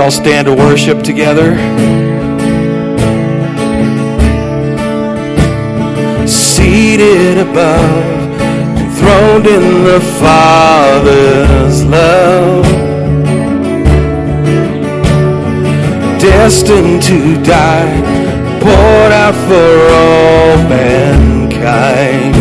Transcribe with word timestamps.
All 0.00 0.10
stand 0.10 0.46
to 0.46 0.54
worship 0.54 1.02
together. 1.02 1.54
Seated 6.26 7.36
above, 7.36 8.40
enthroned 8.80 9.46
in 9.46 9.84
the 9.84 10.00
Father's 10.18 11.84
love, 11.84 12.64
destined 16.18 17.02
to 17.02 17.42
die, 17.42 18.00
poured 18.60 19.12
out 19.12 19.34
for 19.48 19.90
all 20.00 20.56
mankind. 20.70 22.34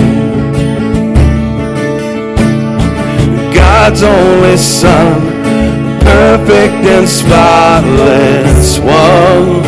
God's 3.54 4.02
only 4.02 4.56
Son, 4.56 5.29
perfect 6.46 6.86
and 6.86 7.08
spotless 7.08 8.80
one. 8.80 9.64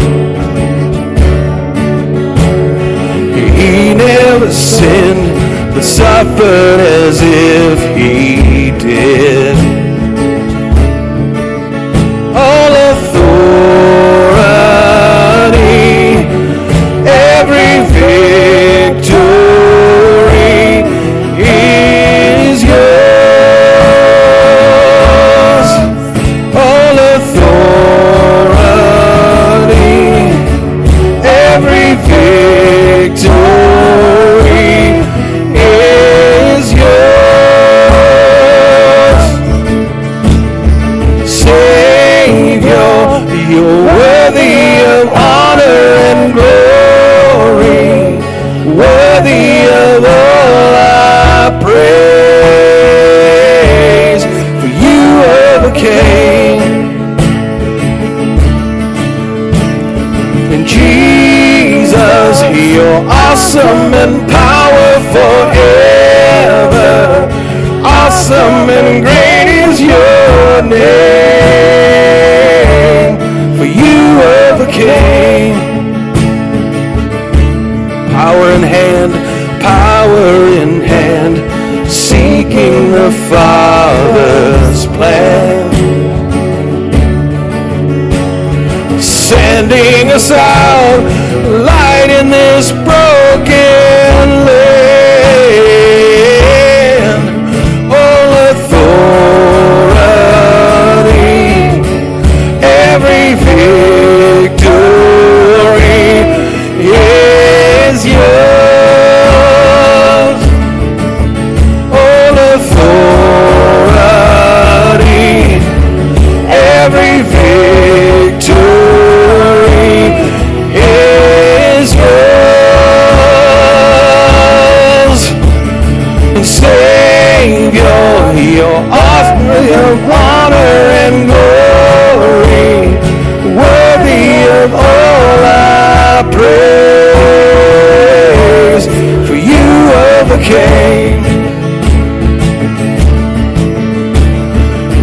He 3.56 3.94
never 3.94 4.52
sinned, 4.52 5.74
but 5.74 5.84
suffered 5.84 6.80
as 6.80 7.20
if 7.22 7.98
he 7.98 8.72
did. 8.80 9.31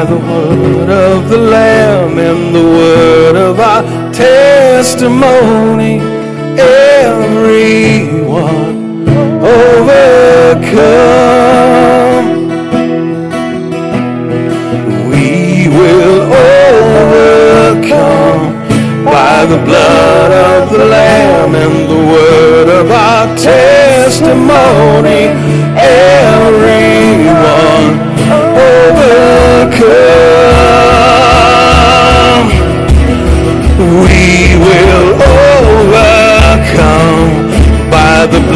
By 0.00 0.06
the 0.06 0.16
word 0.16 0.88
of 0.88 1.28
the 1.28 1.36
Lamb 1.36 2.18
and 2.18 2.54
the 2.54 2.62
word 2.62 3.36
of 3.36 3.60
our 3.60 3.82
testimony. 4.14 6.00
Everyone 6.58 7.86
overcome. 9.44 10.78
We 15.10 15.68
will 15.68 16.32
overcome 17.12 18.54
by 19.04 19.44
the 19.44 19.58
blood 19.68 20.32
of 20.32 20.70
the 20.70 20.86
Lamb 20.86 21.54
and 21.54 21.90
the 21.90 22.00
word 22.14 22.70
of 22.70 22.90
our 22.90 23.36
testimony. 23.36 25.39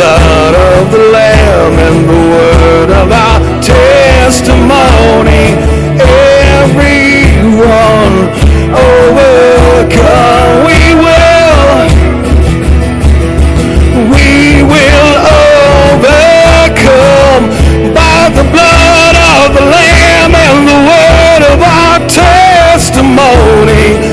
Blood 0.05 0.55
of 0.55 0.93
the 0.93 1.03
Lamb 1.17 1.75
and 1.87 1.99
the 2.13 2.23
word 2.37 2.91
of 3.01 3.09
our 3.11 3.41
testimony. 3.63 5.45
Everyone 6.61 8.17
overcome. 8.93 10.69
We 10.69 10.81
will. 11.05 11.89
We 14.13 14.31
will 14.73 15.13
overcome 15.89 17.45
by 17.97 18.21
the 18.39 18.45
blood 18.55 19.17
of 19.33 19.47
the 19.57 19.65
Lamb 19.77 20.33
and 20.49 20.59
the 20.69 20.81
word 20.93 21.43
of 21.53 21.59
our 21.81 21.99
testimony. 22.21 24.04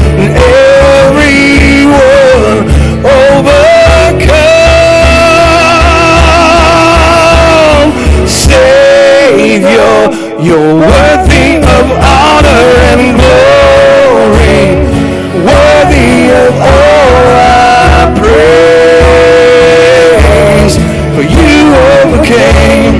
came. 22.32 22.98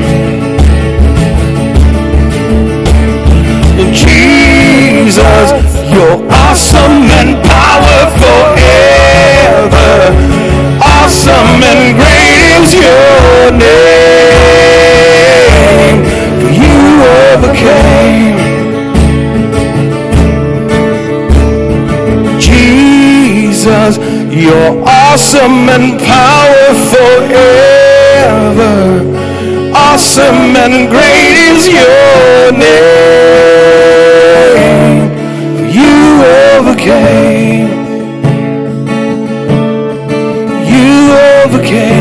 And 3.80 3.92
Jesus, 3.94 5.48
you're 5.94 6.20
awesome 6.44 6.98
and 7.20 7.32
powerful 7.44 8.44
ever. 9.48 9.96
Awesome 10.84 11.64
and 11.72 11.84
great 12.00 12.42
is 12.60 12.72
your 12.84 13.52
name. 13.66 14.42
For 16.40 16.52
you 16.64 16.80
overcame. 17.30 18.40
Jesus, 22.40 23.94
you're 24.34 24.74
awesome 24.86 25.70
and 25.70 26.00
powerful 26.00 27.16
ever 27.32 29.21
Awesome 29.94 30.56
and 30.56 30.90
great 30.90 31.36
is 31.52 31.68
your 31.68 32.52
name. 32.54 33.02
You 35.70 36.24
overcame. 36.56 37.70
You 40.72 41.12
overcame. 41.44 42.01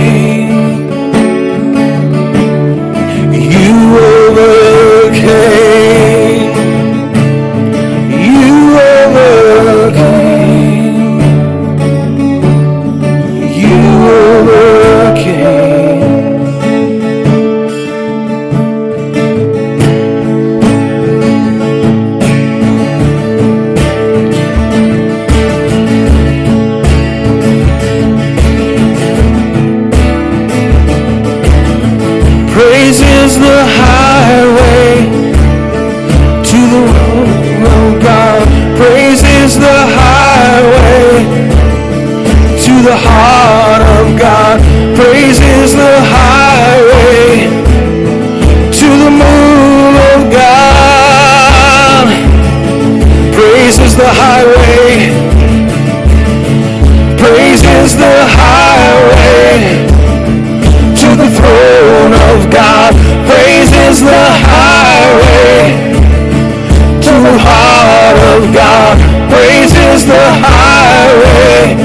Of 68.41 68.55
God. 68.55 68.97
Praise 69.29 69.75
is 69.77 70.07
the 70.07 70.25
highway 70.41 71.77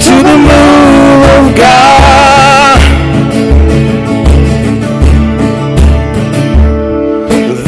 to 0.00 0.14
the 0.28 0.36
moon 0.48 1.20
of 1.36 1.44
God. 1.52 2.80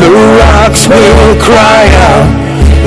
The 0.00 0.10
rocks 0.40 0.88
will 0.88 1.32
cry 1.44 1.84
out, 2.08 2.28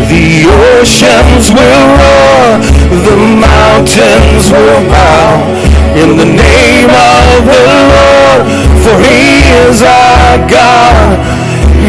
the 0.10 0.50
oceans 0.50 1.46
will 1.54 1.86
roar, 2.02 2.58
the 3.06 3.18
mountains 3.38 4.50
will 4.50 4.82
bow 4.90 5.46
in 5.94 6.18
the 6.18 6.26
name 6.26 6.90
of 6.90 7.40
the 7.46 7.62
Lord, 7.70 8.42
for 8.82 8.96
he 8.98 9.46
is 9.62 9.84
our 9.84 10.38
God. 10.50 11.42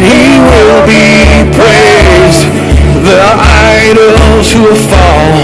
He 0.03 0.41
will 0.41 0.87
be 0.87 1.49
praised. 1.57 2.62
The 3.03 3.19
idols 3.19 4.55
will 4.55 4.79
fall, 4.91 5.35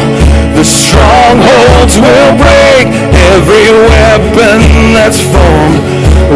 the 0.55 0.65
strongholds 0.65 1.99
will 1.99 2.33
break, 2.39 2.87
every 3.35 3.69
weapon 3.91 4.63
that's 4.95 5.21
formed 5.21 5.83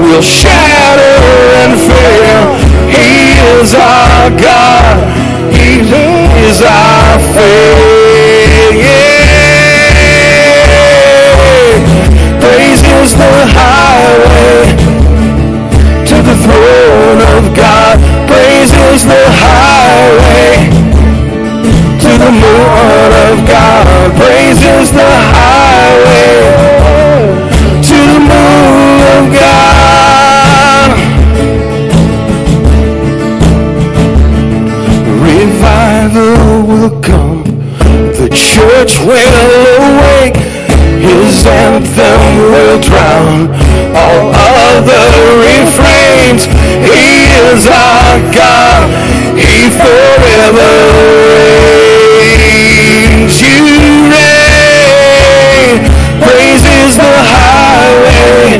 will 0.02 0.22
shatter 0.22 1.18
and 1.62 1.78
fail. 1.78 2.72
He 2.90 3.38
is 3.60 3.74
our 3.74 4.30
God. 4.30 4.98
He 5.54 5.80
is 6.48 6.62
our 6.62 7.18
faith. 7.34 9.11
Is 47.52 47.66
our 47.68 48.16
God. 48.32 48.88
He 49.36 49.68
forever 49.68 50.72
reigns. 52.48 53.36
You 53.44 53.60
reign. 54.08 55.84
Praise 56.24 56.64
is 56.64 56.96
the 56.96 57.14
highway 57.32 58.56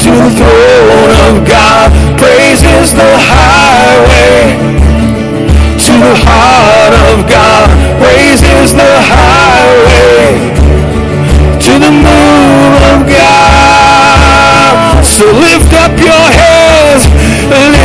to 0.00 0.10
the 0.16 0.30
throne 0.38 1.12
of 1.28 1.34
God. 1.44 1.88
Praise 2.16 2.62
is 2.64 2.88
the 2.96 3.12
highway 3.30 4.56
to 5.84 5.92
the 5.92 6.14
heart 6.24 6.94
of 7.08 7.16
God. 7.28 7.68
Praise 8.00 8.42
is 8.42 8.72
the 8.72 8.92
highway 9.12 10.40
to 11.64 11.72
the 11.84 11.92
moon 11.92 12.72
of 12.92 12.98
God. 13.08 13.88
So 15.04 15.24
lift 15.26 15.72
up 15.74 15.92
your 15.98 16.26
hands, 16.38 16.57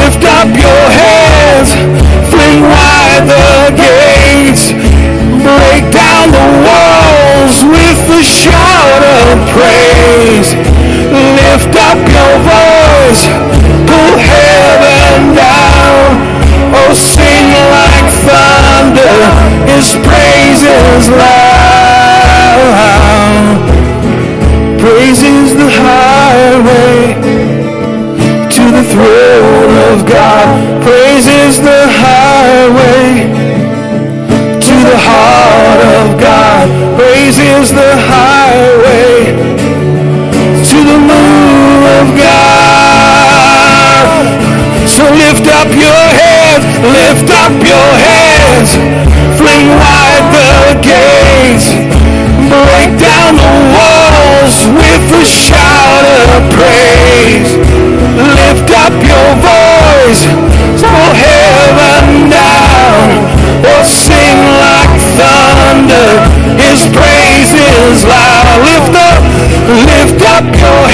lift 0.04 0.24
up 0.26 0.52
your 0.52 0.84
hands, 1.00 1.72
fling 2.28 2.62
wide 2.62 3.24
the 3.24 3.72
gates, 3.72 4.76
break 5.48 5.84
down 5.96 6.28
the 6.28 6.48
walls 6.68 7.64
with 7.64 8.00
the 8.12 8.24
shout 8.24 9.04
of 9.24 9.40
praise. 9.56 10.50
Lift 11.40 11.76
up 11.88 12.00
your 12.18 12.36
voice, 12.52 13.24
pull 13.88 14.16
heaven 14.20 15.36
down. 15.40 16.20
Oh, 16.76 16.92
sing 16.94 17.48
like 17.72 18.10
thunder, 18.28 19.16
His 19.72 19.88
praise 20.04 20.64
is 20.64 21.08
loud. 21.08 22.44
Praise 24.80 25.24
is 25.24 25.56
the 25.56 25.70
highway 25.70 26.23
Praise 31.14 31.30
is 31.30 31.62
the 31.62 31.86
highway 31.94 33.30
to 34.58 34.74
the 34.82 34.98
heart 34.98 35.82
of 36.02 36.18
God. 36.20 36.66
Praise 36.98 37.38
is 37.38 37.70
the 37.70 37.94
highway 38.02 39.30
to 40.66 40.78
the 40.90 40.98
moon 40.98 41.86
of 42.02 42.18
God. 42.18 44.10
So 44.90 45.06
lift 45.06 45.46
up 45.54 45.70
your 45.70 46.04
heads, 46.18 46.66
lift 46.82 47.30
up 47.30 47.54
your 47.62 47.90
hands, 47.94 48.74
fling 49.38 49.70
wide 49.70 50.26
the 50.34 50.82
gates, 50.82 51.70
break 52.50 52.90
down 52.98 53.38
the 53.38 53.54
walls 53.70 54.66
with 54.66 55.14
a 55.22 55.26
shout 55.30 56.10
of 56.34 56.42
praise. 56.58 57.54
Lift 58.18 58.70
up 58.74 58.94
your 58.98 59.30
voice, 59.46 60.26
heaven 61.14 62.30
down, 62.30 63.08
or 63.64 63.84
sing 63.86 64.40
like 64.62 64.98
thunder. 65.18 66.10
His 66.58 66.86
praise 66.90 67.54
is 67.54 68.06
loud. 68.06 68.62
Lift 68.66 68.96
up, 68.98 69.22
lift 69.88 70.22
up 70.26 70.46
your 70.58 70.93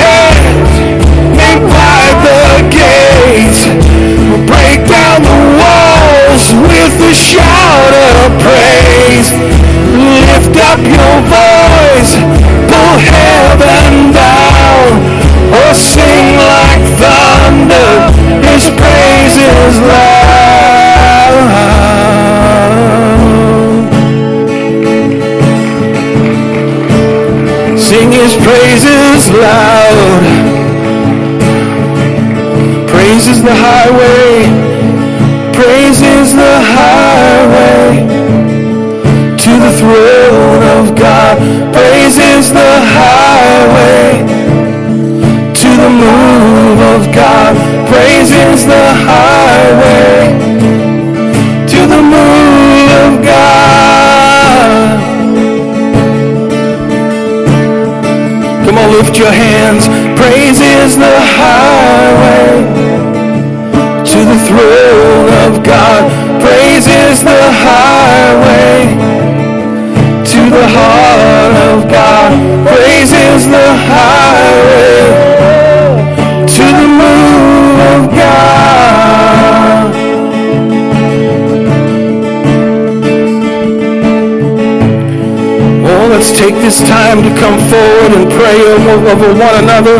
over 88.71 89.33
one 89.33 89.63
another. 89.63 89.97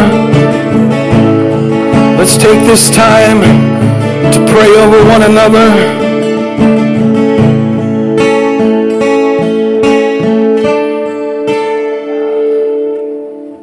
Let's 2.18 2.38
take 2.38 2.60
this 2.68 2.90
time 2.90 3.42
to 4.32 4.54
pray 4.54 4.76
over 4.76 5.04
one 5.06 5.24
another. 5.24 6.10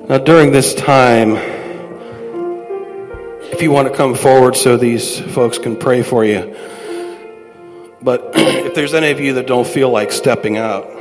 Now, 0.09 0.19
during 0.19 0.53
this 0.53 0.75
time, 0.75 1.37
if 3.53 3.63
you 3.63 3.71
want 3.71 3.89
to 3.89 3.95
come 3.95 4.15
forward 4.15 4.57
so 4.57 4.77
these 4.77 5.21
folks 5.21 5.59
can 5.59 5.77
pray 5.77 6.03
for 6.03 6.25
you. 6.25 6.57
But 8.03 8.33
if 8.35 8.75
there's 8.75 8.95
any 8.95 9.11
of 9.11 9.21
you 9.21 9.35
that 9.35 9.47
don't 9.47 9.67
feel 9.67 9.91
like 9.91 10.13
stepping 10.13 10.57
out, 10.57 10.96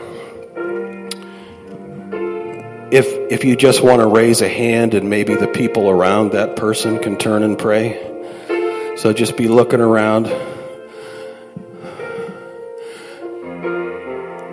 if, 3.29 3.43
you 3.43 3.55
just 3.55 3.81
want 3.81 4.01
to 4.01 4.07
raise 4.07 4.41
a 4.41 4.49
hand 4.49 4.93
and 4.93 5.09
maybe 5.09 5.35
the 5.35 5.47
people 5.47 5.89
around 5.89 6.31
that 6.31 6.55
person 6.55 6.99
can 6.99 7.17
turn 7.17 7.43
and 7.43 7.57
pray. 7.57 8.95
So 8.97 9.13
just 9.13 9.37
be 9.37 9.47
looking 9.47 9.81
around. 9.81 10.27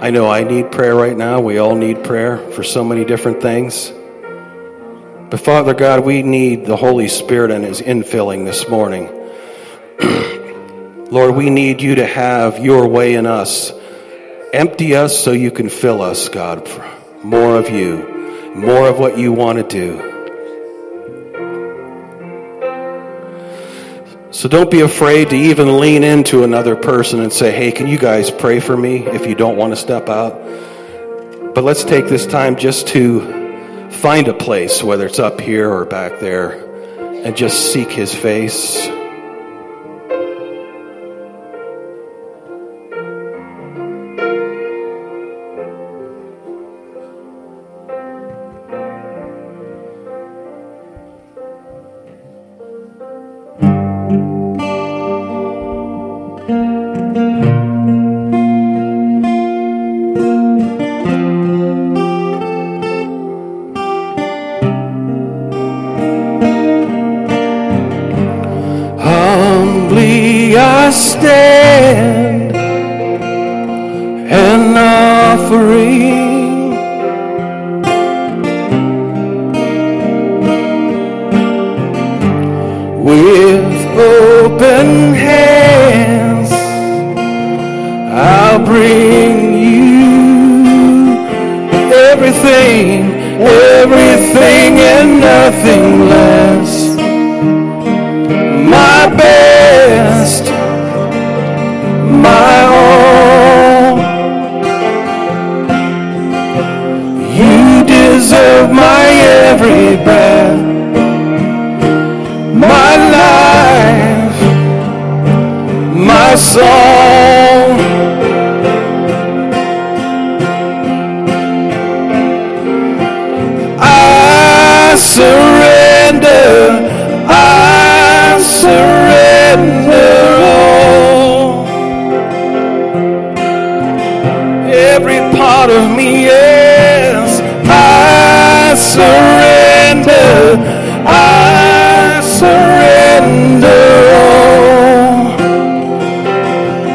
I 0.02 0.10
know 0.10 0.28
I 0.28 0.42
need 0.42 0.72
prayer 0.72 0.94
right 0.94 1.16
now. 1.16 1.40
We 1.40 1.58
all 1.58 1.76
need 1.76 2.02
prayer 2.02 2.38
for 2.52 2.64
so 2.64 2.82
many 2.82 3.04
different 3.04 3.40
things. 3.40 3.92
But 5.30 5.40
Father 5.40 5.74
God, 5.74 6.04
we 6.04 6.22
need 6.22 6.66
the 6.66 6.76
Holy 6.76 7.08
Spirit 7.08 7.52
and 7.52 7.64
His 7.64 7.80
infilling 7.80 8.44
this 8.44 8.68
morning. 8.68 9.06
Lord, 11.10 11.36
we 11.36 11.50
need 11.50 11.80
you 11.80 11.94
to 11.94 12.06
have 12.06 12.58
your 12.58 12.88
way 12.88 13.14
in 13.14 13.26
us. 13.26 13.72
Empty 14.52 14.96
us 14.96 15.18
so 15.18 15.32
you 15.32 15.50
can 15.50 15.68
fill 15.68 16.02
us, 16.02 16.28
God. 16.28 16.68
More 17.22 17.56
of 17.56 17.70
you, 17.70 18.11
more 18.54 18.88
of 18.88 18.98
what 18.98 19.18
you 19.18 19.32
want 19.32 19.58
to 19.58 19.64
do. 19.64 20.08
So 24.30 24.48
don't 24.48 24.70
be 24.70 24.80
afraid 24.80 25.30
to 25.30 25.36
even 25.36 25.78
lean 25.78 26.02
into 26.02 26.42
another 26.42 26.74
person 26.74 27.20
and 27.20 27.32
say, 27.32 27.52
hey, 27.52 27.70
can 27.70 27.86
you 27.86 27.98
guys 27.98 28.30
pray 28.30 28.60
for 28.60 28.76
me 28.76 29.06
if 29.06 29.26
you 29.26 29.34
don't 29.34 29.56
want 29.56 29.72
to 29.72 29.76
step 29.76 30.08
out? 30.08 30.32
But 31.54 31.64
let's 31.64 31.84
take 31.84 32.06
this 32.06 32.26
time 32.26 32.56
just 32.56 32.88
to 32.88 33.90
find 33.90 34.28
a 34.28 34.34
place, 34.34 34.82
whether 34.82 35.06
it's 35.06 35.18
up 35.18 35.40
here 35.40 35.70
or 35.70 35.84
back 35.84 36.18
there, 36.18 36.52
and 37.24 37.36
just 37.36 37.72
seek 37.72 37.90
his 37.90 38.14
face. 38.14 38.88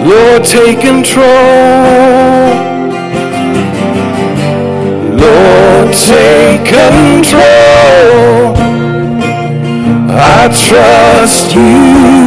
Lord, 0.06 0.44
take 0.44 0.82
control. 0.82 1.26
Lord, 5.18 5.94
take 5.94 6.66
control. 6.66 7.48
I 10.10 10.50
trust 10.52 11.56
you. 11.56 12.27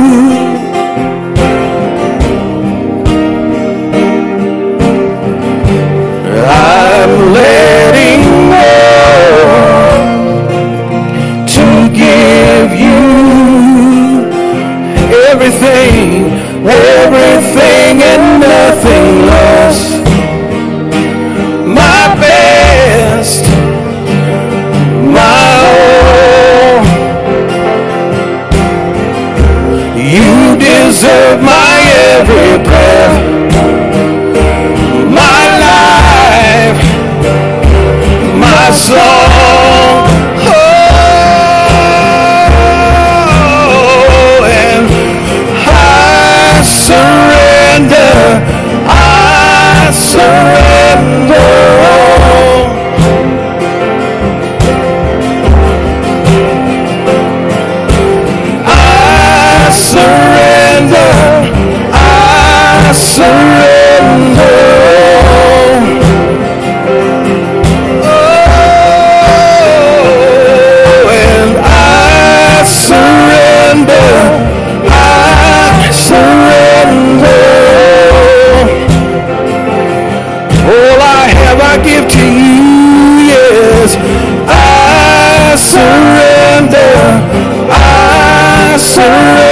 of 31.33 31.41
my 31.43 31.75
every 32.17 32.59
prayer, 32.67 33.11
my 35.21 35.43
life, 35.65 36.83
my 38.45 38.71
soul. 38.73 38.99
Oh, 43.23 44.45
and 44.45 44.87
I 45.67 46.63
surrender, 46.65 48.13
I 48.89 49.91
surrender. 49.93 50.60
surrender. 63.21 64.81
Oh, 70.23 71.11
and 71.21 71.53
I 71.59 72.63
surrender. 72.65 74.11
I 74.89 75.91
surrender. 76.09 77.43
All 80.73 81.01
I 81.03 81.25
have, 81.41 81.61
I 81.61 81.77
give 81.85 82.07
to 82.17 82.25
you. 82.25 82.65
Yes, 83.33 83.91
I 84.49 85.57
surrender. 85.73 86.93
I 87.71 88.77
surrender. 88.79 89.50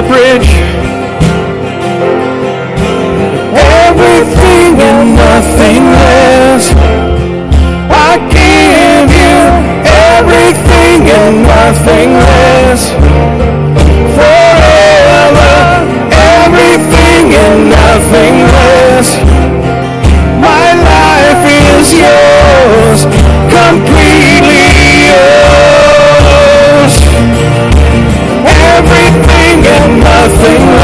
the 0.00 0.08
bridge. 0.08 0.50
Everything 3.84 4.72
and 4.88 5.08
nothing 5.16 5.82
less. 6.00 6.64
I 8.08 8.12
give 8.38 9.08
you 9.22 9.38
everything 10.16 11.00
and 11.20 11.36
nothing 11.54 12.10
less. 12.30 12.82
Forever, 14.16 15.56
everything 16.40 17.26
and 17.44 17.60
nothing 17.78 18.36
less. 18.56 19.08
My 20.48 20.68
life 20.90 21.44
is 21.68 21.86
yours. 22.04 23.00
Complete. 23.52 23.99
sing 30.40 30.79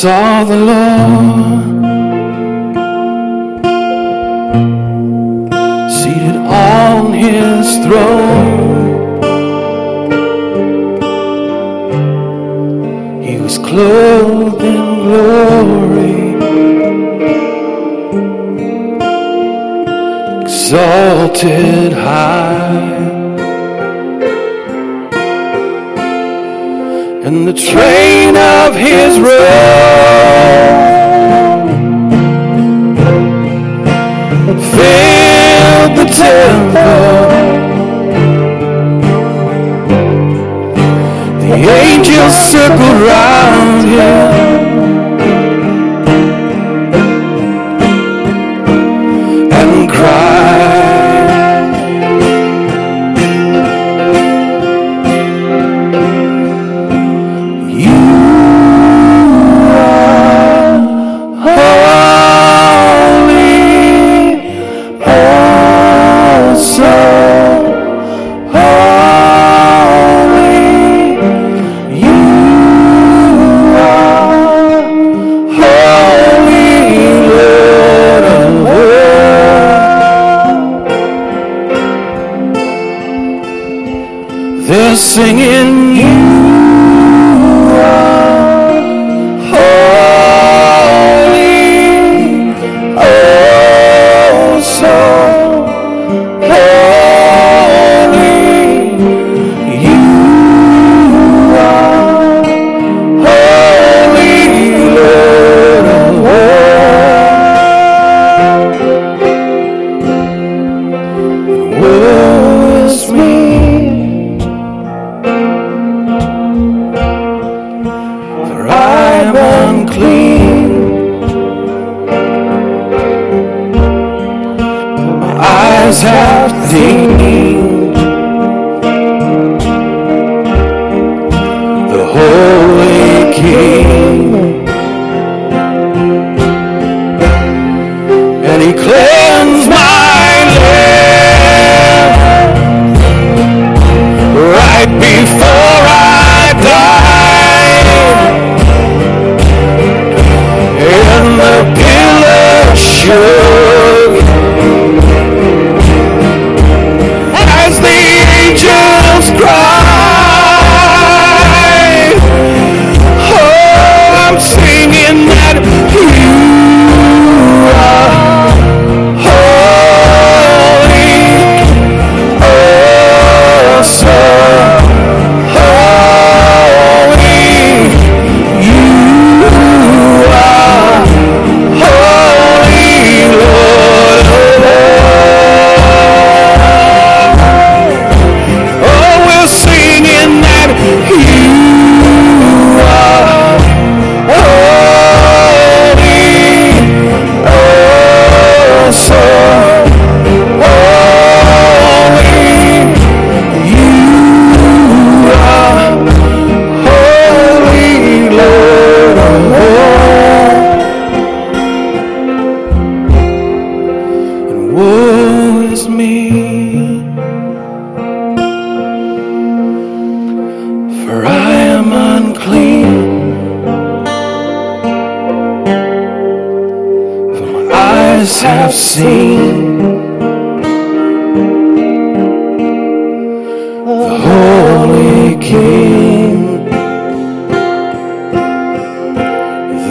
saw 0.00 0.44
the 0.44 0.54
Lord 0.54 1.47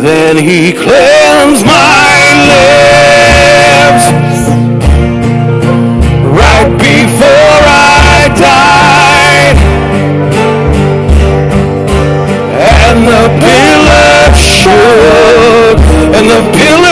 Then 0.07 0.37
he 0.37 0.71
cleansed 0.73 1.65
my 1.65 2.15
lips 2.47 4.07
right 6.23 6.71
before 6.79 7.61
I 7.65 8.33
die. 8.37 8.76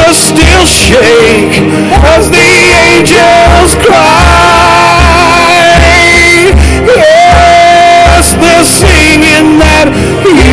waters 0.05 0.17
still 0.17 0.65
shake 0.65 1.57
as 2.13 2.29
the 2.29 2.37
angels 2.37 3.75
cry. 3.85 4.05
Yes, 6.85 8.33
they're 8.35 8.63
singing 8.63 9.59
that. 9.59 10.44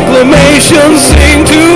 Proclamations 0.00 1.02
sing 1.12 1.44
to 1.44 1.69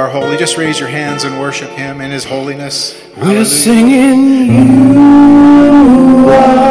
are 0.00 0.08
holy. 0.08 0.36
Just 0.38 0.56
raise 0.56 0.80
your 0.80 0.88
hands 0.88 1.24
and 1.24 1.38
worship 1.38 1.70
Him 1.70 2.00
in 2.00 2.10
His 2.10 2.24
holiness. 2.24 2.98
We're 3.16 3.24
Hallelujah. 3.24 3.44
singing, 3.44 4.54
You 6.22 6.28
are. 6.30 6.69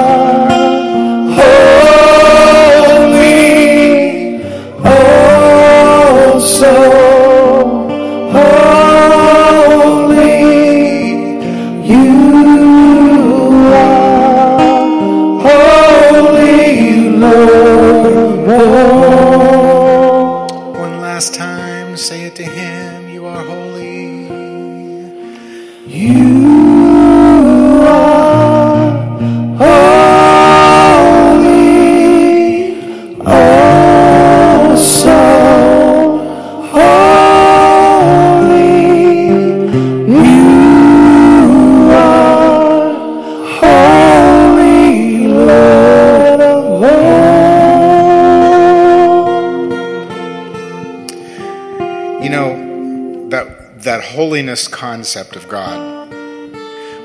Concept 54.90 55.36
of 55.36 55.48
God, 55.48 56.12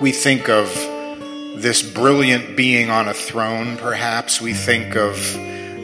we 0.01 0.11
think 0.11 0.49
of 0.49 0.75
this 1.61 1.83
brilliant 1.83 2.57
being 2.57 2.89
on 2.89 3.09
a 3.09 3.13
throne, 3.13 3.77
perhaps. 3.77 4.41
We 4.41 4.55
think 4.55 4.97
of 4.97 5.17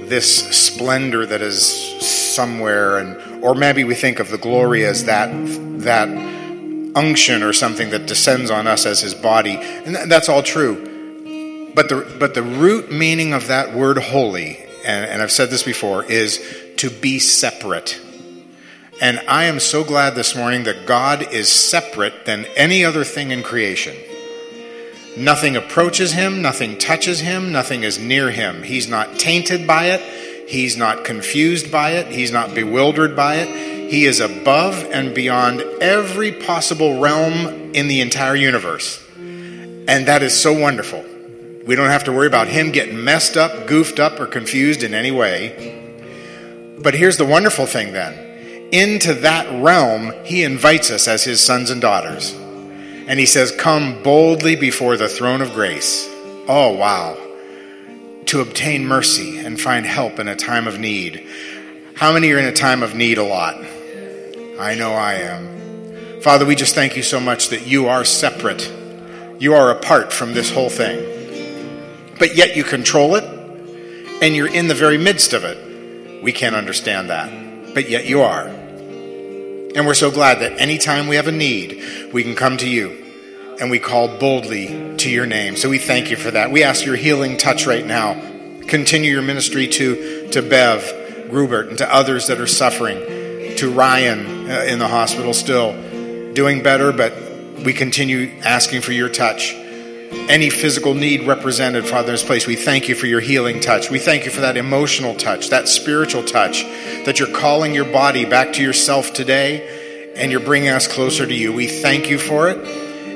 this 0.08 0.48
splendor 0.56 1.26
that 1.26 1.42
is 1.42 1.62
somewhere, 2.00 2.96
and 2.96 3.44
or 3.44 3.54
maybe 3.54 3.84
we 3.84 3.94
think 3.94 4.18
of 4.18 4.30
the 4.30 4.38
glory 4.38 4.86
as 4.86 5.04
that 5.04 5.28
that 5.82 6.08
unction 6.96 7.42
or 7.42 7.52
something 7.52 7.90
that 7.90 8.06
descends 8.06 8.50
on 8.50 8.66
us 8.66 8.86
as 8.86 9.00
His 9.02 9.14
body, 9.14 9.58
and 9.58 9.94
that's 10.10 10.30
all 10.30 10.42
true. 10.42 10.76
But 11.74 11.90
the 11.90 12.16
but 12.18 12.32
the 12.32 12.42
root 12.42 12.90
meaning 12.90 13.34
of 13.34 13.48
that 13.48 13.74
word 13.74 13.98
holy, 13.98 14.56
and, 14.86 15.04
and 15.04 15.20
I've 15.20 15.32
said 15.32 15.50
this 15.50 15.64
before, 15.64 16.02
is 16.04 16.42
to 16.78 16.88
be 16.88 17.18
separate. 17.18 18.00
And 19.00 19.18
I 19.26 19.44
am 19.44 19.60
so 19.60 19.82
glad 19.82 20.14
this 20.14 20.36
morning 20.36 20.64
that 20.64 20.84
God 20.84 21.32
is 21.32 21.48
separate 21.48 22.26
than 22.26 22.44
any 22.54 22.84
other 22.84 23.02
thing 23.02 23.30
in 23.30 23.42
creation. 23.42 23.96
Nothing 25.16 25.56
approaches 25.56 26.12
him, 26.12 26.42
nothing 26.42 26.76
touches 26.76 27.20
him, 27.20 27.50
nothing 27.50 27.82
is 27.82 27.98
near 27.98 28.30
him. 28.30 28.62
He's 28.62 28.88
not 28.88 29.18
tainted 29.18 29.66
by 29.66 29.86
it, 29.86 30.48
he's 30.48 30.76
not 30.76 31.04
confused 31.04 31.72
by 31.72 31.92
it, 31.92 32.08
he's 32.08 32.30
not 32.30 32.54
bewildered 32.54 33.16
by 33.16 33.36
it. 33.36 33.70
He 33.90 34.04
is 34.04 34.20
above 34.20 34.84
and 34.92 35.14
beyond 35.14 35.62
every 35.80 36.30
possible 36.30 37.00
realm 37.00 37.74
in 37.74 37.88
the 37.88 38.02
entire 38.02 38.36
universe. 38.36 39.02
And 39.16 40.06
that 40.06 40.22
is 40.22 40.38
so 40.38 40.52
wonderful. 40.52 41.04
We 41.66 41.74
don't 41.74 41.90
have 41.90 42.04
to 42.04 42.12
worry 42.12 42.28
about 42.28 42.48
him 42.48 42.70
getting 42.70 43.02
messed 43.02 43.36
up, 43.36 43.66
goofed 43.66 43.98
up, 43.98 44.20
or 44.20 44.26
confused 44.26 44.84
in 44.84 44.94
any 44.94 45.10
way. 45.10 46.76
But 46.78 46.94
here's 46.94 47.16
the 47.16 47.24
wonderful 47.24 47.66
thing 47.66 47.92
then 47.92 48.29
into 48.72 49.14
that 49.14 49.62
realm, 49.62 50.12
he 50.24 50.42
invites 50.42 50.90
us 50.90 51.08
as 51.08 51.24
his 51.24 51.40
sons 51.40 51.70
and 51.70 51.80
daughters. 51.80 52.32
And 52.32 53.18
he 53.18 53.26
says, 53.26 53.50
Come 53.52 54.02
boldly 54.02 54.56
before 54.56 54.96
the 54.96 55.08
throne 55.08 55.40
of 55.40 55.52
grace. 55.52 56.08
Oh, 56.46 56.76
wow. 56.76 57.16
To 58.26 58.40
obtain 58.40 58.86
mercy 58.86 59.38
and 59.38 59.60
find 59.60 59.84
help 59.84 60.18
in 60.18 60.28
a 60.28 60.36
time 60.36 60.66
of 60.68 60.78
need. 60.78 61.26
How 61.96 62.12
many 62.12 62.30
are 62.30 62.38
in 62.38 62.44
a 62.44 62.52
time 62.52 62.82
of 62.82 62.94
need 62.94 63.18
a 63.18 63.24
lot? 63.24 63.56
I 64.58 64.74
know 64.74 64.92
I 64.92 65.14
am. 65.14 66.20
Father, 66.20 66.44
we 66.44 66.54
just 66.54 66.74
thank 66.74 66.96
you 66.96 67.02
so 67.02 67.18
much 67.18 67.48
that 67.48 67.66
you 67.66 67.88
are 67.88 68.04
separate. 68.04 68.70
You 69.38 69.54
are 69.54 69.70
apart 69.70 70.12
from 70.12 70.34
this 70.34 70.50
whole 70.50 70.70
thing. 70.70 71.00
But 72.18 72.36
yet 72.36 72.56
you 72.56 72.62
control 72.62 73.16
it, 73.16 73.24
and 74.22 74.36
you're 74.36 74.52
in 74.52 74.68
the 74.68 74.74
very 74.74 74.98
midst 74.98 75.32
of 75.32 75.44
it. 75.44 76.22
We 76.22 76.32
can't 76.32 76.54
understand 76.54 77.08
that. 77.08 77.74
But 77.74 77.88
yet 77.88 78.06
you 78.06 78.20
are. 78.20 78.59
And 79.74 79.86
we're 79.86 79.94
so 79.94 80.10
glad 80.10 80.40
that 80.40 80.60
anytime 80.60 81.06
we 81.06 81.16
have 81.16 81.28
a 81.28 81.32
need, 81.32 82.12
we 82.12 82.22
can 82.24 82.34
come 82.34 82.56
to 82.56 82.68
you 82.68 83.56
and 83.60 83.70
we 83.70 83.78
call 83.78 84.18
boldly 84.18 84.96
to 84.96 85.10
your 85.10 85.26
name. 85.26 85.54
So 85.56 85.68
we 85.68 85.78
thank 85.78 86.10
you 86.10 86.16
for 86.16 86.30
that. 86.30 86.50
We 86.50 86.64
ask 86.64 86.84
your 86.84 86.96
healing 86.96 87.36
touch 87.36 87.66
right 87.66 87.86
now. 87.86 88.14
Continue 88.66 89.12
your 89.12 89.22
ministry 89.22 89.68
to, 89.68 90.28
to 90.30 90.42
Bev 90.42 91.28
Grubert 91.30 91.68
and 91.68 91.78
to 91.78 91.94
others 91.94 92.26
that 92.28 92.40
are 92.40 92.46
suffering, 92.46 92.98
to 93.56 93.70
Ryan 93.70 94.50
uh, 94.50 94.64
in 94.64 94.78
the 94.78 94.88
hospital 94.88 95.32
still 95.34 95.72
doing 96.32 96.62
better, 96.62 96.92
but 96.92 97.14
we 97.64 97.72
continue 97.72 98.40
asking 98.42 98.80
for 98.80 98.92
your 98.92 99.08
touch. 99.08 99.54
Any 100.12 100.50
physical 100.50 100.94
need 100.94 101.26
represented, 101.26 101.86
Father, 101.86 102.08
in 102.08 102.14
this 102.14 102.24
place, 102.24 102.46
we 102.46 102.56
thank 102.56 102.88
you 102.88 102.94
for 102.94 103.06
your 103.06 103.20
healing 103.20 103.60
touch. 103.60 103.90
We 103.90 103.98
thank 103.98 104.24
you 104.24 104.30
for 104.30 104.40
that 104.40 104.56
emotional 104.56 105.14
touch, 105.14 105.50
that 105.50 105.68
spiritual 105.68 106.24
touch, 106.24 106.64
that 107.04 107.18
you're 107.18 107.32
calling 107.32 107.74
your 107.74 107.84
body 107.84 108.24
back 108.24 108.52
to 108.54 108.62
yourself 108.62 109.12
today 109.12 110.12
and 110.16 110.30
you're 110.30 110.40
bringing 110.40 110.70
us 110.70 110.88
closer 110.88 111.26
to 111.26 111.34
you. 111.34 111.52
We 111.52 111.68
thank 111.68 112.10
you 112.10 112.18
for 112.18 112.48
it 112.48 112.58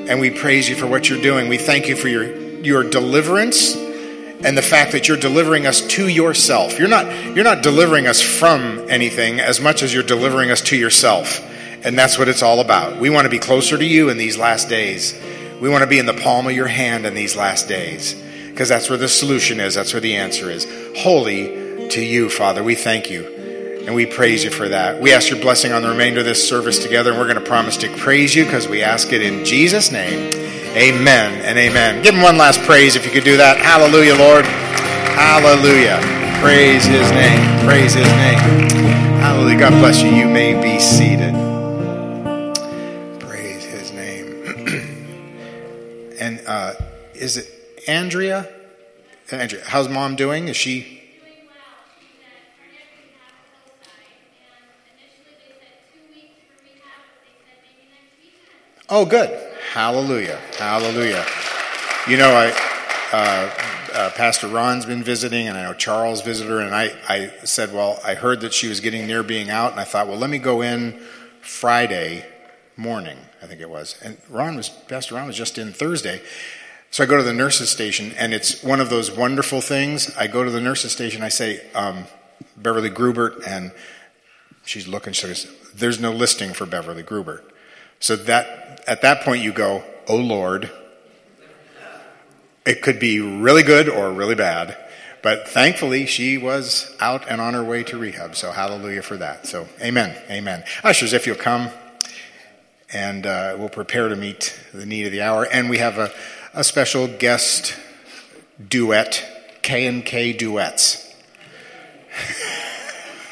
and 0.09 0.19
we 0.19 0.29
praise 0.29 0.69
you 0.69 0.75
for 0.75 0.87
what 0.87 1.09
you're 1.09 1.21
doing. 1.21 1.49
We 1.49 1.57
thank 1.57 1.87
you 1.87 1.95
for 1.95 2.07
your, 2.07 2.33
your 2.61 2.89
deliverance 2.89 3.75
and 3.75 4.57
the 4.57 4.61
fact 4.61 4.91
that 4.93 5.07
you're 5.07 5.17
delivering 5.17 5.65
us 5.65 5.81
to 5.81 6.07
yourself. 6.07 6.79
You're 6.79 6.87
not, 6.87 7.11
you're 7.35 7.43
not 7.43 7.63
delivering 7.63 8.07
us 8.07 8.21
from 8.21 8.85
anything 8.89 9.39
as 9.39 9.59
much 9.59 9.83
as 9.83 9.93
you're 9.93 10.03
delivering 10.03 10.51
us 10.51 10.61
to 10.61 10.77
yourself. 10.77 11.41
And 11.83 11.97
that's 11.97 12.17
what 12.17 12.27
it's 12.29 12.41
all 12.41 12.61
about. 12.61 12.99
We 12.99 13.09
want 13.09 13.25
to 13.25 13.29
be 13.29 13.39
closer 13.39 13.77
to 13.77 13.85
you 13.85 14.09
in 14.09 14.17
these 14.17 14.37
last 14.37 14.69
days. 14.69 15.13
We 15.61 15.69
want 15.69 15.83
to 15.83 15.87
be 15.87 15.99
in 15.99 16.05
the 16.05 16.13
palm 16.13 16.47
of 16.47 16.53
your 16.53 16.67
hand 16.67 17.05
in 17.05 17.13
these 17.13 17.35
last 17.35 17.67
days 17.67 18.13
because 18.49 18.69
that's 18.69 18.89
where 18.89 18.97
the 18.97 19.07
solution 19.07 19.59
is. 19.59 19.75
That's 19.75 19.93
where 19.93 20.01
the 20.01 20.15
answer 20.15 20.49
is. 20.49 20.65
Holy 20.97 21.89
to 21.89 22.03
you, 22.03 22.29
Father. 22.29 22.63
We 22.63 22.75
thank 22.75 23.09
you. 23.09 23.25
And 23.85 23.93
we 23.93 24.07
praise 24.07 24.43
you 24.43 24.49
for 24.49 24.67
that. 24.69 24.99
We 24.99 25.13
ask 25.13 25.29
your 25.29 25.39
blessing 25.39 25.71
on 25.71 25.83
the 25.83 25.89
remainder 25.89 26.21
of 26.21 26.25
this 26.25 26.47
service 26.47 26.79
together, 26.79 27.11
and 27.11 27.19
we're 27.19 27.31
going 27.31 27.41
to 27.41 27.47
promise 27.47 27.77
to 27.77 27.97
praise 27.97 28.33
you 28.33 28.43
because 28.43 28.67
we 28.67 28.81
ask 28.81 29.13
it 29.13 29.21
in 29.21 29.45
Jesus' 29.45 29.91
name. 29.91 30.33
Amen 30.75 31.41
and 31.41 31.57
amen. 31.57 32.01
Give 32.01 32.15
him 32.15 32.23
one 32.23 32.37
last 32.37 32.61
praise 32.61 32.95
if 32.95 33.05
you 33.05 33.11
could 33.11 33.23
do 33.23 33.37
that. 33.37 33.57
Hallelujah, 33.57 34.15
Lord. 34.15 34.45
Hallelujah. 35.15 35.99
Praise 36.41 36.85
his 36.85 37.09
name. 37.11 37.65
Praise 37.65 37.93
his 37.93 38.07
name. 38.07 38.39
Hallelujah. 39.19 39.59
God 39.59 39.71
bless 39.79 40.01
you. 40.01 40.09
You 40.09 40.27
may 40.27 40.59
be 40.59 40.79
seated. 40.79 41.44
Is 47.25 47.37
it 47.37 47.47
Andrea? 47.87 48.47
Andrea, 49.31 49.63
how's 49.65 49.89
mom 49.89 50.15
doing? 50.15 50.47
Is 50.47 50.55
she 50.55 51.01
Oh, 58.87 59.03
good. 59.03 59.31
Hallelujah. 59.73 60.39
Hallelujah. 60.59 61.25
You 62.07 62.17
know, 62.17 62.29
I, 62.29 62.51
uh, 63.11 63.49
uh, 63.95 64.09
Pastor 64.11 64.47
Ron's 64.47 64.85
been 64.85 65.01
visiting, 65.01 65.47
and 65.47 65.57
I 65.57 65.63
know 65.63 65.73
Charles 65.73 66.21
visited 66.21 66.51
her, 66.51 66.59
and 66.59 66.75
I, 66.75 66.93
I 67.09 67.31
said, 67.45 67.73
Well, 67.73 67.99
I 68.05 68.13
heard 68.13 68.41
that 68.41 68.53
she 68.53 68.67
was 68.67 68.81
getting 68.81 69.07
near 69.07 69.23
being 69.23 69.49
out, 69.49 69.71
and 69.71 69.79
I 69.79 69.85
thought, 69.85 70.07
Well, 70.07 70.19
let 70.19 70.29
me 70.29 70.37
go 70.37 70.61
in 70.61 71.01
Friday 71.41 72.27
morning, 72.77 73.17
I 73.41 73.47
think 73.47 73.59
it 73.59 73.69
was. 73.69 73.95
And 74.03 74.17
Ron 74.29 74.55
was, 74.55 74.69
Pastor 74.69 75.15
Ron 75.15 75.25
was 75.25 75.35
just 75.35 75.57
in 75.57 75.73
Thursday. 75.73 76.21
So 76.95 77.03
I 77.03 77.07
go 77.07 77.17
to 77.17 77.23
the 77.23 77.33
nurse's 77.33 77.69
station, 77.69 78.13
and 78.17 78.33
it's 78.33 78.63
one 78.63 78.79
of 78.79 78.89
those 78.89 79.11
wonderful 79.11 79.59
things. 79.59 80.15
I 80.15 80.27
go 80.27 80.45
to 80.45 80.49
the 80.49 80.61
nurse's 80.61 80.93
station, 80.93 81.23
I 81.23 81.27
say, 81.27 81.61
um, 81.73 82.05
Beverly 82.55 82.89
Grubert, 82.89 83.45
and 83.45 83.73
she's 84.63 84.87
looking, 84.87 85.11
she 85.11 85.27
says, 85.27 85.45
There's 85.75 85.99
no 85.99 86.13
listing 86.13 86.53
for 86.53 86.65
Beverly 86.65 87.03
Grubert. 87.03 87.43
So 87.99 88.15
that 88.15 88.81
at 88.87 89.01
that 89.01 89.23
point 89.23 89.43
you 89.43 89.51
go, 89.51 89.83
"Oh 90.07 90.15
Lord." 90.15 90.71
It 92.65 92.81
could 92.81 92.97
be 92.97 93.19
really 93.19 93.63
good 93.63 93.89
or 93.89 94.13
really 94.13 94.35
bad, 94.35 94.77
but 95.21 95.49
thankfully 95.49 96.05
she 96.05 96.37
was 96.37 96.95
out 97.01 97.29
and 97.29 97.41
on 97.41 97.55
her 97.55 97.63
way 97.63 97.83
to 97.83 97.97
rehab. 97.97 98.37
So 98.37 98.51
hallelujah 98.51 99.01
for 99.01 99.17
that. 99.17 99.47
So 99.47 99.67
amen, 99.81 100.15
amen. 100.31 100.63
Ushers, 100.81 101.11
if 101.11 101.27
you'll 101.27 101.35
come, 101.35 101.71
and 102.93 103.25
uh, 103.25 103.55
we'll 103.59 103.67
prepare 103.67 104.07
to 104.07 104.15
meet 104.15 104.57
the 104.73 104.85
need 104.85 105.05
of 105.05 105.11
the 105.11 105.21
hour. 105.21 105.45
And 105.45 105.69
we 105.69 105.79
have 105.79 105.97
a, 105.97 106.13
a 106.55 106.63
special 106.63 107.07
guest 107.07 107.77
duet, 108.65 109.23
K 109.61 109.85
and 109.85 110.05
K 110.05 110.33
duets. 110.33 111.13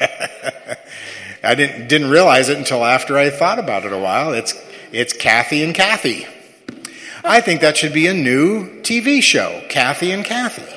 I 1.42 1.54
didn't 1.54 1.88
didn't 1.88 2.10
realize 2.10 2.50
it 2.50 2.58
until 2.58 2.84
after 2.84 3.16
I 3.16 3.30
thought 3.30 3.58
about 3.58 3.84
it 3.84 3.92
a 3.92 3.98
while. 3.98 4.32
It's 4.34 4.54
it's 4.92 5.14
Kathy 5.14 5.64
and 5.64 5.74
Kathy. 5.74 6.26
I 7.24 7.40
think 7.40 7.62
that 7.62 7.78
should 7.78 7.94
be 7.94 8.06
a 8.06 8.14
new 8.14 8.82
TV 8.82 9.22
show, 9.22 9.62
Kathy 9.70 10.12
and 10.12 10.24
Kathy. 10.24 10.73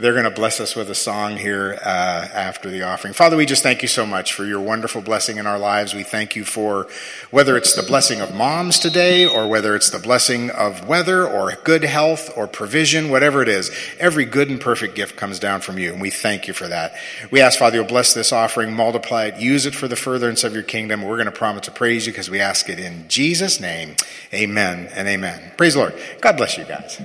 They're 0.00 0.12
going 0.12 0.24
to 0.24 0.30
bless 0.30 0.60
us 0.60 0.74
with 0.74 0.88
a 0.88 0.94
song 0.94 1.36
here 1.36 1.78
uh, 1.84 2.28
after 2.32 2.70
the 2.70 2.84
offering. 2.84 3.12
Father, 3.12 3.36
we 3.36 3.44
just 3.44 3.62
thank 3.62 3.82
you 3.82 3.88
so 3.88 4.06
much 4.06 4.32
for 4.32 4.46
your 4.46 4.58
wonderful 4.58 5.02
blessing 5.02 5.36
in 5.36 5.46
our 5.46 5.58
lives. 5.58 5.92
We 5.92 6.04
thank 6.04 6.34
you 6.34 6.46
for 6.46 6.88
whether 7.30 7.54
it's 7.54 7.74
the 7.74 7.82
blessing 7.82 8.22
of 8.22 8.34
moms 8.34 8.78
today 8.78 9.26
or 9.26 9.46
whether 9.46 9.76
it's 9.76 9.90
the 9.90 9.98
blessing 9.98 10.48
of 10.52 10.88
weather 10.88 11.28
or 11.28 11.52
good 11.64 11.84
health 11.84 12.30
or 12.34 12.46
provision, 12.46 13.10
whatever 13.10 13.42
it 13.42 13.48
is. 13.48 13.70
Every 13.98 14.24
good 14.24 14.48
and 14.48 14.58
perfect 14.58 14.94
gift 14.94 15.16
comes 15.16 15.38
down 15.38 15.60
from 15.60 15.76
you, 15.76 15.92
and 15.92 16.00
we 16.00 16.08
thank 16.08 16.48
you 16.48 16.54
for 16.54 16.68
that. 16.68 16.94
We 17.30 17.42
ask, 17.42 17.58
Father, 17.58 17.76
you'll 17.76 17.84
bless 17.84 18.14
this 18.14 18.32
offering, 18.32 18.72
multiply 18.72 19.26
it, 19.26 19.36
use 19.36 19.66
it 19.66 19.74
for 19.74 19.86
the 19.86 19.96
furtherance 19.96 20.44
of 20.44 20.54
your 20.54 20.62
kingdom. 20.62 21.02
We're 21.02 21.16
going 21.16 21.26
to 21.26 21.30
promise 21.30 21.66
to 21.66 21.72
praise 21.72 22.06
you 22.06 22.12
because 22.14 22.30
we 22.30 22.40
ask 22.40 22.70
it 22.70 22.80
in 22.80 23.06
Jesus' 23.08 23.60
name. 23.60 23.96
Amen 24.32 24.88
and 24.94 25.06
amen. 25.06 25.52
Praise 25.58 25.74
the 25.74 25.80
Lord. 25.80 25.94
God 26.22 26.38
bless 26.38 26.56
you 26.56 26.64
guys. 26.64 26.98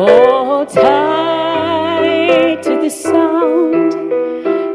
Hold 0.00 0.70
tight 0.70 2.62
to 2.62 2.80
the 2.80 2.88
sound 2.88 3.92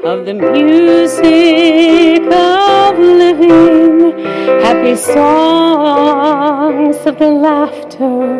of 0.06 0.24
the 0.28 0.36
music 0.36 2.22
of 2.32 3.00
living, 3.00 4.20
happy 4.62 4.96
songs 4.96 6.98
of 7.08 7.18
the 7.18 7.32
laughter 7.32 8.40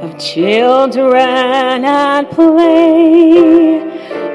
of 0.00 0.16
children 0.16 1.84
at 1.84 2.30
play. 2.30 3.80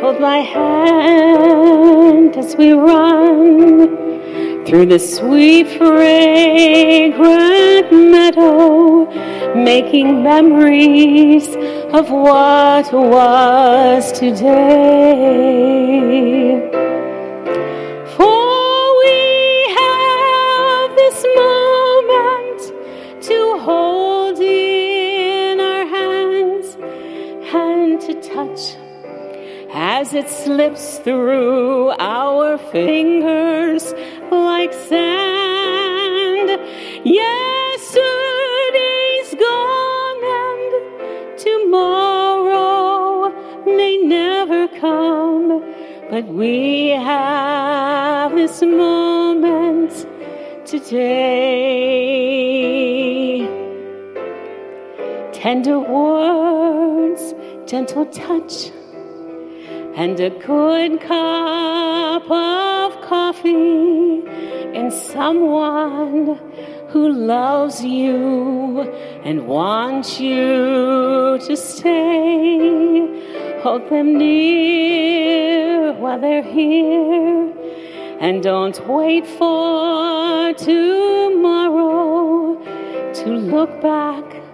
Hold 0.02 0.20
my 0.20 0.40
hand 0.40 2.36
as 2.36 2.58
we 2.58 2.74
run 2.74 4.15
through 4.66 4.88
the 4.88 4.98
sweet 4.98 5.68
fragrant 5.78 7.22
meadow, 7.92 9.06
making 9.54 10.24
memories 10.24 11.48
of 11.94 12.10
what 12.10 12.92
was 12.92 14.12
today. 14.12 14.50
For 18.18 18.98
we 19.02 19.14
have 19.80 20.96
this 20.96 21.24
moment 21.36 22.60
to 23.24 23.60
hold 23.60 24.40
in 24.40 25.60
our 25.60 25.86
hands 25.86 26.76
and 27.54 28.02
to 28.02 28.14
touch 28.20 28.76
as 29.78 30.14
it 30.14 30.30
slips 30.30 31.00
through 31.00 31.92
our 32.00 32.58
fingers 32.58 33.94
like 34.44 34.74
sand. 34.74 36.50
Yesterday's 37.06 38.02
gone 39.40 40.24
and 40.24 40.74
tomorrow 41.38 43.30
may 43.66 43.98
never 43.98 44.68
come, 44.80 45.62
but 46.10 46.26
we 46.26 46.90
have 46.90 48.34
this 48.36 48.62
moment 48.62 50.06
today. 50.66 51.86
Tender 55.32 55.80
words, 55.80 57.34
gentle 57.66 58.06
touch 58.08 58.72
and 59.96 60.20
a 60.20 60.30
good 60.30 61.00
cup 61.00 62.30
of 62.30 63.02
coffee 63.02 64.22
and 64.76 64.92
someone 64.92 66.38
who 66.90 67.12
loves 67.12 67.84
you 67.84 68.82
and 69.24 69.48
wants 69.48 70.20
you 70.20 71.40
to 71.48 71.56
stay. 71.56 73.62
Hold 73.64 73.90
them 73.90 74.18
near 74.18 75.94
while 75.94 76.20
they're 76.20 76.44
here 76.44 77.54
and 78.20 78.44
don't 78.44 78.86
wait 78.88 79.26
for 79.26 80.54
tomorrow 80.54 82.62
to 83.14 83.30
look 83.30 83.82
back 83.82 84.45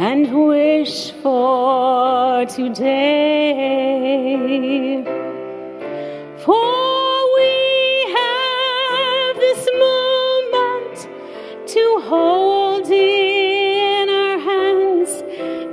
and 0.00 0.32
wish 0.48 1.12
for 1.22 2.46
today. 2.46 3.04
For 6.42 7.34
we 7.36 7.52
have 8.16 9.36
this 9.36 9.62
moment 9.86 10.96
to 11.68 11.84
hold 12.08 12.90
in 12.90 14.08
our 14.08 14.38
hands 14.38 15.22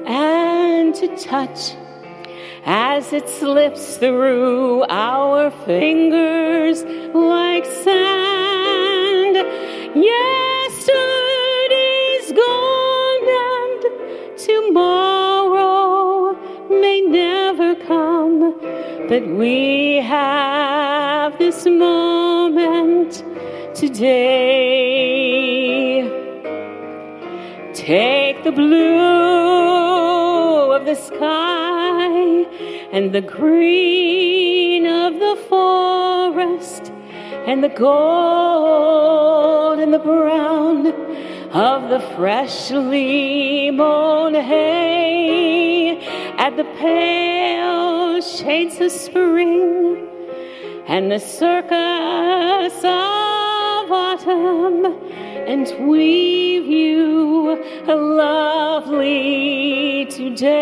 and 0.05 0.93
to 0.95 1.07
touch 1.15 1.77
as 2.65 3.13
it 3.13 3.29
slips 3.29 3.95
through 3.95 4.83
our 4.89 5.51
fingers 5.65 6.83
like 7.13 7.65
sand. 7.65 9.37
Yesterday's 9.95 11.13
gone 12.33 12.66
tomorrow 14.77 16.37
may 16.69 17.01
never 17.01 17.73
come, 17.75 18.53
but 19.09 19.27
we 19.27 19.95
have 19.95 21.37
this 21.39 21.65
moment 21.65 23.23
today. 23.73 24.43
Take 27.73 28.43
the 28.43 28.51
blue 28.51 28.99
of 30.75 30.85
the 30.85 30.95
sky 30.95 32.45
and 32.91 33.13
the 33.13 33.21
green 33.21 34.85
of 34.85 35.19
the 35.19 35.37
forest 35.49 36.91
and 37.47 37.63
the 37.63 37.69
gold 37.69 39.79
and 39.79 39.91
the 39.91 39.99
brown 39.99 40.83
of 41.57 41.89
the 41.89 41.99
freshly 42.15 43.71
mown 43.71 44.35
hay 44.35 45.97
at 46.37 46.55
the 46.55 46.63
pale 46.77 48.21
shades 48.21 48.79
of 48.79 48.91
spring 48.91 50.07
and 50.85 51.11
the 51.11 51.17
circus 51.19 52.77
of 52.83 53.91
autumn 53.91 54.85
and 55.47 55.65
weave 55.89 56.67
you 56.67 57.59
a 57.87 57.95
lovely 57.95 59.25
today. 60.11 60.53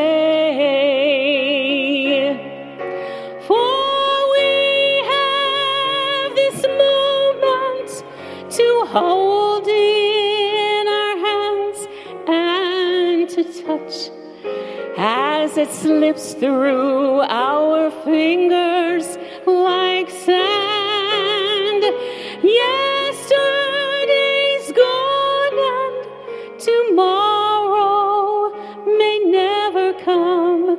For 3.45 4.31
we 4.31 4.49
have 5.11 6.35
this 6.35 6.59
moment 6.63 7.89
to 8.51 8.85
hold 8.93 9.67
in 9.67 10.14
touch 13.53 14.09
as 14.97 15.57
it 15.57 15.69
slips 15.69 16.33
through 16.33 17.21
our 17.21 17.91
fingers 18.03 19.17
like 19.45 20.09
sand. 20.09 21.83
Yesterday's 22.43 23.41
gone 24.71 25.57
and 25.75 26.05
tomorrow 26.59 28.51
may 28.97 29.19
never 29.25 29.93
come, 30.01 30.77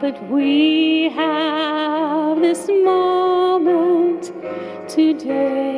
but 0.00 0.22
we 0.28 1.08
have 1.10 2.40
this 2.40 2.68
moment 2.68 4.32
today. 4.88 5.72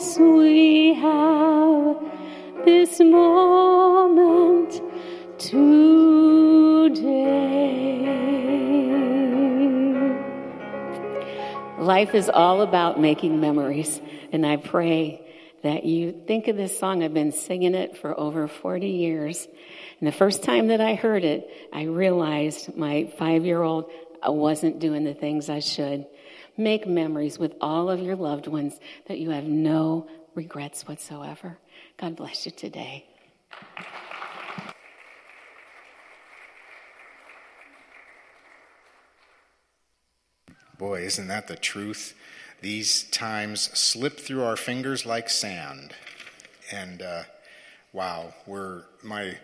Yes, 0.00 0.18
we 0.18 0.94
have 0.94 1.98
this 2.64 3.00
moment 3.00 4.80
today. 5.38 5.76
Life 11.78 12.14
is 12.14 12.30
all 12.30 12.62
about 12.62 12.98
making 12.98 13.42
memories, 13.42 14.00
and 14.32 14.46
I 14.46 14.56
pray 14.56 15.20
that 15.62 15.84
you 15.84 16.12
think 16.26 16.48
of 16.48 16.56
this 16.56 16.78
song. 16.78 17.04
I've 17.04 17.12
been 17.12 17.32
singing 17.32 17.74
it 17.74 17.98
for 17.98 18.18
over 18.18 18.48
40 18.48 18.86
years. 18.86 19.46
And 20.00 20.08
the 20.08 20.12
first 20.12 20.42
time 20.42 20.68
that 20.68 20.80
I 20.80 20.94
heard 20.94 21.24
it, 21.24 21.50
I 21.74 21.82
realized 21.82 22.74
my 22.74 23.12
five 23.18 23.44
year 23.44 23.60
old 23.62 23.90
uh, 24.26 24.32
wasn't 24.32 24.78
doing 24.78 25.04
the 25.04 25.12
things 25.12 25.50
I 25.50 25.58
should. 25.58 26.06
Make 26.56 26.86
memories 26.86 27.38
with 27.38 27.54
all 27.60 27.90
of 27.90 28.00
your 28.00 28.16
loved 28.16 28.46
ones 28.46 28.78
that 29.06 29.18
you 29.18 29.30
have 29.30 29.44
no 29.44 30.08
regrets 30.34 30.86
whatsoever. 30.86 31.58
God 31.96 32.16
bless 32.16 32.46
you 32.46 32.52
today. 32.52 33.06
Boy, 40.78 41.02
isn't 41.02 41.28
that 41.28 41.46
the 41.46 41.56
truth? 41.56 42.14
These 42.62 43.04
times 43.04 43.60
slip 43.78 44.18
through 44.18 44.42
our 44.42 44.56
fingers 44.56 45.04
like 45.04 45.28
sand. 45.28 45.94
And 46.72 47.02
uh, 47.02 47.22
wow, 47.92 48.32
we're, 48.46 48.84
my 49.02 49.36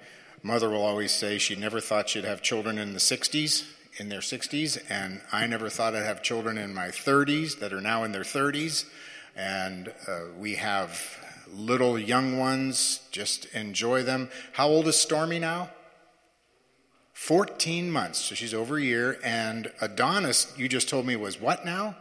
mother 0.42 0.70
will 0.70 0.82
always 0.82 1.12
say 1.12 1.36
she 1.36 1.54
never 1.54 1.80
thought 1.80 2.08
she'd 2.08 2.24
have 2.24 2.40
children 2.40 2.78
in 2.78 2.94
the 2.94 2.98
60s, 2.98 3.66
in 3.98 4.08
their 4.08 4.20
60s, 4.20 4.82
and 4.90 5.20
I 5.32 5.46
never 5.46 5.68
thought 5.68 5.94
I'd 5.94 6.04
have 6.04 6.22
children 6.22 6.58
in 6.58 6.74
my 6.74 6.88
30s 6.88 7.58
that 7.60 7.72
are 7.72 7.80
now 7.80 8.04
in 8.04 8.12
their 8.12 8.22
30s. 8.22 8.84
And 9.34 9.92
uh, 10.08 10.20
we 10.38 10.54
have 10.56 11.00
little 11.54 11.98
young 11.98 12.38
ones, 12.38 13.00
just 13.10 13.46
enjoy 13.46 14.02
them. 14.02 14.30
How 14.52 14.68
old 14.68 14.88
is 14.88 14.98
Stormy 14.98 15.38
now? 15.38 15.70
14 17.14 17.90
months, 17.90 18.18
so 18.18 18.34
she's 18.34 18.52
over 18.52 18.76
a 18.76 18.82
year. 18.82 19.18
And 19.24 19.72
Adonis, 19.80 20.52
you 20.56 20.68
just 20.68 20.88
told 20.88 21.06
me, 21.06 21.16
was 21.16 21.40
what 21.40 21.64
now? 21.64 21.96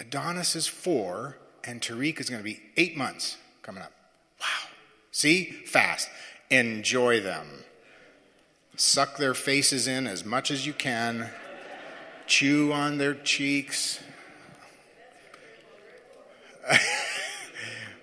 Adonis 0.00 0.54
is 0.54 0.66
four, 0.66 1.36
and 1.64 1.80
Tariq 1.80 2.20
is 2.20 2.30
going 2.30 2.40
to 2.40 2.44
be 2.44 2.60
eight 2.76 2.96
months 2.96 3.36
coming 3.62 3.82
up. 3.82 3.92
Wow. 4.40 4.46
See? 5.10 5.44
Fast. 5.66 6.08
Enjoy 6.50 7.20
them. 7.20 7.46
Suck 8.76 9.16
their 9.16 9.34
faces 9.34 9.86
in 9.88 10.06
as 10.06 10.24
much 10.24 10.50
as 10.50 10.66
you 10.66 10.72
can. 10.72 11.30
Chew 12.26 12.72
on 12.72 12.98
their 12.98 13.14
cheeks. 13.14 14.00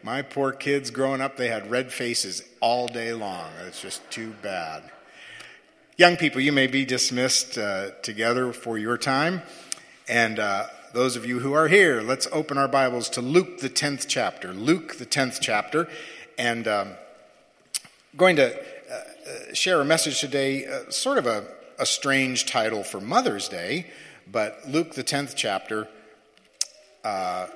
My 0.04 0.22
poor 0.22 0.52
kids 0.52 0.91
growing 0.91 1.22
up, 1.22 1.38
they 1.38 1.48
had 1.48 1.72
red 1.72 1.91
faces 1.91 2.43
all 2.60 2.88
day 2.88 3.14
long. 3.14 3.50
It's 3.66 3.82
just 3.82 4.08
too 4.12 4.34
bad. 4.41 4.84
Young 5.98 6.18
people, 6.18 6.41
you 6.41 6.52
may 6.52 6.68
be 6.68 6.86
dismissed 6.86 7.58
uh, 7.58 7.91
together 8.02 8.52
for 8.52 8.78
your 8.78 8.98
time. 8.98 9.41
And 10.08 10.39
uh, 10.39 10.68
those 10.93 11.16
of 11.16 11.26
you 11.26 11.39
who 11.39 11.54
are 11.54 11.68
here, 11.68 12.02
let's 12.02 12.28
open 12.32 12.58
our 12.58 12.68
Bibles 12.68 13.10
to 13.10 13.22
Luke, 13.22 13.60
the 13.60 13.70
10th 13.70 14.06
chapter. 14.08 14.54
Luke, 14.54 14.98
the 14.98 15.06
10th 15.06 15.39
chapter. 15.41 15.88
And 16.38 16.68
um, 16.68 16.89
going 18.18 18.38
to 18.38 18.55
uh, 18.55 18.93
uh, 18.93 19.53
share 19.53 19.82
a 19.82 19.86
message 19.86 20.22
today, 20.22 20.66
uh, 20.66 20.89
sort 20.89 21.18
of 21.18 21.26
a, 21.26 21.45
a 21.78 21.86
strange 21.86 22.45
title 22.45 22.84
for 22.84 23.01
Mother's 23.01 23.49
Day, 23.49 23.88
but 24.32 24.61
Luke, 24.68 24.93
the 24.93 25.03
10th 25.03 25.34
chapter. 25.36 25.88
Uh, 27.03 27.47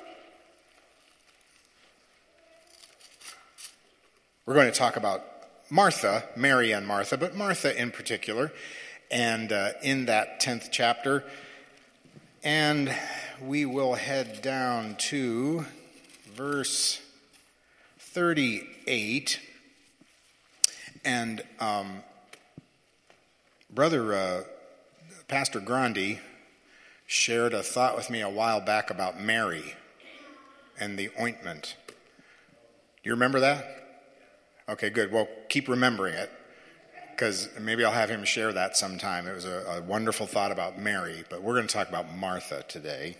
we're 4.46 4.54
going 4.54 4.70
to 4.70 4.78
talk 4.78 4.98
about 4.98 5.24
Martha, 5.70 6.28
Mary 6.36 6.74
and 6.74 6.86
Martha, 6.86 7.16
but 7.16 7.38
Martha 7.38 7.80
in 7.80 7.92
particular, 7.92 8.52
and 9.10 9.54
uh, 9.54 9.72
in 9.82 10.08
that 10.08 10.42
10th 10.42 10.70
chapter. 10.72 11.24
And 12.44 12.94
we 13.42 13.66
will 13.66 13.94
head 13.96 14.42
down 14.42 14.96
to 14.98 15.66
verse 16.36 17.02
38. 18.00 19.40
And 21.04 21.42
um, 21.60 22.04
Brother 23.70 24.14
uh, 24.14 24.44
Pastor 25.28 25.60
Grandi 25.60 26.20
shared 27.06 27.54
a 27.54 27.64
thought 27.64 27.96
with 27.96 28.10
me 28.10 28.22
a 28.22 28.30
while 28.30 28.62
back 28.62 28.90
about 28.90 29.20
Mary 29.20 29.76
and 30.80 30.98
the 30.98 31.10
ointment. 31.20 31.76
You 33.04 33.12
remember 33.12 33.40
that? 33.40 33.66
Okay, 34.68 34.90
good. 34.90 35.12
Well, 35.12 35.28
keep 35.48 35.68
remembering 35.68 36.14
it 36.14 36.32
because 37.12 37.50
maybe 37.60 37.84
I'll 37.84 37.92
have 37.92 38.10
him 38.10 38.24
share 38.24 38.54
that 38.54 38.78
sometime. 38.78 39.28
It 39.28 39.34
was 39.34 39.46
a, 39.46 39.78
a 39.78 39.82
wonderful 39.82 40.28
thought 40.28 40.52
about 40.52 40.80
Mary, 40.80 41.24
but 41.30 41.42
we're 41.42 41.56
going 41.56 41.68
to 41.68 41.74
talk 41.74 41.90
about 41.90 42.16
Martha 42.16 42.64
today. 42.68 43.18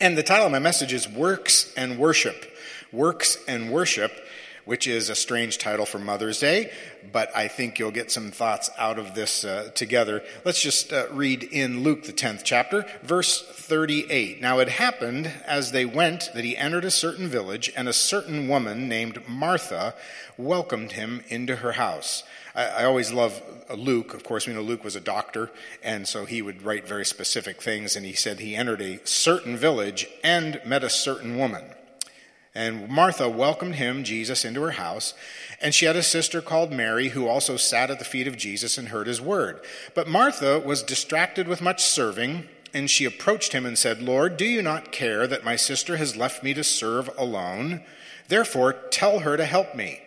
And 0.00 0.18
the 0.18 0.22
title 0.22 0.46
of 0.46 0.52
my 0.52 0.58
message 0.58 0.92
is 0.92 1.08
Works 1.08 1.72
and 1.76 1.98
Worship. 1.98 2.44
Works 2.92 3.38
and 3.48 3.72
Worship, 3.72 4.12
which 4.64 4.86
is 4.86 5.08
a 5.08 5.14
strange 5.14 5.58
title 5.58 5.86
for 5.86 5.98
Mother's 5.98 6.40
Day, 6.40 6.70
but 7.12 7.34
I 7.36 7.48
think 7.48 7.78
you'll 7.78 7.90
get 7.90 8.10
some 8.10 8.30
thoughts 8.30 8.70
out 8.78 8.98
of 8.98 9.14
this 9.14 9.44
uh, 9.44 9.70
together. 9.74 10.22
Let's 10.44 10.62
just 10.62 10.92
uh, 10.92 11.06
read 11.10 11.42
in 11.42 11.82
Luke, 11.82 12.04
the 12.04 12.12
10th 12.12 12.42
chapter, 12.44 12.86
verse 13.02 13.42
38. 13.42 14.40
Now 14.40 14.58
it 14.58 14.68
happened 14.68 15.30
as 15.46 15.72
they 15.72 15.84
went 15.84 16.30
that 16.34 16.44
he 16.44 16.56
entered 16.56 16.84
a 16.84 16.90
certain 16.90 17.28
village, 17.28 17.72
and 17.76 17.88
a 17.88 17.92
certain 17.92 18.48
woman 18.48 18.88
named 18.88 19.28
Martha 19.28 19.94
welcomed 20.36 20.92
him 20.92 21.22
into 21.28 21.56
her 21.56 21.72
house. 21.72 22.24
I, 22.54 22.84
always 22.84 23.12
love 23.12 23.42
Luke. 23.76 24.14
Of 24.14 24.22
course, 24.22 24.46
we 24.46 24.54
know 24.54 24.62
Luke 24.62 24.84
was 24.84 24.94
a 24.94 25.00
doctor, 25.00 25.50
and 25.82 26.06
so 26.06 26.24
he 26.24 26.40
would 26.40 26.62
write 26.62 26.86
very 26.86 27.04
specific 27.04 27.60
things. 27.60 27.96
And 27.96 28.06
he 28.06 28.12
said 28.12 28.38
he 28.38 28.54
entered 28.54 28.80
a 28.80 29.04
certain 29.04 29.56
village 29.56 30.06
and 30.22 30.60
met 30.64 30.84
a 30.84 30.90
certain 30.90 31.36
woman. 31.36 31.64
And 32.54 32.88
Martha 32.88 33.28
welcomed 33.28 33.74
him, 33.74 34.04
Jesus, 34.04 34.44
into 34.44 34.62
her 34.62 34.72
house. 34.72 35.14
And 35.60 35.74
she 35.74 35.86
had 35.86 35.96
a 35.96 36.02
sister 36.02 36.40
called 36.40 36.70
Mary, 36.70 37.08
who 37.08 37.26
also 37.26 37.56
sat 37.56 37.90
at 37.90 37.98
the 37.98 38.04
feet 38.04 38.28
of 38.28 38.36
Jesus 38.36 38.78
and 38.78 38.88
heard 38.88 39.08
his 39.08 39.20
word. 39.20 39.60
But 39.94 40.08
Martha 40.08 40.60
was 40.60 40.82
distracted 40.82 41.48
with 41.48 41.60
much 41.60 41.82
serving, 41.82 42.48
and 42.72 42.88
she 42.88 43.04
approached 43.04 43.52
him 43.52 43.66
and 43.66 43.76
said, 43.76 44.02
Lord, 44.02 44.36
do 44.36 44.44
you 44.44 44.62
not 44.62 44.92
care 44.92 45.26
that 45.26 45.44
my 45.44 45.56
sister 45.56 45.96
has 45.96 46.16
left 46.16 46.44
me 46.44 46.54
to 46.54 46.62
serve 46.62 47.10
alone? 47.18 47.82
Therefore, 48.28 48.72
tell 48.72 49.20
her 49.20 49.36
to 49.36 49.44
help 49.44 49.74
me. 49.74 50.00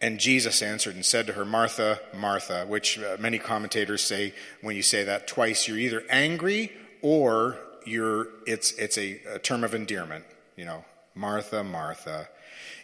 And 0.00 0.18
Jesus 0.18 0.62
answered 0.62 0.94
and 0.96 1.04
said 1.04 1.26
to 1.28 1.32
her, 1.34 1.44
Martha, 1.44 2.00
Martha, 2.12 2.64
which 2.66 2.98
uh, 2.98 3.16
many 3.20 3.38
commentators 3.38 4.02
say 4.02 4.34
when 4.60 4.74
you 4.74 4.82
say 4.82 5.04
that 5.04 5.28
twice, 5.28 5.68
you're 5.68 5.78
either 5.78 6.02
angry 6.10 6.72
or 7.02 7.58
you're, 7.84 8.26
it's, 8.46 8.72
it's 8.72 8.98
a, 8.98 9.20
a 9.32 9.38
term 9.38 9.62
of 9.62 9.74
endearment. 9.74 10.24
You 10.56 10.64
know, 10.64 10.84
Martha, 11.14 11.62
Martha. 11.62 12.28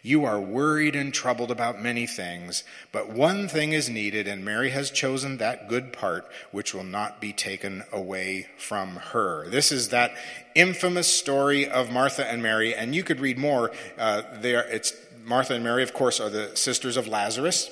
You 0.02 0.24
are 0.24 0.40
worried 0.40 0.94
and 0.94 1.12
troubled 1.12 1.50
about 1.50 1.82
many 1.82 2.06
things, 2.06 2.62
but 2.92 3.10
one 3.10 3.48
thing 3.48 3.72
is 3.72 3.88
needed, 3.88 4.28
and 4.28 4.44
Mary 4.44 4.70
has 4.70 4.90
chosen 4.90 5.38
that 5.38 5.68
good 5.68 5.92
part 5.92 6.26
which 6.50 6.72
will 6.72 6.84
not 6.84 7.20
be 7.20 7.32
taken 7.32 7.84
away 7.92 8.46
from 8.56 8.96
her. 8.96 9.48
This 9.48 9.72
is 9.72 9.88
that 9.88 10.14
infamous 10.54 11.12
story 11.12 11.68
of 11.68 11.90
Martha 11.90 12.26
and 12.26 12.42
Mary, 12.42 12.74
and 12.74 12.94
you 12.94 13.02
could 13.02 13.20
read 13.20 13.38
more. 13.38 13.72
Uh, 13.98 14.22
there, 14.40 14.62
it's 14.68 14.94
Martha 15.24 15.54
and 15.54 15.64
Mary, 15.64 15.82
of 15.82 15.92
course, 15.92 16.20
are 16.20 16.30
the 16.30 16.56
sisters 16.56 16.96
of 16.96 17.08
Lazarus. 17.08 17.70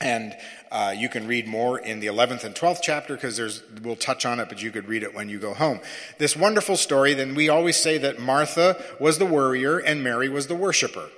And 0.00 0.36
uh, 0.70 0.94
you 0.96 1.08
can 1.08 1.26
read 1.26 1.46
more 1.46 1.78
in 1.78 2.00
the 2.00 2.06
11th 2.08 2.44
and 2.44 2.54
12th 2.54 2.80
chapter 2.82 3.14
because 3.14 3.62
we'll 3.82 3.96
touch 3.96 4.26
on 4.26 4.40
it, 4.40 4.48
but 4.48 4.62
you 4.62 4.70
could 4.70 4.88
read 4.88 5.02
it 5.02 5.14
when 5.14 5.30
you 5.30 5.38
go 5.38 5.54
home. 5.54 5.80
This 6.18 6.36
wonderful 6.36 6.76
story. 6.76 7.14
Then 7.14 7.34
we 7.34 7.48
always 7.48 7.76
say 7.76 7.96
that 7.98 8.20
Martha 8.20 8.82
was 9.00 9.18
the 9.18 9.24
worrier 9.24 9.78
and 9.78 10.04
Mary 10.04 10.28
was 10.28 10.48
the 10.48 10.54
worshiper. 10.54 11.08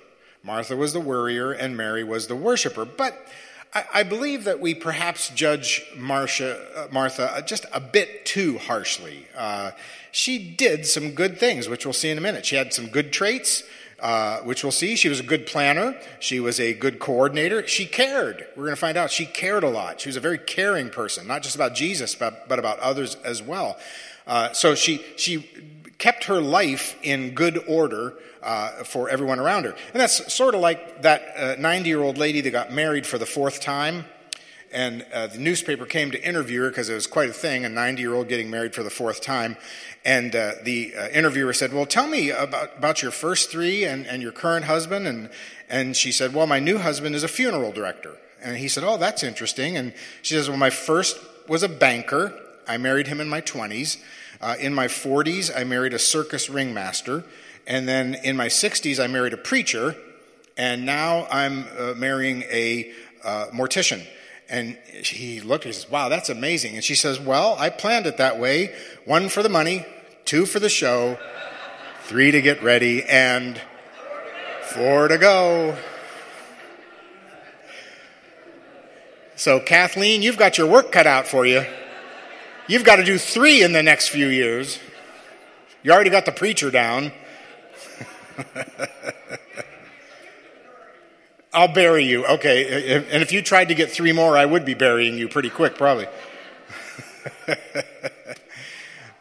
Martha 0.44 0.76
was 0.76 0.92
the 0.92 1.00
worrier 1.00 1.50
and 1.50 1.76
Mary 1.76 2.04
was 2.04 2.28
the 2.28 2.36
worshiper. 2.36 2.84
But 2.84 3.26
I, 3.74 3.84
I 3.94 4.02
believe 4.04 4.44
that 4.44 4.60
we 4.60 4.74
perhaps 4.74 5.30
judge 5.30 5.84
Marcia, 5.96 6.64
uh, 6.76 6.88
Martha 6.92 7.42
just 7.46 7.66
a 7.72 7.80
bit 7.80 8.24
too 8.24 8.58
harshly. 8.58 9.26
Uh, 9.36 9.72
she 10.12 10.38
did 10.38 10.86
some 10.86 11.12
good 11.12 11.38
things, 11.38 11.68
which 11.68 11.84
we'll 11.84 11.92
see 11.92 12.10
in 12.10 12.18
a 12.18 12.20
minute. 12.20 12.46
She 12.46 12.56
had 12.56 12.72
some 12.72 12.86
good 12.86 13.12
traits. 13.12 13.64
Uh, 14.00 14.38
which 14.42 14.62
we'll 14.62 14.70
see. 14.70 14.94
She 14.94 15.08
was 15.08 15.18
a 15.18 15.24
good 15.24 15.44
planner. 15.44 16.00
She 16.20 16.38
was 16.38 16.60
a 16.60 16.72
good 16.72 17.00
coordinator. 17.00 17.66
She 17.66 17.84
cared. 17.84 18.46
We're 18.54 18.62
going 18.62 18.76
to 18.76 18.80
find 18.80 18.96
out 18.96 19.10
she 19.10 19.26
cared 19.26 19.64
a 19.64 19.68
lot. 19.68 20.00
She 20.00 20.08
was 20.08 20.14
a 20.14 20.20
very 20.20 20.38
caring 20.38 20.88
person, 20.88 21.26
not 21.26 21.42
just 21.42 21.56
about 21.56 21.74
Jesus, 21.74 22.14
but, 22.14 22.48
but 22.48 22.60
about 22.60 22.78
others 22.78 23.16
as 23.24 23.42
well. 23.42 23.76
Uh, 24.24 24.52
so 24.52 24.76
she, 24.76 25.04
she 25.16 25.50
kept 25.98 26.24
her 26.24 26.40
life 26.40 26.96
in 27.02 27.34
good 27.34 27.58
order 27.66 28.14
uh, 28.40 28.84
for 28.84 29.08
everyone 29.08 29.40
around 29.40 29.64
her. 29.64 29.74
And 29.92 30.00
that's 30.00 30.32
sort 30.32 30.54
of 30.54 30.60
like 30.60 31.02
that 31.02 31.58
90 31.58 31.66
uh, 31.66 31.84
year 31.84 32.00
old 32.00 32.18
lady 32.18 32.40
that 32.40 32.50
got 32.50 32.72
married 32.72 33.04
for 33.04 33.18
the 33.18 33.26
fourth 33.26 33.60
time 33.60 34.04
and 34.72 35.06
uh, 35.12 35.28
the 35.28 35.38
newspaper 35.38 35.86
came 35.86 36.10
to 36.10 36.22
interview 36.22 36.62
her 36.62 36.68
because 36.68 36.88
it 36.88 36.94
was 36.94 37.06
quite 37.06 37.30
a 37.30 37.32
thing 37.32 37.64
a 37.64 37.68
90 37.68 38.02
year 38.02 38.14
old 38.14 38.28
getting 38.28 38.50
married 38.50 38.74
for 38.74 38.82
the 38.82 38.90
fourth 38.90 39.20
time. 39.20 39.56
And 40.04 40.34
uh, 40.34 40.52
the 40.62 40.94
uh, 40.94 41.08
interviewer 41.08 41.52
said 41.52 41.72
well 41.72 41.86
tell 41.86 42.06
me 42.06 42.30
about, 42.30 42.76
about 42.76 43.02
your 43.02 43.10
first 43.10 43.50
three 43.50 43.84
and, 43.84 44.06
and 44.06 44.22
your 44.22 44.32
current 44.32 44.66
husband. 44.66 45.06
And, 45.06 45.30
and 45.68 45.96
she 45.96 46.12
said 46.12 46.34
well 46.34 46.46
my 46.46 46.60
new 46.60 46.78
husband 46.78 47.14
is 47.14 47.22
a 47.22 47.28
funeral 47.28 47.72
director. 47.72 48.16
And 48.42 48.56
he 48.58 48.68
said 48.68 48.84
oh 48.84 48.96
that's 48.96 49.22
interesting. 49.22 49.76
And 49.76 49.94
she 50.22 50.34
says 50.34 50.48
well 50.48 50.58
my 50.58 50.70
first 50.70 51.18
was 51.48 51.62
a 51.62 51.68
banker. 51.68 52.38
I 52.66 52.76
married 52.76 53.06
him 53.06 53.20
in 53.20 53.28
my 53.28 53.40
20s 53.40 54.02
uh, 54.40 54.54
in 54.60 54.74
my 54.74 54.86
40s 54.86 55.50
i 55.56 55.64
married 55.64 55.94
a 55.94 55.98
circus 55.98 56.50
ringmaster. 56.50 57.24
And 57.66 57.88
then 57.88 58.14
in 58.22 58.36
my 58.36 58.48
60s 58.48 59.02
i 59.02 59.06
married 59.06 59.32
a 59.32 59.38
preacher. 59.38 59.96
And 60.56 60.84
now 60.84 61.26
i'm 61.30 61.66
uh, 61.78 61.94
marrying 61.96 62.42
a 62.42 62.92
uh, 63.24 63.46
mortician 63.52 64.06
and 64.48 64.76
he 64.86 65.40
looked, 65.40 65.64
he 65.64 65.72
says, 65.72 65.90
Wow, 65.90 66.08
that's 66.08 66.28
amazing. 66.28 66.74
And 66.74 66.84
she 66.84 66.94
says, 66.94 67.20
Well, 67.20 67.56
I 67.58 67.70
planned 67.70 68.06
it 68.06 68.16
that 68.16 68.38
way 68.38 68.74
one 69.04 69.28
for 69.28 69.42
the 69.42 69.48
money, 69.48 69.84
two 70.24 70.46
for 70.46 70.58
the 70.58 70.68
show, 70.68 71.18
three 72.04 72.30
to 72.30 72.40
get 72.40 72.62
ready, 72.62 73.04
and 73.04 73.60
four 74.62 75.08
to 75.08 75.18
go. 75.18 75.76
So, 79.36 79.60
Kathleen, 79.60 80.22
you've 80.22 80.36
got 80.36 80.58
your 80.58 80.66
work 80.66 80.90
cut 80.90 81.06
out 81.06 81.28
for 81.28 81.46
you. 81.46 81.64
You've 82.66 82.84
got 82.84 82.96
to 82.96 83.04
do 83.04 83.18
three 83.18 83.62
in 83.62 83.72
the 83.72 83.82
next 83.82 84.08
few 84.08 84.26
years. 84.26 84.78
You 85.82 85.92
already 85.92 86.10
got 86.10 86.26
the 86.26 86.32
preacher 86.32 86.70
down. 86.70 87.12
I'll 91.52 91.72
bury 91.72 92.04
you. 92.04 92.26
Okay. 92.26 92.96
And 93.10 93.22
if 93.22 93.32
you 93.32 93.42
tried 93.42 93.68
to 93.68 93.74
get 93.74 93.90
three 93.90 94.12
more, 94.12 94.36
I 94.36 94.44
would 94.44 94.64
be 94.64 94.74
burying 94.74 95.16
you 95.16 95.28
pretty 95.28 95.50
quick, 95.50 95.76
probably. 95.76 96.06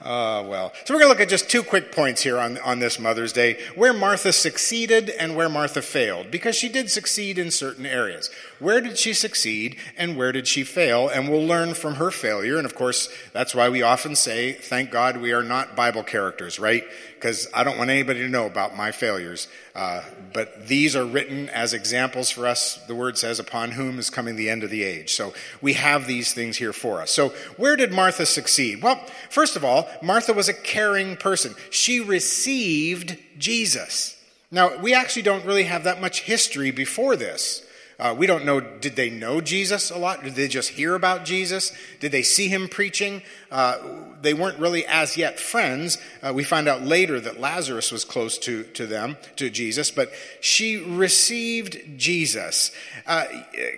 Uh, 0.01 0.43
well, 0.47 0.73
so 0.83 0.93
we're 0.93 0.99
going 0.99 1.07
to 1.07 1.07
look 1.07 1.21
at 1.21 1.29
just 1.29 1.49
two 1.49 1.63
quick 1.63 1.93
points 1.93 2.21
here 2.21 2.37
on, 2.37 2.57
on 2.59 2.79
this 2.79 2.99
Mother's 2.99 3.31
Day 3.31 3.57
where 3.75 3.93
Martha 3.93 4.33
succeeded 4.33 5.09
and 5.09 5.37
where 5.37 5.47
Martha 5.47 5.81
failed, 5.81 6.29
because 6.29 6.55
she 6.55 6.67
did 6.67 6.91
succeed 6.91 7.37
in 7.37 7.49
certain 7.49 7.85
areas. 7.85 8.29
Where 8.59 8.81
did 8.81 8.97
she 8.97 9.13
succeed 9.13 9.77
and 9.97 10.17
where 10.17 10.33
did 10.33 10.47
she 10.47 10.65
fail? 10.65 11.07
And 11.07 11.29
we'll 11.29 11.45
learn 11.45 11.75
from 11.75 11.95
her 11.95 12.11
failure. 12.11 12.57
And 12.57 12.65
of 12.65 12.75
course, 12.75 13.09
that's 13.31 13.55
why 13.55 13.69
we 13.69 13.83
often 13.83 14.15
say, 14.15 14.51
thank 14.51 14.91
God 14.91 15.17
we 15.17 15.31
are 15.31 15.43
not 15.43 15.77
Bible 15.77 16.03
characters, 16.03 16.59
right? 16.59 16.83
because 17.19 17.47
I 17.53 17.63
don't 17.63 17.77
want 17.77 17.89
anybody 17.89 18.19
to 18.21 18.29
know 18.29 18.45
about 18.45 18.75
my 18.75 18.91
failures. 18.91 19.47
Uh, 19.75 20.03
but 20.33 20.67
these 20.67 20.95
are 20.95 21.05
written 21.05 21.49
as 21.49 21.73
examples 21.73 22.29
for 22.29 22.47
us. 22.47 22.75
The 22.87 22.95
word 22.95 23.17
says, 23.17 23.39
upon 23.39 23.71
whom 23.71 23.99
is 23.99 24.09
coming 24.09 24.35
the 24.35 24.49
end 24.49 24.63
of 24.63 24.69
the 24.69 24.83
age. 24.83 25.13
So 25.13 25.33
we 25.61 25.73
have 25.73 26.07
these 26.07 26.33
things 26.33 26.57
here 26.57 26.73
for 26.73 27.01
us. 27.01 27.11
So 27.11 27.29
where 27.57 27.75
did 27.75 27.91
Martha 27.91 28.25
succeed? 28.25 28.81
Well, 28.81 29.03
first 29.29 29.55
of 29.55 29.65
all, 29.65 29.87
Martha 30.01 30.33
was 30.33 30.49
a 30.49 30.53
caring 30.53 31.17
person. 31.17 31.55
She 31.69 31.99
received 31.99 33.17
Jesus. 33.37 34.15
Now, 34.49 34.77
we 34.77 34.93
actually 34.93 35.23
don't 35.23 35.45
really 35.45 35.65
have 35.65 35.83
that 35.83 35.99
much 35.99 36.21
history 36.21 36.71
before 36.71 37.15
this. 37.15 37.66
Uh, 37.99 38.13
we 38.15 38.27
don't 38.27 38.45
know, 38.45 38.59
did 38.59 38.95
they 38.95 39.09
know 39.09 39.41
Jesus 39.41 39.89
a 39.89 39.97
lot? 39.97 40.23
Did 40.23 40.35
they 40.35 40.47
just 40.47 40.69
hear 40.69 40.93
about 40.93 41.25
Jesus? 41.25 41.71
Did 41.99 42.11
they 42.11 42.21
see 42.21 42.47
him 42.47 42.67
preaching? 42.67 43.23
Uh, 43.49 43.77
they 44.21 44.35
weren't 44.35 44.59
really 44.59 44.85
as 44.85 45.17
yet 45.17 45.39
friends. 45.39 45.97
Uh, 46.21 46.31
we 46.31 46.43
find 46.43 46.67
out 46.67 46.83
later 46.83 47.19
that 47.19 47.39
Lazarus 47.39 47.91
was 47.91 48.05
close 48.05 48.37
to, 48.39 48.63
to 48.63 48.85
them, 48.85 49.17
to 49.37 49.49
Jesus, 49.49 49.89
but 49.89 50.11
she 50.41 50.77
received 50.77 51.97
Jesus. 51.97 52.71
Uh, 53.07 53.25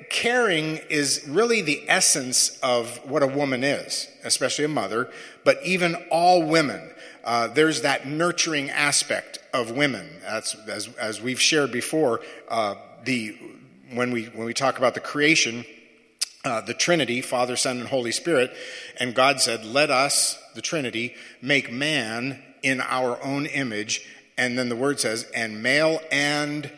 caring 0.09 0.81
is 0.89 1.25
really 1.25 1.61
the 1.61 1.85
essence 1.87 2.59
of 2.61 2.97
what 3.09 3.23
a 3.23 3.27
woman 3.27 3.63
is, 3.63 4.09
especially 4.25 4.65
a 4.65 4.69
mother, 4.69 5.09
but 5.45 5.59
even 5.63 5.95
all 6.11 6.43
women. 6.43 6.91
Uh, 7.23 7.47
there's 7.47 7.83
that 7.83 8.05
nurturing 8.05 8.69
aspect 8.69 9.39
of 9.53 9.71
women. 9.71 10.09
That's, 10.23 10.55
as, 10.67 10.89
as 10.97 11.21
we've 11.21 11.41
shared 11.41 11.71
before, 11.71 12.19
uh, 12.49 12.75
the 13.05 13.37
when 13.93 14.11
we 14.11 14.25
when 14.25 14.45
we 14.45 14.53
talk 14.53 14.77
about 14.77 14.93
the 14.93 14.99
creation, 14.99 15.65
uh, 16.45 16.61
the 16.61 16.73
Trinity, 16.73 17.21
Father, 17.21 17.55
Son, 17.55 17.79
and 17.79 17.87
Holy 17.87 18.11
Spirit, 18.11 18.51
and 18.99 19.15
God 19.15 19.41
said, 19.41 19.65
"Let 19.65 19.89
us, 19.89 20.37
the 20.55 20.61
Trinity, 20.61 21.15
make 21.41 21.71
man 21.71 22.41
in 22.61 22.81
our 22.81 23.21
own 23.23 23.45
image." 23.45 24.05
And 24.37 24.57
then 24.57 24.69
the 24.69 24.75
word 24.75 24.99
says, 24.99 25.25
"And 25.35 25.61
male 25.61 26.01
and 26.11 26.71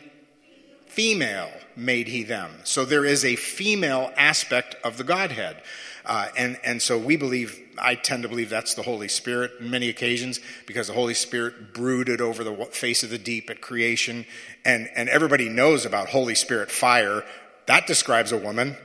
female 0.86 1.50
made 1.76 2.08
he 2.08 2.22
them." 2.24 2.50
So 2.64 2.84
there 2.84 3.04
is 3.04 3.24
a 3.24 3.36
female 3.36 4.12
aspect 4.16 4.74
of 4.84 4.96
the 4.96 5.04
Godhead. 5.04 5.62
Uh, 6.04 6.28
and, 6.36 6.58
and 6.64 6.82
so 6.82 6.98
we 6.98 7.16
believe, 7.16 7.61
I 7.78 7.94
tend 7.94 8.22
to 8.22 8.28
believe 8.28 8.50
that's 8.50 8.74
the 8.74 8.82
Holy 8.82 9.08
Spirit 9.08 9.52
in 9.60 9.70
many 9.70 9.88
occasions 9.88 10.40
because 10.66 10.88
the 10.88 10.92
Holy 10.92 11.14
Spirit 11.14 11.72
brooded 11.72 12.20
over 12.20 12.44
the 12.44 12.54
face 12.66 13.02
of 13.02 13.10
the 13.10 13.18
deep 13.18 13.50
at 13.50 13.60
creation. 13.60 14.26
And, 14.64 14.88
and 14.94 15.08
everybody 15.08 15.48
knows 15.48 15.86
about 15.86 16.08
Holy 16.08 16.34
Spirit 16.34 16.70
fire. 16.70 17.24
That 17.66 17.86
describes 17.86 18.32
a 18.32 18.36
woman. 18.36 18.76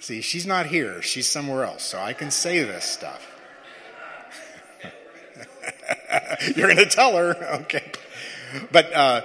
See, 0.00 0.20
she's 0.20 0.46
not 0.46 0.66
here. 0.66 1.00
She's 1.00 1.26
somewhere 1.26 1.64
else. 1.64 1.82
So 1.82 1.98
I 1.98 2.12
can 2.12 2.30
say 2.30 2.62
this 2.62 2.84
stuff. 2.84 3.26
You're 6.56 6.66
going 6.66 6.76
to 6.76 6.86
tell 6.86 7.16
her. 7.16 7.34
Okay. 7.62 7.90
But, 8.70 8.92
uh, 8.92 9.22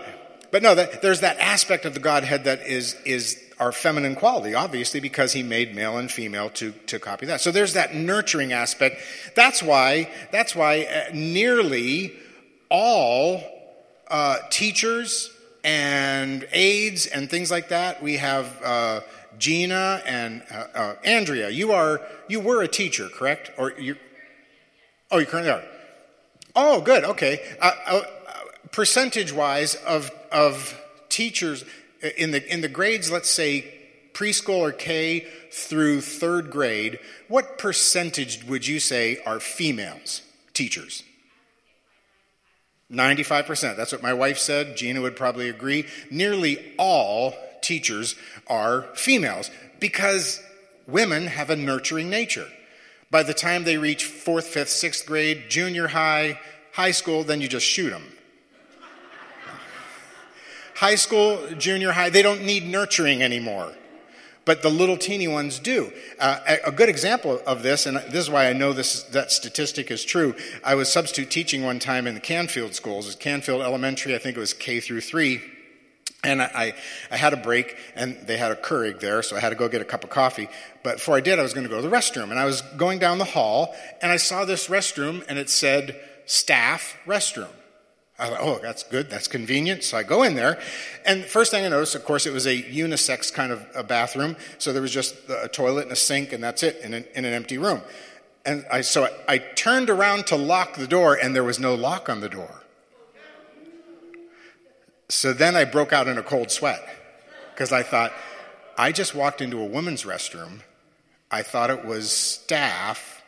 but 0.51 0.63
no, 0.63 0.75
that, 0.75 1.01
there's 1.01 1.21
that 1.21 1.37
aspect 1.39 1.85
of 1.85 1.93
the 1.93 1.99
Godhead 1.99 2.45
that 2.45 2.61
is, 2.61 2.95
is 3.05 3.41
our 3.59 3.71
feminine 3.71 4.15
quality, 4.15 4.53
obviously, 4.53 4.99
because 4.99 5.33
he 5.33 5.43
made 5.43 5.75
male 5.75 5.97
and 5.97 6.11
female 6.11 6.49
to, 6.51 6.71
to 6.87 6.99
copy 6.99 7.25
that. 7.25 7.41
So 7.41 7.51
there's 7.51 7.73
that 7.73 7.93
nurturing 7.93 8.53
aspect. 8.53 9.01
That's 9.35 9.61
why, 9.61 10.09
that's 10.31 10.55
why 10.55 10.83
uh, 10.83 11.13
nearly 11.13 12.13
all 12.69 13.43
uh, 14.07 14.37
teachers 14.49 15.31
and 15.63 16.47
aides 16.53 17.05
and 17.05 17.29
things 17.29 17.51
like 17.51 17.69
that, 17.69 18.01
we 18.01 18.17
have 18.17 18.61
uh, 18.63 19.01
Gina 19.37 20.01
and 20.05 20.41
uh, 20.51 20.65
uh, 20.73 20.95
Andrea. 21.03 21.49
You 21.49 21.73
are, 21.73 22.01
you 22.27 22.39
were 22.39 22.63
a 22.63 22.67
teacher, 22.67 23.09
correct? 23.09 23.51
Or 23.57 23.73
you? 23.77 23.97
Oh, 25.11 25.17
you 25.17 25.25
currently 25.25 25.51
are. 25.51 25.63
Oh, 26.55 26.81
good. 26.81 27.03
Okay. 27.03 27.41
Uh, 27.61 28.01
percentage 28.71 29.33
wise 29.33 29.75
of, 29.75 30.11
of 30.31 30.79
teachers 31.09 31.65
in 32.17 32.31
the, 32.31 32.51
in 32.51 32.61
the 32.61 32.69
grades, 32.69 33.11
let's 33.11 33.29
say 33.29 33.73
preschool 34.13 34.59
or 34.59 34.71
K 34.71 35.27
through 35.51 36.01
third 36.01 36.51
grade, 36.51 36.99
what 37.27 37.57
percentage 37.57 38.43
would 38.45 38.67
you 38.67 38.79
say 38.79 39.21
are 39.25 39.39
females, 39.39 40.21
teachers? 40.53 41.03
95%. 42.91 43.77
That's 43.77 43.91
what 43.91 44.01
my 44.01 44.13
wife 44.13 44.39
said. 44.39 44.75
Gina 44.75 45.01
would 45.01 45.15
probably 45.15 45.49
agree. 45.49 45.85
Nearly 46.09 46.73
all 46.77 47.35
teachers 47.61 48.15
are 48.47 48.83
females 48.95 49.51
because 49.79 50.41
women 50.87 51.27
have 51.27 51.49
a 51.49 51.55
nurturing 51.55 52.09
nature. 52.09 52.47
By 53.11 53.23
the 53.23 53.33
time 53.33 53.63
they 53.63 53.77
reach 53.77 54.05
fourth, 54.05 54.47
fifth, 54.47 54.69
sixth 54.69 55.05
grade, 55.05 55.45
junior 55.49 55.87
high, 55.87 56.39
high 56.73 56.91
school, 56.91 57.23
then 57.23 57.41
you 57.41 57.47
just 57.47 57.65
shoot 57.65 57.91
them 57.91 58.03
high 60.79 60.95
school, 60.95 61.45
junior 61.57 61.91
high, 61.91 62.09
they 62.09 62.21
don't 62.21 62.43
need 62.43 62.65
nurturing 62.65 63.21
anymore. 63.21 63.73
But 64.45 64.61
the 64.61 64.69
little 64.69 64.97
teeny 64.97 65.27
ones 65.27 65.59
do. 65.59 65.91
Uh, 66.17 66.39
a, 66.65 66.71
good 66.71 66.87
example 66.87 67.41
of 67.45 67.61
this, 67.63 67.85
and 67.85 67.97
this 67.97 68.15
is 68.15 68.29
why 68.29 68.49
I 68.49 68.53
know 68.53 68.71
this 68.71 69.03
that 69.03 69.31
statistic 69.31 69.91
is 69.91 70.03
true. 70.03 70.33
I 70.63 70.75
was 70.75 70.89
substitute 70.91 71.29
teaching 71.29 71.63
one 71.63 71.77
time 71.77 72.07
in 72.07 72.15
the 72.15 72.21
Canfield 72.21 72.73
schools, 72.73 73.13
Canfield 73.15 73.61
Elementary. 73.61 74.15
I 74.15 74.17
think 74.17 74.37
it 74.37 74.39
was 74.39 74.53
K 74.53 74.79
through 74.79 75.01
three. 75.01 75.41
And 76.23 76.41
I, 76.41 76.73
I, 77.11 77.15
had 77.15 77.31
a 77.31 77.37
break, 77.37 77.77
and 77.95 78.17
they 78.27 78.35
had 78.35 78.51
a 78.51 78.55
Keurig 78.55 78.99
there, 78.99 79.21
so 79.21 79.37
I 79.37 79.39
had 79.39 79.51
to 79.51 79.55
go 79.55 79.69
get 79.69 79.81
a 79.81 79.85
cup 79.85 80.03
of 80.03 80.09
coffee. 80.09 80.49
But 80.83 80.95
before 80.95 81.15
I 81.15 81.21
did, 81.21 81.39
I 81.39 81.43
was 81.43 81.53
going 81.53 81.63
to 81.63 81.69
go 81.69 81.77
to 81.77 81.87
the 81.87 81.95
restroom. 81.95 82.29
And 82.29 82.37
I 82.37 82.43
was 82.43 82.59
going 82.75 82.99
down 82.99 83.19
the 83.19 83.23
hall, 83.25 83.73
and 84.01 84.11
I 84.11 84.17
saw 84.17 84.43
this 84.43 84.67
restroom, 84.67 85.23
and 85.29 85.39
it 85.39 85.49
said 85.49 85.97
staff 86.25 86.97
restroom. 87.05 87.53
I 88.19 88.29
thought, 88.29 88.39
oh, 88.41 88.59
that's 88.61 88.83
good, 88.83 89.09
that's 89.09 89.27
convenient. 89.27 89.83
So 89.83 89.97
I 89.97 90.03
go 90.03 90.23
in 90.23 90.35
there, 90.35 90.59
and 91.05 91.23
first 91.23 91.51
thing 91.51 91.65
I 91.65 91.69
noticed, 91.69 91.95
of 91.95 92.03
course, 92.03 92.25
it 92.25 92.33
was 92.33 92.45
a 92.45 92.61
unisex 92.61 93.33
kind 93.33 93.51
of 93.51 93.65
a 93.73 93.83
bathroom. 93.83 94.35
So 94.57 94.73
there 94.73 94.81
was 94.81 94.91
just 94.91 95.15
a 95.29 95.47
toilet 95.47 95.83
and 95.83 95.91
a 95.91 95.95
sink, 95.95 96.33
and 96.33 96.43
that's 96.43 96.61
it 96.63 96.81
in 96.83 96.93
an, 96.93 97.05
in 97.15 97.25
an 97.25 97.33
empty 97.33 97.57
room. 97.57 97.81
And 98.45 98.65
I, 98.71 98.81
so 98.81 99.05
I, 99.05 99.11
I 99.27 99.37
turned 99.37 99.89
around 99.89 100.27
to 100.27 100.35
lock 100.35 100.75
the 100.75 100.87
door, 100.87 101.15
and 101.15 101.35
there 101.35 101.43
was 101.43 101.59
no 101.59 101.75
lock 101.75 102.09
on 102.09 102.19
the 102.19 102.29
door. 102.29 102.63
So 105.07 105.33
then 105.33 105.55
I 105.55 105.65
broke 105.65 105.91
out 105.91 106.07
in 106.07 106.17
a 106.17 106.23
cold 106.23 106.51
sweat 106.51 106.87
because 107.53 107.71
I 107.71 107.83
thought, 107.83 108.13
I 108.77 108.91
just 108.91 109.15
walked 109.15 109.41
into 109.41 109.59
a 109.59 109.65
woman's 109.65 110.03
restroom. 110.03 110.61
I 111.31 111.41
thought 111.41 111.69
it 111.69 111.83
was 111.83 112.11
staff. 112.11 113.23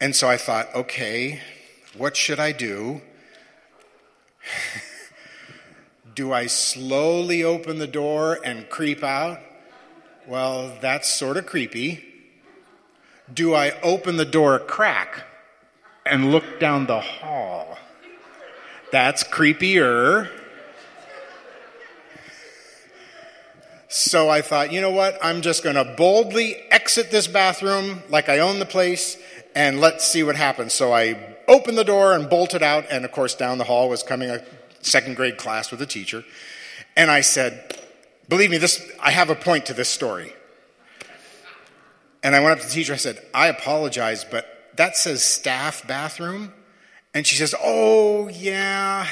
And 0.00 0.16
so 0.16 0.28
I 0.28 0.36
thought, 0.36 0.74
okay, 0.74 1.40
what 1.96 2.16
should 2.16 2.40
I 2.40 2.52
do? 2.52 3.02
Do 6.14 6.32
I 6.32 6.46
slowly 6.46 7.42
open 7.42 7.78
the 7.78 7.86
door 7.86 8.38
and 8.44 8.68
creep 8.68 9.02
out? 9.02 9.40
Well, 10.26 10.76
that's 10.80 11.08
sort 11.08 11.36
of 11.36 11.46
creepy. 11.46 12.04
Do 13.32 13.54
I 13.54 13.78
open 13.80 14.16
the 14.16 14.24
door 14.24 14.54
a 14.54 14.60
crack 14.60 15.24
and 16.06 16.30
look 16.30 16.60
down 16.60 16.86
the 16.86 17.00
hall? 17.00 17.78
That's 18.92 19.24
creepier. 19.24 20.30
So 23.88 24.28
I 24.28 24.40
thought, 24.40 24.72
you 24.72 24.80
know 24.80 24.90
what? 24.90 25.18
I'm 25.22 25.40
just 25.40 25.62
going 25.62 25.76
to 25.76 25.84
boldly 25.84 26.56
exit 26.70 27.10
this 27.10 27.26
bathroom 27.26 28.02
like 28.08 28.28
I 28.28 28.40
own 28.40 28.58
the 28.58 28.66
place 28.66 29.16
and 29.54 29.80
let's 29.80 30.04
see 30.04 30.22
what 30.22 30.36
happens. 30.36 30.72
So 30.72 30.92
I 30.92 31.33
opened 31.48 31.78
the 31.78 31.84
door 31.84 32.14
and 32.14 32.28
bolted 32.28 32.62
out. 32.62 32.86
And 32.90 33.04
of 33.04 33.12
course, 33.12 33.34
down 33.34 33.58
the 33.58 33.64
hall 33.64 33.88
was 33.88 34.02
coming 34.02 34.30
a 34.30 34.44
second 34.80 35.16
grade 35.16 35.36
class 35.36 35.70
with 35.70 35.80
a 35.82 35.86
teacher. 35.86 36.24
And 36.96 37.10
I 37.10 37.20
said, 37.20 37.78
Believe 38.28 38.50
me, 38.50 38.56
this, 38.56 38.82
I 39.02 39.10
have 39.10 39.28
a 39.28 39.34
point 39.34 39.66
to 39.66 39.74
this 39.74 39.88
story. 39.88 40.32
And 42.22 42.34
I 42.34 42.40
went 42.40 42.52
up 42.52 42.60
to 42.60 42.66
the 42.66 42.72
teacher. 42.72 42.94
I 42.94 42.96
said, 42.96 43.20
I 43.34 43.48
apologize, 43.48 44.24
but 44.24 44.70
that 44.76 44.96
says 44.96 45.22
staff 45.22 45.86
bathroom. 45.86 46.52
And 47.12 47.26
she 47.26 47.36
says, 47.36 47.54
Oh, 47.62 48.28
yeah. 48.28 49.06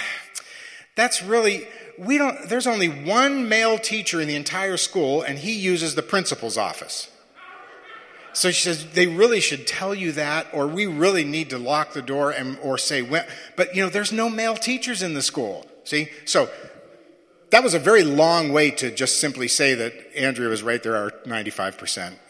That's 0.95 1.23
really, 1.23 1.67
we 1.99 2.19
don't, 2.19 2.49
there's 2.49 2.67
only 2.67 2.89
one 2.89 3.49
male 3.49 3.79
teacher 3.79 4.21
in 4.21 4.29
the 4.29 4.35
entire 4.35 4.77
school, 4.77 5.23
and 5.23 5.39
he 5.39 5.53
uses 5.53 5.95
the 5.95 6.03
principal's 6.03 6.59
office. 6.59 7.12
So 8.35 8.51
she 8.51 8.65
says, 8.65 8.87
they 8.93 9.07
really 9.07 9.41
should 9.41 9.67
tell 9.67 9.95
you 9.95 10.13
that, 10.13 10.47
or 10.53 10.67
we 10.67 10.87
really 10.87 11.25
need 11.25 11.51
to 11.51 11.59
lock 11.59 11.93
the 11.93 12.03
door 12.03 12.31
and, 12.31 12.59
or 12.63 12.79
say, 12.79 13.03
when. 13.03 13.27
but 13.57 13.77
you 13.77 13.83
know, 13.83 13.91
there's 13.91 14.13
no 14.13 14.31
male 14.31 14.57
teachers 14.57 15.03
in 15.03 15.15
the 15.15 15.23
school. 15.23 15.67
See? 15.85 16.09
So 16.25 16.49
that 17.51 17.63
was 17.63 17.75
a 17.75 17.79
very 17.79 18.03
long 18.03 18.53
way 18.53 18.71
to 18.71 18.91
just 18.91 19.21
simply 19.21 19.49
say 19.49 19.75
that 19.75 19.93
Andrea 20.17 20.49
was 20.49 20.63
right, 20.63 20.83
there 20.83 20.97
are 20.97 21.11
95%. 21.27 22.15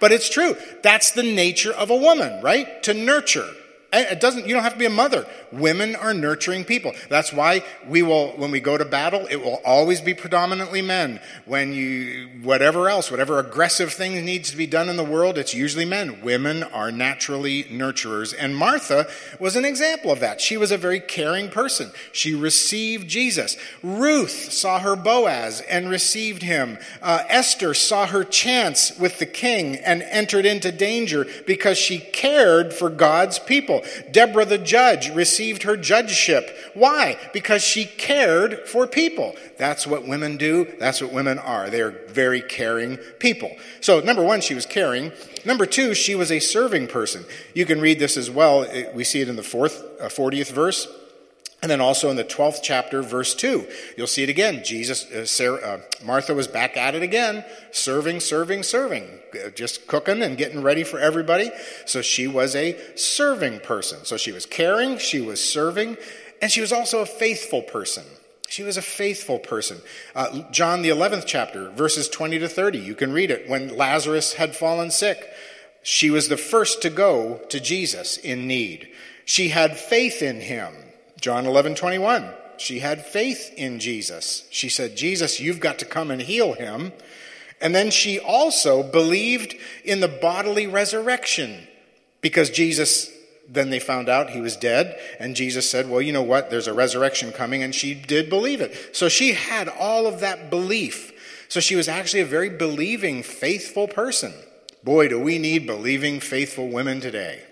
but 0.00 0.12
it's 0.12 0.28
true. 0.28 0.54
That's 0.82 1.12
the 1.12 1.22
nature 1.22 1.72
of 1.72 1.88
a 1.88 1.96
woman, 1.96 2.42
right? 2.42 2.82
To 2.82 2.92
nurture. 2.92 3.48
It 3.94 4.20
doesn't, 4.20 4.46
you 4.46 4.54
don't 4.54 4.62
have 4.62 4.72
to 4.72 4.78
be 4.78 4.86
a 4.86 4.90
mother. 4.90 5.26
Women 5.52 5.94
are 5.96 6.14
nurturing 6.14 6.64
people. 6.64 6.92
That's 7.10 7.30
why 7.30 7.62
we 7.86 8.02
will, 8.02 8.28
when 8.38 8.50
we 8.50 8.58
go 8.58 8.78
to 8.78 8.86
battle, 8.86 9.26
it 9.26 9.36
will 9.36 9.60
always 9.66 10.00
be 10.00 10.14
predominantly 10.14 10.80
men. 10.80 11.20
When 11.44 11.74
you, 11.74 12.30
whatever 12.42 12.88
else, 12.88 13.10
whatever 13.10 13.38
aggressive 13.38 13.92
thing 13.92 14.24
needs 14.24 14.50
to 14.50 14.56
be 14.56 14.66
done 14.66 14.88
in 14.88 14.96
the 14.96 15.04
world, 15.04 15.36
it's 15.36 15.52
usually 15.52 15.84
men. 15.84 16.22
Women 16.22 16.62
are 16.62 16.90
naturally 16.90 17.64
nurturers. 17.64 18.34
And 18.38 18.56
Martha 18.56 19.08
was 19.38 19.56
an 19.56 19.66
example 19.66 20.10
of 20.10 20.20
that. 20.20 20.40
She 20.40 20.56
was 20.56 20.70
a 20.70 20.78
very 20.78 21.00
caring 21.00 21.50
person. 21.50 21.90
She 22.12 22.34
received 22.34 23.08
Jesus. 23.08 23.58
Ruth 23.82 24.52
saw 24.52 24.78
her 24.78 24.96
Boaz 24.96 25.60
and 25.68 25.90
received 25.90 26.42
him. 26.42 26.78
Uh, 27.02 27.24
Esther 27.28 27.74
saw 27.74 28.06
her 28.06 28.24
chance 28.24 28.98
with 28.98 29.18
the 29.18 29.26
king 29.26 29.76
and 29.76 30.02
entered 30.04 30.46
into 30.46 30.72
danger 30.72 31.26
because 31.46 31.76
she 31.76 31.98
cared 31.98 32.72
for 32.72 32.88
God's 32.88 33.38
people. 33.38 33.81
Deborah 34.10 34.44
the 34.44 34.58
judge 34.58 35.10
received 35.10 35.62
her 35.64 35.76
judgeship. 35.76 36.56
Why? 36.74 37.18
Because 37.32 37.62
she 37.62 37.84
cared 37.84 38.68
for 38.68 38.86
people. 38.86 39.34
That's 39.58 39.86
what 39.86 40.06
women 40.06 40.36
do. 40.36 40.66
That's 40.78 41.00
what 41.00 41.12
women 41.12 41.38
are. 41.38 41.70
They 41.70 41.80
are 41.80 41.92
very 42.08 42.40
caring 42.40 42.96
people. 43.18 43.50
So, 43.80 44.00
number 44.00 44.22
one, 44.22 44.40
she 44.40 44.54
was 44.54 44.66
caring. 44.66 45.12
Number 45.44 45.66
two, 45.66 45.94
she 45.94 46.14
was 46.14 46.30
a 46.30 46.38
serving 46.38 46.88
person. 46.88 47.24
You 47.54 47.66
can 47.66 47.80
read 47.80 47.98
this 47.98 48.16
as 48.16 48.30
well. 48.30 48.66
We 48.94 49.04
see 49.04 49.20
it 49.20 49.28
in 49.28 49.36
the 49.36 49.42
fourth, 49.42 49.82
uh, 50.00 50.06
40th 50.06 50.52
verse. 50.52 50.88
And 51.62 51.70
then 51.70 51.80
also 51.80 52.10
in 52.10 52.16
the 52.16 52.24
12th 52.24 52.58
chapter, 52.60 53.02
verse 53.02 53.36
2, 53.36 53.64
you'll 53.96 54.08
see 54.08 54.24
it 54.24 54.28
again. 54.28 54.64
Jesus, 54.64 55.08
uh, 55.12 55.24
Sarah, 55.24 55.58
uh, 55.58 55.80
Martha 56.04 56.34
was 56.34 56.48
back 56.48 56.76
at 56.76 56.96
it 56.96 57.02
again, 57.02 57.44
serving, 57.70 58.18
serving, 58.18 58.64
serving, 58.64 59.04
uh, 59.34 59.50
just 59.50 59.86
cooking 59.86 60.22
and 60.22 60.36
getting 60.36 60.62
ready 60.62 60.82
for 60.82 60.98
everybody. 60.98 61.52
So 61.86 62.02
she 62.02 62.26
was 62.26 62.56
a 62.56 62.76
serving 62.96 63.60
person. 63.60 64.04
So 64.04 64.16
she 64.16 64.32
was 64.32 64.44
caring, 64.44 64.98
she 64.98 65.20
was 65.20 65.42
serving, 65.42 65.98
and 66.40 66.50
she 66.50 66.60
was 66.60 66.72
also 66.72 66.98
a 66.98 67.06
faithful 67.06 67.62
person. 67.62 68.04
She 68.48 68.64
was 68.64 68.76
a 68.76 68.82
faithful 68.82 69.38
person. 69.38 69.78
Uh, 70.16 70.42
John, 70.50 70.82
the 70.82 70.90
11th 70.90 71.24
chapter, 71.26 71.70
verses 71.70 72.08
20 72.08 72.40
to 72.40 72.48
30, 72.48 72.80
you 72.80 72.96
can 72.96 73.12
read 73.12 73.30
it. 73.30 73.48
When 73.48 73.76
Lazarus 73.76 74.34
had 74.34 74.56
fallen 74.56 74.90
sick, 74.90 75.24
she 75.84 76.10
was 76.10 76.28
the 76.28 76.36
first 76.36 76.82
to 76.82 76.90
go 76.90 77.40
to 77.50 77.60
Jesus 77.60 78.16
in 78.16 78.48
need. 78.48 78.90
She 79.24 79.50
had 79.50 79.78
faith 79.78 80.22
in 80.22 80.40
him. 80.40 80.74
John 81.22 81.46
11, 81.46 81.76
21. 81.76 82.34
She 82.56 82.80
had 82.80 83.06
faith 83.06 83.54
in 83.56 83.78
Jesus. 83.78 84.44
She 84.50 84.68
said, 84.68 84.96
Jesus, 84.96 85.38
you've 85.38 85.60
got 85.60 85.78
to 85.78 85.84
come 85.84 86.10
and 86.10 86.20
heal 86.20 86.52
him. 86.52 86.92
And 87.60 87.72
then 87.72 87.92
she 87.92 88.18
also 88.18 88.82
believed 88.82 89.54
in 89.84 90.00
the 90.00 90.08
bodily 90.08 90.66
resurrection 90.66 91.68
because 92.22 92.50
Jesus, 92.50 93.08
then 93.48 93.70
they 93.70 93.78
found 93.78 94.08
out 94.08 94.30
he 94.30 94.40
was 94.40 94.56
dead. 94.56 94.98
And 95.20 95.36
Jesus 95.36 95.70
said, 95.70 95.88
Well, 95.88 96.02
you 96.02 96.12
know 96.12 96.24
what? 96.24 96.50
There's 96.50 96.66
a 96.66 96.74
resurrection 96.74 97.30
coming. 97.30 97.62
And 97.62 97.72
she 97.72 97.94
did 97.94 98.28
believe 98.28 98.60
it. 98.60 98.96
So 98.96 99.08
she 99.08 99.32
had 99.32 99.68
all 99.68 100.08
of 100.08 100.20
that 100.20 100.50
belief. 100.50 101.12
So 101.48 101.60
she 101.60 101.76
was 101.76 101.88
actually 101.88 102.22
a 102.22 102.26
very 102.26 102.50
believing, 102.50 103.22
faithful 103.22 103.86
person. 103.86 104.34
Boy, 104.82 105.06
do 105.06 105.20
we 105.20 105.38
need 105.38 105.68
believing, 105.68 106.18
faithful 106.18 106.68
women 106.68 107.00
today 107.00 107.44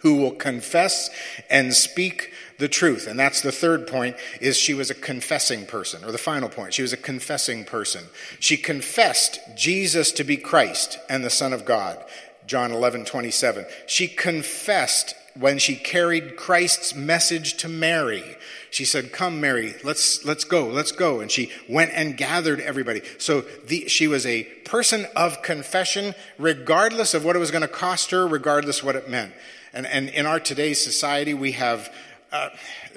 who 0.00 0.16
will 0.16 0.32
confess 0.32 1.10
and 1.48 1.74
speak 1.74 2.32
the 2.60 2.68
truth. 2.68 3.08
And 3.08 3.18
that's 3.18 3.40
the 3.40 3.50
third 3.50 3.88
point 3.88 4.16
is 4.40 4.56
she 4.56 4.74
was 4.74 4.90
a 4.90 4.94
confessing 4.94 5.66
person, 5.66 6.04
or 6.04 6.12
the 6.12 6.18
final 6.18 6.48
point. 6.48 6.74
She 6.74 6.82
was 6.82 6.92
a 6.92 6.98
confessing 6.98 7.64
person. 7.64 8.04
She 8.38 8.56
confessed 8.56 9.40
Jesus 9.56 10.12
to 10.12 10.24
be 10.24 10.36
Christ 10.36 10.98
and 11.08 11.24
the 11.24 11.30
Son 11.30 11.52
of 11.52 11.64
God. 11.64 11.98
John 12.46 12.70
11, 12.72 13.04
27. 13.04 13.64
She 13.86 14.08
confessed 14.08 15.14
when 15.38 15.58
she 15.58 15.76
carried 15.76 16.36
Christ's 16.36 16.94
message 16.94 17.56
to 17.58 17.68
Mary. 17.68 18.36
She 18.70 18.84
said, 18.84 19.12
Come, 19.12 19.40
Mary, 19.40 19.74
let's, 19.84 20.24
let's 20.24 20.44
go, 20.44 20.66
let's 20.68 20.92
go. 20.92 21.20
And 21.20 21.30
she 21.30 21.50
went 21.68 21.92
and 21.94 22.16
gathered 22.16 22.60
everybody. 22.60 23.02
So 23.18 23.42
the, 23.66 23.88
she 23.88 24.06
was 24.08 24.26
a 24.26 24.44
person 24.64 25.06
of 25.16 25.42
confession, 25.42 26.14
regardless 26.38 27.14
of 27.14 27.24
what 27.24 27.36
it 27.36 27.40
was 27.40 27.50
going 27.50 27.62
to 27.62 27.68
cost 27.68 28.10
her, 28.10 28.26
regardless 28.26 28.82
what 28.82 28.96
it 28.96 29.08
meant. 29.08 29.32
And, 29.72 29.86
and 29.86 30.08
in 30.08 30.26
our 30.26 30.40
today's 30.40 30.82
society, 30.82 31.34
we 31.34 31.52
have 31.52 31.92
uh, 32.32 32.50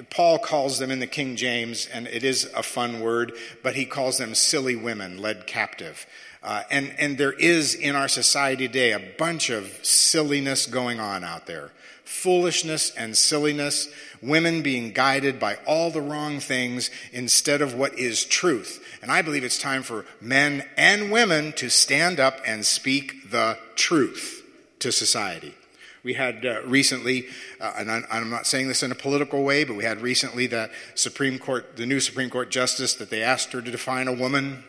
Paul 0.10 0.40
calls 0.40 0.80
them 0.80 0.92
in 0.92 1.00
the 1.00 1.08
King 1.08 1.36
James, 1.36 1.88
and 1.88 2.08
it 2.08 2.24
is 2.24 2.46
a 2.56 2.64
fun 2.64 3.00
word, 3.00 3.34
but 3.62 3.76
he 3.76 3.86
calls 3.86 4.18
them 4.18 4.36
silly 4.36 4.76
women 4.76 5.18
led 5.18 5.48
captive. 5.48 6.06
Uh, 6.44 6.64
and, 6.70 6.94
and 7.00 7.18
there 7.18 7.32
is 7.32 7.74
in 7.74 7.96
our 7.96 8.08
society 8.08 8.68
today 8.68 8.92
a 8.92 9.14
bunch 9.18 9.50
of 9.50 9.80
silliness 9.82 10.66
going 10.66 11.00
on 11.00 11.24
out 11.24 11.48
there 11.48 11.72
foolishness 12.04 12.92
and 12.96 13.18
silliness, 13.18 13.90
women 14.22 14.62
being 14.62 14.92
guided 14.92 15.40
by 15.40 15.56
all 15.66 15.90
the 15.90 16.02
wrong 16.02 16.40
things 16.40 16.92
instead 17.12 17.62
of 17.62 17.74
what 17.74 17.98
is 17.98 18.24
truth. 18.26 18.86
And 19.02 19.12
I 19.12 19.22
believe 19.22 19.44
it's 19.44 19.58
time 19.58 19.84
for 19.84 20.06
men 20.22 20.64
and 20.78 21.12
women 21.12 21.54
to 21.54 21.70
stand 21.70 22.20
up 22.20 22.40
and 22.46 22.66
speak 22.66 23.32
the 23.32 23.58
truth 23.76 24.46
to 24.80 24.92
society. 24.92 25.56
We 26.04 26.14
had 26.14 26.46
uh, 26.46 26.62
recently, 26.66 27.28
uh, 27.62 27.74
and 27.78 27.90
I'm 27.90 28.30
not 28.30 28.46
saying 28.46 28.68
this 28.68 28.84
in 28.84 28.92
a 28.92 28.96
political 28.96 29.44
way, 29.44 29.64
but 29.64 29.78
we 29.78 29.86
had 29.86 30.02
recently 30.02 30.48
that 30.48 30.72
Supreme 30.96 31.40
Court, 31.40 31.78
the 31.78 31.86
new 31.86 32.02
Supreme 32.02 32.30
Court 32.30 32.52
justice, 32.52 32.94
that 32.96 33.10
they 33.10 33.24
asked 33.24 33.54
her 33.54 33.62
to 33.62 33.72
define 33.72 34.10
a 34.10 34.14
woman. 34.14 34.66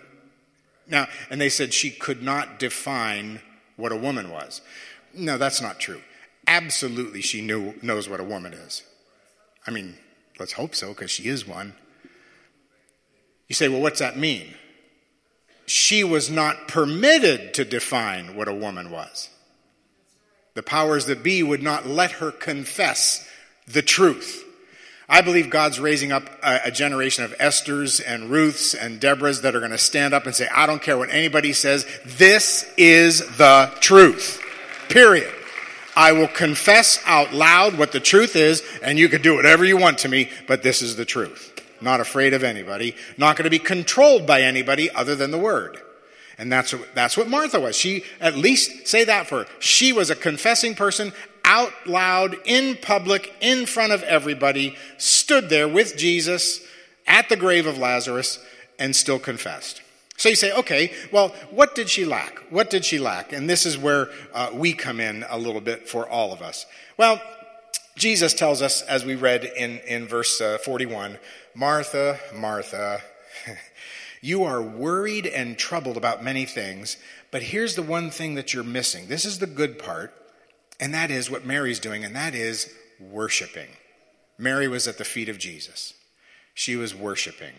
Now, 0.87 1.09
and 1.31 1.41
they 1.41 1.49
said 1.49 1.75
she 1.75 1.91
could 1.91 2.23
not 2.23 2.61
define 2.61 3.41
what 3.77 3.91
a 3.91 3.97
woman 3.97 4.31
was. 4.31 4.61
No, 5.13 5.37
that's 5.37 5.61
not 5.61 5.81
true. 5.81 6.03
Absolutely, 6.47 7.21
she 7.21 7.41
knew, 7.41 7.75
knows 7.83 8.09
what 8.09 8.21
a 8.21 8.25
woman 8.25 8.53
is. 8.53 8.85
I 9.67 9.73
mean, 9.73 9.97
let's 10.39 10.53
hope 10.53 10.75
so, 10.75 10.91
because 10.91 11.11
she 11.11 11.25
is 11.25 11.47
one. 11.47 11.75
You 13.49 13.55
say, 13.55 13.69
well, 13.69 13.81
what's 13.81 14.01
that 14.01 14.17
mean? 14.17 14.55
She 15.67 16.05
was 16.05 16.31
not 16.31 16.69
permitted 16.69 17.55
to 17.55 17.65
define 17.65 18.37
what 18.37 18.47
a 18.47 18.55
woman 18.55 18.91
was. 18.91 19.31
The 20.55 20.63
powers 20.63 21.07
that 21.07 21.23
be 21.23 21.43
would 21.43 21.63
not 21.63 21.87
let 21.87 22.13
her 22.13 22.31
confess 22.31 23.29
the 23.67 23.83
truth. 23.83 24.45
I 25.09 25.21
believe 25.21 25.51
God's 25.51 25.79
raising 25.79 26.13
up 26.13 26.31
a, 26.43 26.61
a, 26.67 26.71
generation 26.71 27.25
of 27.25 27.37
Esthers 27.37 28.03
and 28.05 28.31
Ruths 28.31 28.73
and 28.75 29.01
Deborahs 29.01 29.43
that 29.43 29.55
are 29.55 29.59
going 29.59 29.71
to 29.71 29.79
stand 29.79 30.15
up 30.15 30.25
and 30.25 30.35
say, 30.35 30.49
I 30.49 30.67
don't 30.67 30.81
care 30.81 30.97
what 30.97 31.11
anybody 31.11 31.53
says. 31.53 31.87
This 32.07 32.71
is 32.79 33.21
the 33.37 33.71
truth. 33.81 34.41
Period. 34.89 35.33
I 35.97 36.13
will 36.13 36.29
confess 36.29 37.01
out 37.05 37.33
loud 37.33 37.79
what 37.79 37.93
the 37.93 38.01
truth 38.01 38.35
is, 38.35 38.63
and 38.83 38.99
you 38.99 39.09
can 39.09 39.23
do 39.23 39.37
whatever 39.37 39.65
you 39.65 39.77
want 39.77 39.99
to 39.99 40.09
me, 40.09 40.31
but 40.47 40.63
this 40.63 40.83
is 40.83 40.97
the 40.97 41.05
truth. 41.05 41.53
Not 41.81 42.01
afraid 42.01 42.33
of 42.33 42.43
anybody, 42.43 42.97
not 43.19 43.37
going 43.37 43.45
to 43.45 43.51
be 43.51 43.59
controlled 43.59 44.27
by 44.27 44.43
anybody 44.43 44.91
other 44.91 45.15
than 45.15 45.31
the 45.31 45.39
word. 45.39 45.81
And 46.39 46.51
that's 46.51 46.73
what, 46.73 46.95
that's 46.95 47.17
what 47.17 47.29
Martha 47.29 47.61
was. 47.61 47.77
She, 47.77 48.05
at 48.21 48.37
least 48.37 48.89
say 48.89 49.05
that 49.05 49.27
for 49.29 49.45
her. 49.45 49.47
She 49.61 49.93
was 49.93 50.11
a 50.11 50.17
confessing 50.17 50.75
person 50.75 51.13
out 51.45 51.73
loud, 51.87 52.37
in 52.45 52.77
public, 52.77 53.33
in 53.41 53.67
front 53.67 53.93
of 53.93 54.03
everybody, 54.03 54.77
stood 54.97 55.49
there 55.49 55.69
with 55.69 55.97
Jesus 55.97 56.61
at 57.07 57.29
the 57.29 57.37
grave 57.37 57.67
of 57.67 57.79
Lazarus 57.79 58.39
and 58.79 58.97
still 58.97 59.19
confessed. 59.19 59.83
So 60.17 60.29
you 60.29 60.37
say, 60.37 60.53
okay, 60.53 60.93
well, 61.13 61.29
what 61.51 61.75
did 61.75 61.89
she 61.89 62.05
lack? 62.05 62.39
What 62.51 62.71
did 62.71 62.85
she 62.85 62.99
lack? 62.99 63.33
And 63.33 63.51
this 63.51 63.67
is 63.67 63.77
where 63.77 64.09
uh, 64.33 64.51
we 64.55 64.73
come 64.73 65.01
in 65.01 65.25
a 65.29 65.39
little 65.39 65.61
bit 65.61 65.89
for 65.89 66.09
all 66.09 66.33
of 66.33 66.41
us. 66.41 66.67
Well, 66.97 67.21
Jesus 67.97 68.33
tells 68.33 68.63
us, 68.63 68.83
as 68.83 69.05
we 69.05 69.15
read 69.15 69.45
in, 69.45 69.79
in 69.87 70.07
verse 70.07 70.41
uh, 70.41 70.59
41, 70.59 71.19
Martha, 71.55 72.19
Martha, 72.35 73.01
You 74.25 74.45
are 74.45 74.63
worried 74.63 75.27
and 75.27 75.59
troubled 75.59 75.99
about 75.99 76.25
many 76.25 76.47
things, 76.47 76.97
but 77.31 77.43
here's 77.43 77.75
the 77.75 77.83
one 77.83 78.11
thing 78.11 78.37
that 78.37 78.55
you're 78.55 78.65
missing. 78.65 79.07
This 79.07 79.27
is 79.27 79.39
the 79.39 79.47
good 79.47 79.79
part, 79.79 80.15
and 80.81 80.95
that 80.95 81.11
is 81.11 81.31
what 81.31 81.45
Mary's 81.45 81.79
doing, 81.79 82.07
and 82.07 82.17
that 82.17 82.35
is 82.35 82.73
worshiping. 82.99 83.69
Mary 84.39 84.67
was 84.67 84.89
at 84.89 84.97
the 84.97 85.05
feet 85.05 85.29
of 85.29 85.37
Jesus, 85.37 85.93
she 86.55 86.75
was 86.75 86.95
worshiping. 86.95 87.53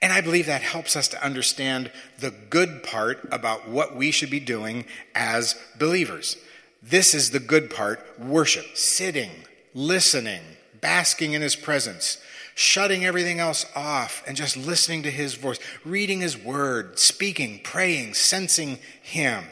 And 0.00 0.10
I 0.10 0.22
believe 0.22 0.46
that 0.46 0.62
helps 0.62 0.96
us 0.96 1.06
to 1.08 1.22
understand 1.22 1.92
the 2.18 2.30
good 2.30 2.82
part 2.82 3.28
about 3.30 3.68
what 3.68 3.94
we 3.94 4.10
should 4.10 4.30
be 4.30 4.40
doing 4.40 4.86
as 5.14 5.54
believers. 5.78 6.38
This 6.82 7.14
is 7.14 7.28
the 7.28 7.40
good 7.40 7.68
part 7.68 8.18
worship, 8.18 8.78
sitting, 8.78 9.32
listening, 9.74 10.40
basking 10.80 11.34
in 11.34 11.42
his 11.42 11.56
presence, 11.56 12.16
shutting 12.54 13.04
everything 13.04 13.40
else 13.40 13.66
off 13.74 14.22
and 14.26 14.36
just 14.36 14.56
listening 14.56 15.02
to 15.02 15.10
his 15.10 15.34
voice, 15.34 15.58
reading 15.84 16.20
his 16.20 16.38
word, 16.38 16.98
speaking, 16.98 17.60
praying, 17.62 18.14
sensing 18.14 18.78
him. 19.02 19.44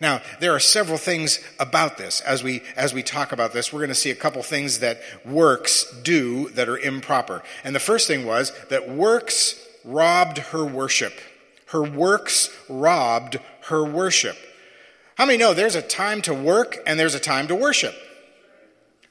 Now, 0.00 0.20
there 0.40 0.52
are 0.52 0.60
several 0.60 0.98
things 0.98 1.42
about 1.58 1.96
this. 1.96 2.20
As 2.20 2.42
we, 2.42 2.62
as 2.76 2.92
we 2.92 3.02
talk 3.02 3.32
about 3.32 3.52
this, 3.52 3.72
we're 3.72 3.80
going 3.80 3.88
to 3.88 3.94
see 3.94 4.10
a 4.10 4.14
couple 4.14 4.42
things 4.42 4.80
that 4.80 5.00
works 5.24 5.90
do 6.02 6.50
that 6.50 6.68
are 6.68 6.78
improper. 6.78 7.42
And 7.62 7.74
the 7.74 7.80
first 7.80 8.06
thing 8.06 8.26
was 8.26 8.52
that 8.68 8.90
works 8.90 9.58
robbed 9.84 10.38
her 10.38 10.64
worship. 10.64 11.14
Her 11.66 11.82
works 11.82 12.50
robbed 12.68 13.38
her 13.62 13.84
worship. 13.84 14.36
How 15.16 15.26
many 15.26 15.38
know 15.38 15.54
there's 15.54 15.76
a 15.76 15.82
time 15.82 16.20
to 16.22 16.34
work 16.34 16.76
and 16.86 16.98
there's 16.98 17.14
a 17.14 17.20
time 17.20 17.46
to 17.48 17.54
worship? 17.54 17.94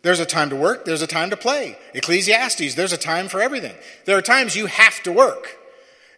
There's 0.04 0.20
a 0.20 0.26
time 0.26 0.49
to 0.49 0.56
work, 0.56 0.86
there's 0.86 1.01
a 1.01 1.08
time 1.08 1.30
to 1.32 1.38
play. 1.38 1.78
Ecclesiastes, 1.93 2.76
there's 2.76 2.93
a 2.93 2.97
time 2.97 3.30
for 3.30 3.41
everything. 3.41 3.74
There 4.06 4.18
are 4.18 4.22
times 4.22 4.56
you 4.56 4.68
have 4.68 5.01
to 5.04 5.12
work. 5.12 5.58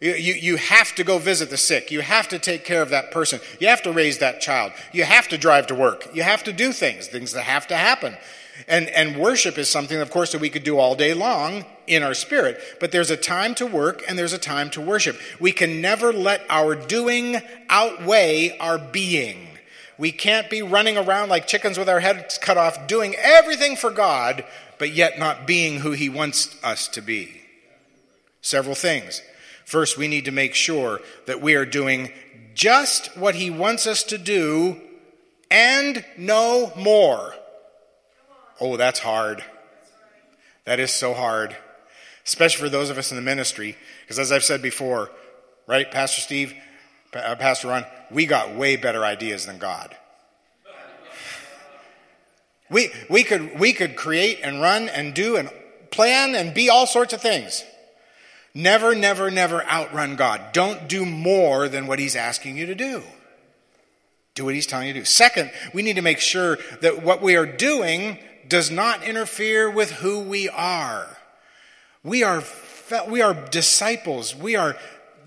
You, 0.02 0.12
you, 0.14 0.34
you, 0.34 0.56
have 0.58 0.94
to 0.96 1.04
go 1.04 1.20
visit 1.20 1.50
the 1.50 1.58
sick. 1.58 1.90
You 1.90 2.02
have 2.02 2.28
to 2.30 2.40
take 2.40 2.66
care 2.66 2.82
of 2.82 2.90
that 2.90 3.12
person. 3.12 3.40
You 3.60 3.68
have 3.70 3.82
to 3.84 3.94
raise 3.94 4.18
that 4.18 4.42
child. 4.42 4.74
You 4.92 5.06
have 5.06 5.30
to 5.30 5.38
drive 5.38 5.68
to 5.68 5.76
work. 5.76 6.14
You 6.14 6.24
have 6.24 6.44
to 6.44 6.54
do 6.54 6.74
things, 6.74 7.08
things 7.08 7.32
that 7.32 7.44
have 7.44 7.68
to 7.68 7.78
happen. 7.78 8.18
And, 8.68 8.90
and 8.90 9.18
worship 9.18 9.58
is 9.58 9.70
something, 9.70 10.00
of 10.00 10.10
course, 10.10 10.32
that 10.32 10.42
we 10.42 10.50
could 10.50 10.64
do 10.64 10.80
all 10.80 10.96
day 10.96 11.14
long 11.14 11.66
in 11.88 12.04
our 12.04 12.14
spirit. 12.14 12.60
But 12.80 12.92
there's 12.92 13.12
a 13.12 13.18
time 13.18 13.56
to 13.56 13.66
work 13.66 14.04
and 14.08 14.18
there's 14.18 14.34
a 14.34 14.38
time 14.38 14.70
to 14.72 14.82
worship. 14.82 15.18
We 15.40 15.52
can 15.52 15.80
never 15.80 16.12
let 16.12 16.42
our 16.50 16.76
doing 16.76 17.38
outweigh 17.70 18.58
our 18.60 18.78
being. 18.78 19.45
We 19.98 20.12
can't 20.12 20.50
be 20.50 20.62
running 20.62 20.98
around 20.98 21.30
like 21.30 21.48
chickens 21.48 21.78
with 21.78 21.90
our 21.90 22.00
heads 22.00 22.38
cut 22.38 22.58
off, 22.58 22.88
doing 22.88 23.16
everything 23.18 23.76
for 23.76 23.92
God, 23.92 24.44
but 24.78 24.92
yet 24.92 25.18
not 25.18 25.48
being 25.48 25.80
who 25.80 25.92
He 25.92 26.10
wants 26.10 26.56
us 26.64 26.88
to 26.90 27.02
be. 27.02 27.42
Several 28.42 28.76
things. 28.76 29.22
First, 29.64 29.98
we 29.98 30.08
need 30.08 30.26
to 30.26 30.32
make 30.32 30.54
sure 30.54 31.00
that 31.26 31.42
we 31.42 31.56
are 31.56 31.66
doing 31.66 32.12
just 32.54 33.18
what 33.18 33.36
He 33.36 33.50
wants 33.50 33.88
us 33.88 34.04
to 34.04 34.18
do 34.18 34.80
and 35.50 36.04
no 36.18 36.72
more. 36.76 37.34
Oh, 38.60 38.78
that's 38.78 39.00
hard. 39.00 39.44
That 40.66 40.80
is 40.80 40.92
so 40.92 41.14
hard, 41.14 41.56
especially 42.26 42.62
for 42.62 42.70
those 42.70 42.90
of 42.90 42.98
us 42.98 43.12
in 43.12 43.16
the 43.18 43.22
ministry. 43.22 43.78
Because 44.02 44.20
as 44.20 44.32
I've 44.32 44.44
said 44.44 44.62
before, 44.62 45.12
right, 45.68 45.90
Pastor 45.90 46.22
Steve, 46.22 46.54
uh, 47.14 47.36
Pastor 47.36 47.70
Ron, 47.70 47.86
we 48.12 48.26
got 48.26 48.56
way 48.56 48.76
better 48.76 49.04
ideas 49.04 49.46
than 49.46 49.58
God. 49.58 49.96
We, 52.70 52.92
we, 53.10 53.24
could, 53.24 53.60
we 53.60 53.74
could 53.74 53.96
create 53.96 54.40
and 54.42 54.60
run 54.60 54.90
and 54.90 55.14
do 55.14 55.38
and 55.38 55.50
plan 55.92 56.36
and 56.36 56.54
be 56.54 56.70
all 56.70 56.88
sorts 56.88 57.14
of 57.14 57.22
things. 57.22 57.64
Never, 58.54 58.96
never, 58.96 59.30
never 59.30 59.64
outrun 59.66 60.16
God. 60.16 60.54
Don't 60.54 60.88
do 60.88 61.06
more 61.06 61.68
than 61.68 61.88
what 61.88 62.00
He's 62.00 62.16
asking 62.16 62.58
you 62.58 62.66
to 62.68 62.76
do. 62.76 63.04
Do 64.34 64.46
what 64.46 64.56
He's 64.56 64.66
telling 64.66 64.88
you 64.88 64.94
to 64.94 65.00
do. 65.02 65.06
Second, 65.06 65.52
we 65.74 65.84
need 65.84 65.98
to 65.98 66.02
make 66.02 66.20
sure 66.20 66.58
that 66.82 67.04
what 67.04 67.22
we 67.22 67.36
are 67.36 67.46
doing 67.46 68.18
does 68.48 68.72
not 68.72 69.04
interfere 69.04 69.70
with 69.70 69.92
who 69.92 70.22
we 70.22 70.50
are. 70.50 71.18
We 72.04 72.24
are, 72.24 72.44
we 73.08 73.22
are 73.22 73.34
disciples. 73.34 74.36
We 74.36 74.56
are 74.56 74.78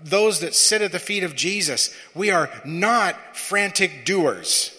those 0.03 0.39
that 0.41 0.55
sit 0.55 0.81
at 0.81 0.91
the 0.91 0.99
feet 0.99 1.23
of 1.23 1.35
Jesus. 1.35 1.93
We 2.15 2.31
are 2.31 2.49
not 2.65 3.35
frantic 3.35 4.05
doers 4.05 4.75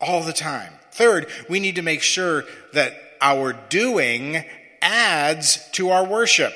all 0.00 0.22
the 0.22 0.32
time. 0.32 0.72
Third, 0.92 1.28
we 1.48 1.60
need 1.60 1.76
to 1.76 1.82
make 1.82 2.02
sure 2.02 2.44
that 2.72 2.94
our 3.20 3.52
doing 3.52 4.44
adds 4.80 5.68
to 5.72 5.90
our 5.90 6.04
worship 6.04 6.52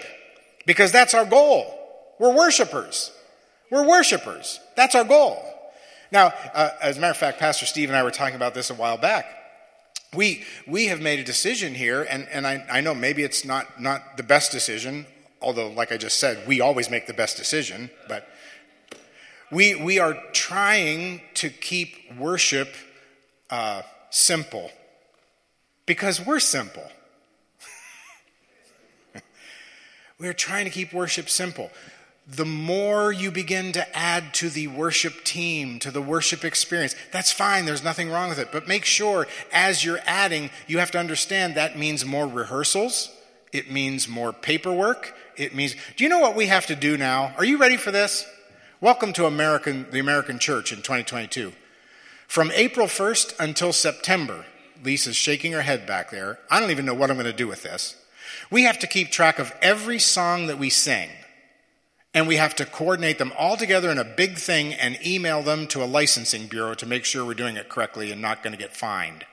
because 0.66 0.92
that's 0.92 1.14
our 1.14 1.24
goal. 1.24 1.78
We're 2.18 2.34
worshipers. 2.34 3.10
We're 3.70 3.86
worshipers. 3.86 4.60
That's 4.76 4.94
our 4.94 5.04
goal. 5.04 5.42
Now, 6.10 6.32
uh, 6.54 6.70
as 6.80 6.98
a 6.98 7.00
matter 7.00 7.12
of 7.12 7.16
fact, 7.16 7.38
Pastor 7.38 7.66
Steve 7.66 7.88
and 7.88 7.96
I 7.96 8.02
were 8.02 8.10
talking 8.10 8.36
about 8.36 8.54
this 8.54 8.70
a 8.70 8.74
while 8.74 8.98
back 8.98 9.26
we, 10.14 10.44
we 10.66 10.86
have 10.86 11.00
made 11.00 11.18
a 11.18 11.24
decision 11.24 11.74
here, 11.74 12.02
and, 12.02 12.28
and 12.30 12.46
I, 12.46 12.64
I 12.70 12.80
know 12.82 12.94
maybe 12.94 13.22
it's 13.22 13.44
not, 13.44 13.80
not 13.80 14.16
the 14.16 14.22
best 14.22 14.52
decision, 14.52 15.06
although, 15.42 15.70
like 15.70 15.92
I 15.92 15.96
just 15.96 16.18
said, 16.18 16.46
we 16.46 16.60
always 16.60 16.90
make 16.90 17.06
the 17.06 17.14
best 17.14 17.36
decision, 17.36 17.90
but 18.08 18.28
we, 19.50 19.74
we 19.74 19.98
are 19.98 20.16
trying 20.32 21.20
to 21.34 21.50
keep 21.50 22.14
worship 22.16 22.74
uh, 23.50 23.82
simple 24.10 24.70
because 25.84 26.24
we're 26.24 26.40
simple. 26.40 26.90
we're 30.18 30.32
trying 30.32 30.64
to 30.64 30.70
keep 30.70 30.92
worship 30.92 31.28
simple 31.28 31.70
the 32.26 32.44
more 32.44 33.10
you 33.10 33.30
begin 33.30 33.72
to 33.72 33.96
add 33.96 34.32
to 34.34 34.48
the 34.48 34.68
worship 34.68 35.24
team, 35.24 35.78
to 35.80 35.90
the 35.90 36.00
worship 36.00 36.44
experience, 36.44 36.94
that's 37.10 37.32
fine. 37.32 37.66
There's 37.66 37.82
nothing 37.82 38.10
wrong 38.10 38.28
with 38.28 38.38
it. 38.38 38.52
But 38.52 38.68
make 38.68 38.84
sure 38.84 39.26
as 39.52 39.84
you're 39.84 40.00
adding, 40.06 40.50
you 40.68 40.78
have 40.78 40.92
to 40.92 40.98
understand 40.98 41.56
that 41.56 41.76
means 41.76 42.04
more 42.04 42.26
rehearsals. 42.26 43.10
It 43.52 43.70
means 43.70 44.08
more 44.08 44.32
paperwork. 44.32 45.14
It 45.36 45.54
means, 45.54 45.74
do 45.96 46.04
you 46.04 46.10
know 46.10 46.18
what 46.18 46.36
we 46.36 46.46
have 46.46 46.66
to 46.66 46.76
do 46.76 46.96
now? 46.96 47.34
Are 47.38 47.44
you 47.44 47.56
ready 47.56 47.76
for 47.76 47.90
this? 47.90 48.26
Welcome 48.80 49.12
to 49.14 49.26
American, 49.26 49.86
the 49.90 49.98
American 49.98 50.38
Church 50.38 50.72
in 50.72 50.78
2022. 50.78 51.52
From 52.28 52.50
April 52.52 52.86
1st 52.86 53.40
until 53.40 53.72
September, 53.72 54.44
Lisa's 54.82 55.16
shaking 55.16 55.52
her 55.52 55.62
head 55.62 55.86
back 55.86 56.10
there. 56.10 56.38
I 56.50 56.60
don't 56.60 56.70
even 56.70 56.84
know 56.84 56.94
what 56.94 57.10
I'm 57.10 57.16
going 57.16 57.24
to 57.26 57.32
do 57.32 57.46
with 57.48 57.62
this. 57.62 57.96
We 58.50 58.64
have 58.64 58.78
to 58.80 58.86
keep 58.86 59.10
track 59.10 59.38
of 59.38 59.52
every 59.62 59.98
song 59.98 60.48
that 60.48 60.58
we 60.58 60.68
sing 60.68 61.08
and 62.14 62.28
we 62.28 62.36
have 62.36 62.54
to 62.56 62.66
coordinate 62.66 63.18
them 63.18 63.32
all 63.38 63.56
together 63.56 63.90
in 63.90 63.98
a 63.98 64.04
big 64.04 64.36
thing 64.36 64.74
and 64.74 64.98
email 65.06 65.42
them 65.42 65.66
to 65.68 65.82
a 65.82 65.86
licensing 65.86 66.46
bureau 66.46 66.74
to 66.74 66.86
make 66.86 67.06
sure 67.06 67.24
we're 67.24 67.34
doing 67.34 67.56
it 67.56 67.70
correctly 67.70 68.12
and 68.12 68.20
not 68.20 68.42
going 68.42 68.52
to 68.52 68.58
get 68.58 68.76
fined. 68.76 69.24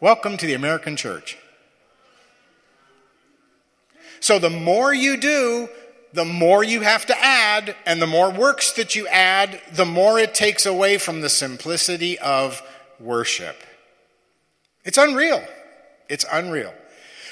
Welcome 0.00 0.36
to 0.36 0.46
the 0.46 0.54
American 0.54 0.94
church. 0.94 1.36
So, 4.20 4.38
the 4.38 4.50
more 4.50 4.92
you 4.92 5.16
do, 5.16 5.68
the 6.12 6.24
more 6.24 6.64
you 6.64 6.80
have 6.80 7.06
to 7.06 7.18
add, 7.18 7.76
and 7.84 8.00
the 8.00 8.06
more 8.06 8.30
works 8.30 8.72
that 8.72 8.94
you 8.94 9.06
add, 9.08 9.60
the 9.72 9.84
more 9.84 10.18
it 10.18 10.34
takes 10.34 10.66
away 10.66 10.98
from 10.98 11.20
the 11.20 11.28
simplicity 11.28 12.18
of 12.18 12.62
worship. 12.98 13.56
It's 14.84 14.98
unreal. 14.98 15.42
It's 16.08 16.24
unreal. 16.32 16.72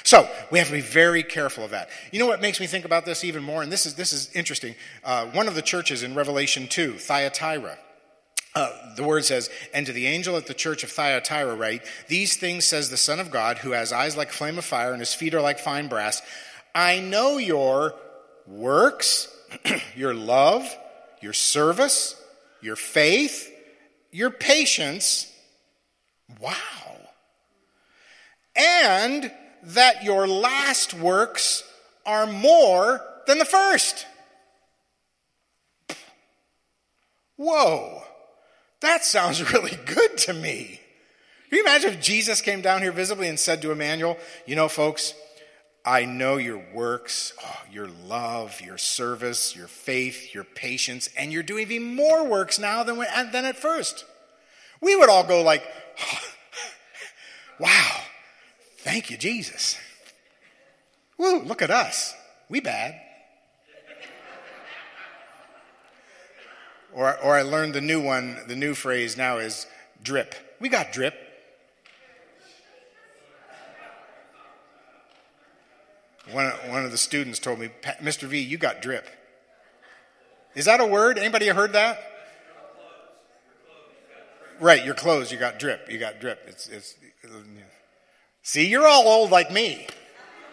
So 0.03 0.29
we 0.51 0.59
have 0.59 0.67
to 0.67 0.73
be 0.73 0.79
very 0.79 1.21
careful 1.21 1.65
of 1.65 1.71
that. 1.71 1.89
You 2.13 2.19
know 2.19 2.27
what 2.27 2.39
makes 2.39 2.61
me 2.61 2.67
think 2.67 2.85
about 2.85 3.03
this 3.03 3.25
even 3.25 3.43
more? 3.43 3.61
And 3.61 3.69
this 3.69 3.85
is, 3.85 3.95
this 3.95 4.13
is 4.13 4.31
interesting. 4.33 4.75
Uh, 5.03 5.25
one 5.25 5.49
of 5.49 5.55
the 5.55 5.61
churches 5.61 6.01
in 6.01 6.15
Revelation 6.15 6.67
2, 6.67 6.93
Thyatira, 6.93 7.77
uh, 8.55 8.95
the 8.95 9.03
word 9.03 9.25
says, 9.25 9.49
and 9.73 9.85
to 9.85 9.91
the 9.91 10.07
angel 10.07 10.37
at 10.37 10.47
the 10.47 10.53
church 10.53 10.83
of 10.83 10.91
Thyatira 10.91 11.55
write, 11.55 11.83
These 12.07 12.37
things 12.37 12.63
says 12.63 12.89
the 12.89 12.95
Son 12.95 13.19
of 13.19 13.31
God, 13.31 13.57
who 13.57 13.71
has 13.71 13.91
eyes 13.91 14.15
like 14.15 14.31
flame 14.31 14.57
of 14.57 14.63
fire 14.63 14.91
and 14.91 15.01
his 15.01 15.13
feet 15.13 15.33
are 15.33 15.41
like 15.41 15.59
fine 15.59 15.89
brass. 15.89 16.21
I 16.77 16.99
know 16.99 17.39
your 17.39 17.95
works, 18.45 19.35
your 19.95 20.13
love, 20.13 20.63
your 21.23 21.33
service, 21.33 22.15
your 22.61 22.75
faith, 22.75 23.51
your 24.11 24.29
patience. 24.29 25.33
Wow. 26.39 26.53
And 28.55 29.31
that 29.63 30.03
your 30.03 30.27
last 30.27 30.93
works 30.93 31.63
are 32.05 32.27
more 32.27 33.01
than 33.25 33.39
the 33.39 33.45
first. 33.45 34.05
Whoa, 37.37 38.03
that 38.81 39.03
sounds 39.03 39.51
really 39.51 39.79
good 39.87 40.15
to 40.19 40.33
me. 40.33 40.79
Can 41.49 41.57
you 41.57 41.63
imagine 41.63 41.93
if 41.93 42.01
Jesus 42.01 42.39
came 42.39 42.61
down 42.61 42.83
here 42.83 42.91
visibly 42.91 43.27
and 43.29 43.39
said 43.39 43.63
to 43.63 43.71
Emmanuel, 43.71 44.19
You 44.45 44.55
know, 44.55 44.69
folks, 44.69 45.15
I 45.87 46.05
know 46.05 46.37
your 46.37 46.61
works, 46.73 47.33
oh, 47.43 47.61
your 47.71 47.87
love, 47.87 48.59
your 48.61 48.77
service, 48.77 49.55
your 49.55 49.67
faith, 49.67 50.35
your 50.35 50.43
patience, 50.43 51.09
and 51.17 51.31
you're 51.31 51.43
doing 51.43 51.71
even 51.71 51.95
more 51.95 52.27
works 52.27 52.59
now 52.59 52.83
than, 52.83 52.97
than 52.97 53.45
at 53.45 53.55
first. 53.55 54.05
We 54.81 54.95
would 54.95 55.09
all 55.09 55.23
go 55.23 55.41
like, 55.41 55.63
oh, 56.01 56.19
wow, 57.59 58.01
Thank 58.87 59.11
you, 59.11 59.17
Jesus. 59.17 59.77
Woo, 61.17 61.41
look 61.41 61.61
at 61.61 61.69
us. 61.69 62.13
We 62.47 62.61
bad. 62.61 62.95
or, 66.93 67.19
or 67.19 67.35
I 67.35 67.41
learned 67.41 67.73
the 67.73 67.81
new 67.81 67.99
one, 67.99 68.37
the 68.47 68.55
new 68.55 68.73
phrase 68.73 69.17
now 69.17 69.39
is 69.39 69.67
drip. 70.01 70.35
We 70.61 70.69
got 70.69 70.93
drip. 70.93 71.15
One, 76.31 76.47
one 76.69 76.85
of 76.85 76.91
the 76.91 76.97
students 76.97 77.39
told 77.39 77.59
me, 77.59 77.69
Mr. 78.01 78.27
V, 78.27 78.39
you 78.39 78.57
got 78.57 78.81
drip. 78.81 79.07
Is 80.55 80.65
that 80.65 80.79
a 80.79 80.85
word? 80.85 81.17
Anybody 81.17 81.47
heard 81.47 81.73
that? 81.73 81.99
Right, 84.59 84.83
your 84.83 84.95
clothes, 84.95 85.31
you 85.31 85.37
got 85.37 85.59
drip. 85.59 85.89
You 85.89 85.99
got 85.99 86.19
drip. 86.19 86.43
It's, 86.47 86.67
it's, 86.67 86.95
See, 88.41 88.67
you're 88.67 88.87
all 88.87 89.07
old 89.07 89.29
like 89.29 89.51
me. 89.51 89.85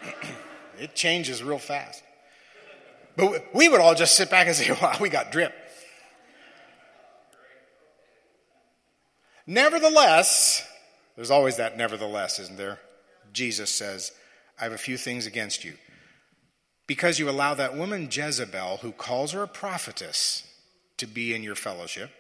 it 0.81 0.95
changes 0.95 1.43
real 1.43 1.59
fast. 1.59 2.03
But 3.17 3.55
we 3.55 3.69
would 3.69 3.81
all 3.81 3.95
just 3.95 4.17
sit 4.17 4.31
back 4.31 4.49
and 4.49 4.57
say, 4.57 4.73
wow, 4.83 4.97
we 5.01 5.09
got 5.09 5.31
drip. 5.31 5.55
Nevertheless, 9.47 10.67
there's 11.17 11.31
always 11.31 11.59
that 11.59 11.77
nevertheless, 11.77 12.39
isn't 12.41 12.57
there? 12.57 12.81
Jesus 13.33 13.71
says, 13.71 14.11
I 14.61 14.65
have 14.65 14.73
a 14.73 14.79
few 14.79 14.97
things 14.97 15.27
against 15.27 15.65
you. 15.65 15.75
Because 16.87 17.19
you 17.19 17.31
allow 17.31 17.55
that 17.55 17.77
woman 17.77 18.09
Jezebel, 18.11 18.79
who 18.83 18.93
calls 18.93 19.33
her 19.33 19.43
a 19.43 19.49
prophetess, 19.49 20.43
to 20.97 21.07
be 21.07 21.35
in 21.35 21.43
your 21.43 21.55
fellowship, 21.55 22.11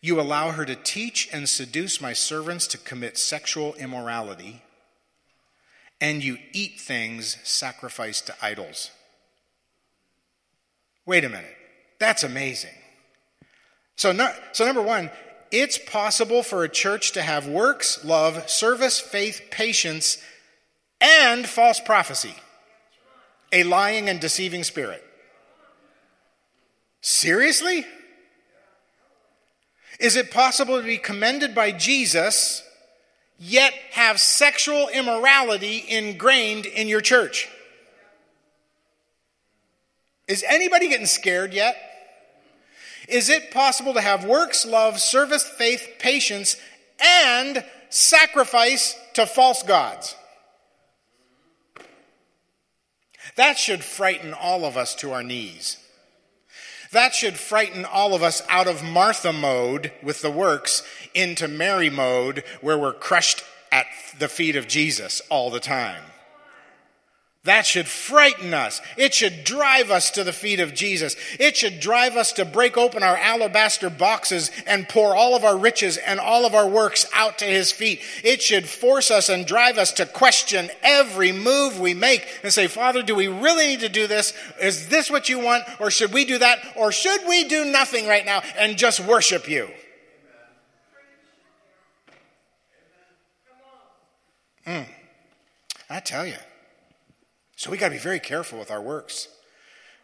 You 0.00 0.20
allow 0.20 0.50
her 0.50 0.66
to 0.66 0.76
teach 0.76 1.30
and 1.32 1.48
seduce 1.48 1.98
my 1.98 2.12
servants 2.12 2.66
to 2.68 2.78
commit 2.78 3.16
sexual 3.16 3.72
immorality, 3.74 4.62
and 5.98 6.22
you 6.22 6.36
eat 6.52 6.78
things 6.78 7.38
sacrificed 7.42 8.26
to 8.26 8.34
idols. 8.42 8.90
Wait 11.06 11.24
a 11.24 11.28
minute. 11.30 11.56
That's 11.98 12.22
amazing. 12.22 12.74
So, 13.96 14.12
no, 14.12 14.30
so 14.52 14.66
number 14.66 14.82
one, 14.82 15.10
it's 15.50 15.78
possible 15.78 16.42
for 16.42 16.64
a 16.64 16.68
church 16.68 17.12
to 17.12 17.22
have 17.22 17.46
works, 17.46 18.04
love, 18.04 18.50
service, 18.50 19.00
faith, 19.00 19.40
patience, 19.50 20.18
and 21.04 21.46
false 21.46 21.80
prophecy, 21.80 22.34
a 23.52 23.62
lying 23.62 24.08
and 24.08 24.20
deceiving 24.20 24.64
spirit. 24.64 25.04
Seriously? 27.02 27.84
Is 30.00 30.16
it 30.16 30.30
possible 30.30 30.78
to 30.80 30.86
be 30.86 30.96
commended 30.96 31.54
by 31.54 31.70
Jesus, 31.72 32.62
yet 33.38 33.74
have 33.92 34.18
sexual 34.18 34.88
immorality 34.88 35.84
ingrained 35.86 36.64
in 36.64 36.88
your 36.88 37.02
church? 37.02 37.48
Is 40.26 40.42
anybody 40.48 40.88
getting 40.88 41.06
scared 41.06 41.52
yet? 41.52 41.76
Is 43.08 43.28
it 43.28 43.50
possible 43.50 43.92
to 43.92 44.00
have 44.00 44.24
works, 44.24 44.64
love, 44.64 44.98
service, 44.98 45.46
faith, 45.46 45.86
patience, 45.98 46.56
and 46.98 47.62
sacrifice 47.90 48.96
to 49.12 49.26
false 49.26 49.62
gods? 49.62 50.16
That 53.36 53.58
should 53.58 53.82
frighten 53.82 54.32
all 54.32 54.64
of 54.64 54.76
us 54.76 54.94
to 54.96 55.12
our 55.12 55.22
knees. 55.22 55.78
That 56.92 57.14
should 57.14 57.36
frighten 57.36 57.84
all 57.84 58.14
of 58.14 58.22
us 58.22 58.42
out 58.48 58.68
of 58.68 58.84
Martha 58.84 59.32
mode 59.32 59.90
with 60.02 60.22
the 60.22 60.30
works 60.30 60.82
into 61.12 61.48
Mary 61.48 61.90
mode 61.90 62.44
where 62.60 62.78
we're 62.78 62.92
crushed 62.92 63.42
at 63.72 63.86
the 64.18 64.28
feet 64.28 64.54
of 64.54 64.68
Jesus 64.68 65.20
all 65.28 65.50
the 65.50 65.58
time. 65.58 66.02
That 67.44 67.66
should 67.66 67.86
frighten 67.86 68.54
us. 68.54 68.80
It 68.96 69.12
should 69.12 69.44
drive 69.44 69.90
us 69.90 70.10
to 70.12 70.24
the 70.24 70.32
feet 70.32 70.60
of 70.60 70.72
Jesus. 70.72 71.14
It 71.38 71.58
should 71.58 71.78
drive 71.78 72.16
us 72.16 72.32
to 72.32 72.46
break 72.46 72.78
open 72.78 73.02
our 73.02 73.18
alabaster 73.18 73.90
boxes 73.90 74.50
and 74.66 74.88
pour 74.88 75.14
all 75.14 75.36
of 75.36 75.44
our 75.44 75.56
riches 75.56 75.98
and 75.98 76.18
all 76.18 76.46
of 76.46 76.54
our 76.54 76.66
works 76.66 77.04
out 77.12 77.36
to 77.38 77.44
his 77.44 77.70
feet. 77.70 78.00
It 78.22 78.40
should 78.40 78.66
force 78.66 79.10
us 79.10 79.28
and 79.28 79.44
drive 79.44 79.76
us 79.76 79.92
to 79.94 80.06
question 80.06 80.70
every 80.82 81.32
move 81.32 81.78
we 81.78 81.92
make 81.92 82.26
and 82.42 82.50
say, 82.50 82.66
Father, 82.66 83.02
do 83.02 83.14
we 83.14 83.28
really 83.28 83.66
need 83.66 83.80
to 83.80 83.90
do 83.90 84.06
this? 84.06 84.32
Is 84.58 84.88
this 84.88 85.10
what 85.10 85.28
you 85.28 85.38
want? 85.38 85.64
Or 85.80 85.90
should 85.90 86.14
we 86.14 86.24
do 86.24 86.38
that? 86.38 86.60
Or 86.76 86.92
should 86.92 87.28
we 87.28 87.44
do 87.44 87.66
nothing 87.66 88.06
right 88.08 88.24
now 88.24 88.42
and 88.56 88.78
just 88.78 89.00
worship 89.00 89.50
you? 89.50 89.68
Mm. 94.66 94.86
I 95.90 96.00
tell 96.00 96.26
you. 96.26 96.36
So 97.64 97.70
we 97.70 97.78
got 97.78 97.88
to 97.88 97.94
be 97.94 97.98
very 97.98 98.20
careful 98.20 98.58
with 98.58 98.70
our 98.70 98.82
works. 98.82 99.26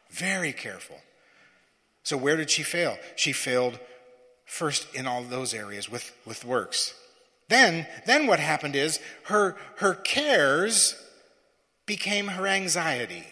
Very 0.08 0.50
careful. 0.50 0.96
So 2.04 2.16
where 2.16 2.38
did 2.38 2.48
she 2.48 2.62
fail? 2.62 2.96
She 3.16 3.32
failed 3.32 3.78
first 4.46 4.86
in 4.94 5.06
all 5.06 5.22
those 5.22 5.52
areas 5.52 5.90
with, 5.90 6.10
with 6.24 6.42
works. 6.42 6.94
Then, 7.50 7.86
then 8.06 8.26
what 8.26 8.40
happened 8.40 8.76
is 8.76 8.98
her, 9.24 9.58
her 9.76 9.92
cares 9.92 10.96
became 11.84 12.28
her 12.28 12.46
anxiety. 12.46 13.26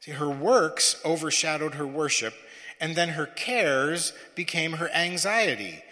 See, 0.00 0.10
her 0.10 0.28
works 0.28 1.00
overshadowed 1.04 1.74
her 1.74 1.86
worship, 1.86 2.34
and 2.80 2.96
then 2.96 3.10
her 3.10 3.26
cares 3.26 4.12
became 4.34 4.72
her 4.72 4.90
anxiety 4.90 5.84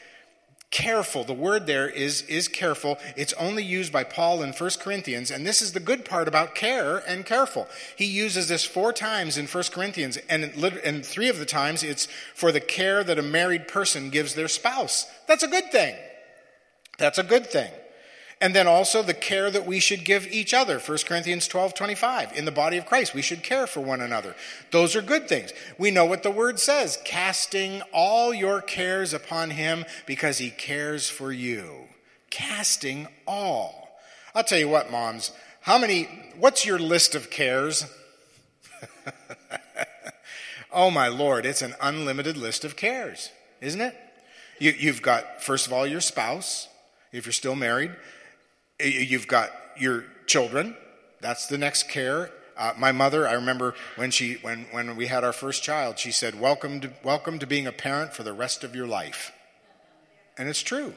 careful. 0.71 1.25
The 1.25 1.33
word 1.33 1.67
there 1.67 1.89
is, 1.89 2.23
is 2.23 2.49
careful. 2.49 2.99
It's 3.17 3.33
only 3.35 3.63
used 3.63 3.93
by 3.93 4.05
Paul 4.05 4.43
in 4.43 4.53
1 4.53 4.71
Corinthians. 4.81 5.31
And 5.31 5.47
this 5.47 5.63
is 5.63 5.73
the 5.73 5.81
good 5.81 6.05
part 6.05 6.29
about 6.29 6.55
care 6.55 6.99
and 6.99 7.25
careful. 7.25 7.69
He 7.97 8.07
uses 8.07 8.49
this 8.49 8.65
four 8.65 8.93
times 8.93 9.39
in 9.39 9.47
1 9.47 9.65
Corinthians. 9.73 10.19
And, 10.29 10.53
and 10.85 11.07
three 11.07 11.29
of 11.29 11.39
the 11.39 11.47
times 11.47 11.83
it's 11.83 12.09
for 12.35 12.53
the 12.53 12.61
care 12.61 13.05
that 13.05 13.19
a 13.19 13.23
married 13.23 13.69
person 13.69 14.11
gives 14.11 14.35
their 14.35 14.49
spouse. 14.49 15.07
That's 15.27 15.43
a 15.43 15.49
good 15.49 15.71
thing. 15.71 15.95
That's 16.99 17.19
a 17.19 17.25
good 17.25 17.47
thing. 17.47 17.71
And 18.41 18.55
then 18.55 18.67
also 18.67 19.03
the 19.03 19.15
care 19.15 19.51
that 19.51 19.67
we 19.67 19.81
should 19.81 20.05
give 20.05 20.27
each 20.27 20.53
other. 20.53 20.79
1 20.79 20.99
Corinthians 21.07 21.49
12, 21.49 21.73
25. 21.73 22.37
In 22.37 22.45
the 22.45 22.53
body 22.53 22.77
of 22.77 22.85
Christ, 22.85 23.15
we 23.15 23.23
should 23.23 23.43
care 23.43 23.67
for 23.67 23.81
one 23.81 24.03
another. 24.03 24.35
Those 24.73 24.95
are 24.95 25.01
good 25.01 25.27
things. 25.27 25.55
We 25.79 25.91
know 25.91 26.05
what 26.05 26.23
the 26.23 26.31
word 26.31 26.61
says 26.61 26.99
casting 27.05 27.81
all 27.93 28.35
your 28.35 28.61
cares 28.61 29.15
upon 29.15 29.51
him 29.51 29.87
because 30.05 30.37
he 30.37 30.51
cares 30.51 31.09
for 31.09 31.33
you. 31.33 31.85
Casting 32.29 33.09
all. 33.27 33.99
I'll 34.35 34.45
tell 34.45 34.59
you 34.59 34.69
what, 34.69 34.91
moms. 34.91 35.33
How 35.63 35.79
many, 35.79 36.05
what's 36.39 36.67
your 36.67 36.79
list 36.79 37.15
of 37.15 37.31
cares? 37.31 37.87
oh 40.73 40.91
my 40.91 41.09
Lord, 41.09 41.47
it's 41.47 41.63
an 41.63 41.75
unlimited 41.81 42.37
list 42.37 42.67
of 42.67 42.77
cares, 42.77 43.31
isn't 43.63 43.81
it? 43.81 43.97
You, 44.59 44.75
you've 44.79 45.01
got, 45.01 45.43
first 45.43 45.67
of 45.67 45.73
all, 45.73 45.87
your 45.87 46.03
spouse, 46.03 46.69
if 47.13 47.25
you're 47.25 47.33
still 47.33 47.57
married. 47.57 47.93
You've 48.79 49.27
got 49.27 49.51
your 49.79 50.05
children. 50.27 50.77
That's 51.21 51.47
the 51.47 51.59
next 51.59 51.89
care. 51.89 52.31
Uh, 52.57 52.73
my 52.79 52.93
mother, 52.93 53.27
I 53.27 53.35
remember 53.35 53.75
when 53.97 54.11
she 54.11 54.35
when 54.43 54.67
when 54.71 54.97
we 54.97 55.07
had 55.07 55.25
our 55.25 55.33
first 55.33 55.63
child, 55.63 55.99
she 55.99 56.11
said, 56.11 56.39
"Welcome 56.39 56.81
to 56.81 56.91
welcome 57.03 57.39
to 57.39 57.47
being 57.47 57.67
a 57.67 57.73
parent 57.73 58.15
for 58.15 58.23
the 58.23 58.33
rest 58.33 58.65
of 58.65 58.75
your 58.75 58.87
life," 58.87 59.33
and 60.39 60.49
it's 60.49 60.63
true. 60.63 60.95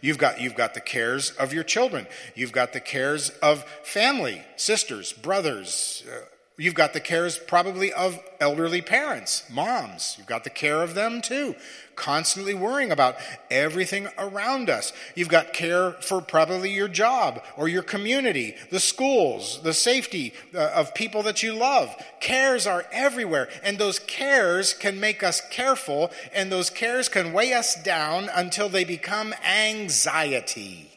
You've 0.00 0.18
got 0.18 0.40
you've 0.40 0.54
got 0.54 0.74
the 0.74 0.80
cares 0.80 1.30
of 1.32 1.52
your 1.52 1.64
children. 1.64 2.06
You've 2.34 2.52
got 2.52 2.72
the 2.72 2.80
cares 2.80 3.30
of 3.30 3.64
family, 3.82 4.42
sisters, 4.56 5.12
brothers, 5.12 6.04
uh, 6.10 6.24
You've 6.56 6.74
got 6.74 6.92
the 6.92 7.00
cares 7.00 7.36
probably 7.36 7.92
of 7.92 8.22
elderly 8.38 8.80
parents, 8.80 9.42
moms. 9.50 10.14
You've 10.16 10.28
got 10.28 10.44
the 10.44 10.50
care 10.50 10.82
of 10.82 10.94
them 10.94 11.20
too, 11.20 11.56
constantly 11.96 12.54
worrying 12.54 12.92
about 12.92 13.16
everything 13.50 14.06
around 14.16 14.70
us. 14.70 14.92
You've 15.16 15.28
got 15.28 15.52
care 15.52 15.92
for 15.94 16.20
probably 16.20 16.70
your 16.70 16.86
job 16.86 17.42
or 17.56 17.66
your 17.66 17.82
community, 17.82 18.54
the 18.70 18.78
schools, 18.78 19.62
the 19.64 19.72
safety 19.72 20.32
uh, 20.54 20.70
of 20.76 20.94
people 20.94 21.24
that 21.24 21.42
you 21.42 21.54
love. 21.54 21.92
Cares 22.20 22.68
are 22.68 22.86
everywhere, 22.92 23.48
and 23.64 23.76
those 23.76 23.98
cares 23.98 24.74
can 24.74 25.00
make 25.00 25.24
us 25.24 25.42
careful, 25.50 26.12
and 26.32 26.52
those 26.52 26.70
cares 26.70 27.08
can 27.08 27.32
weigh 27.32 27.52
us 27.52 27.74
down 27.82 28.30
until 28.32 28.68
they 28.68 28.84
become 28.84 29.34
anxiety. 29.44 30.93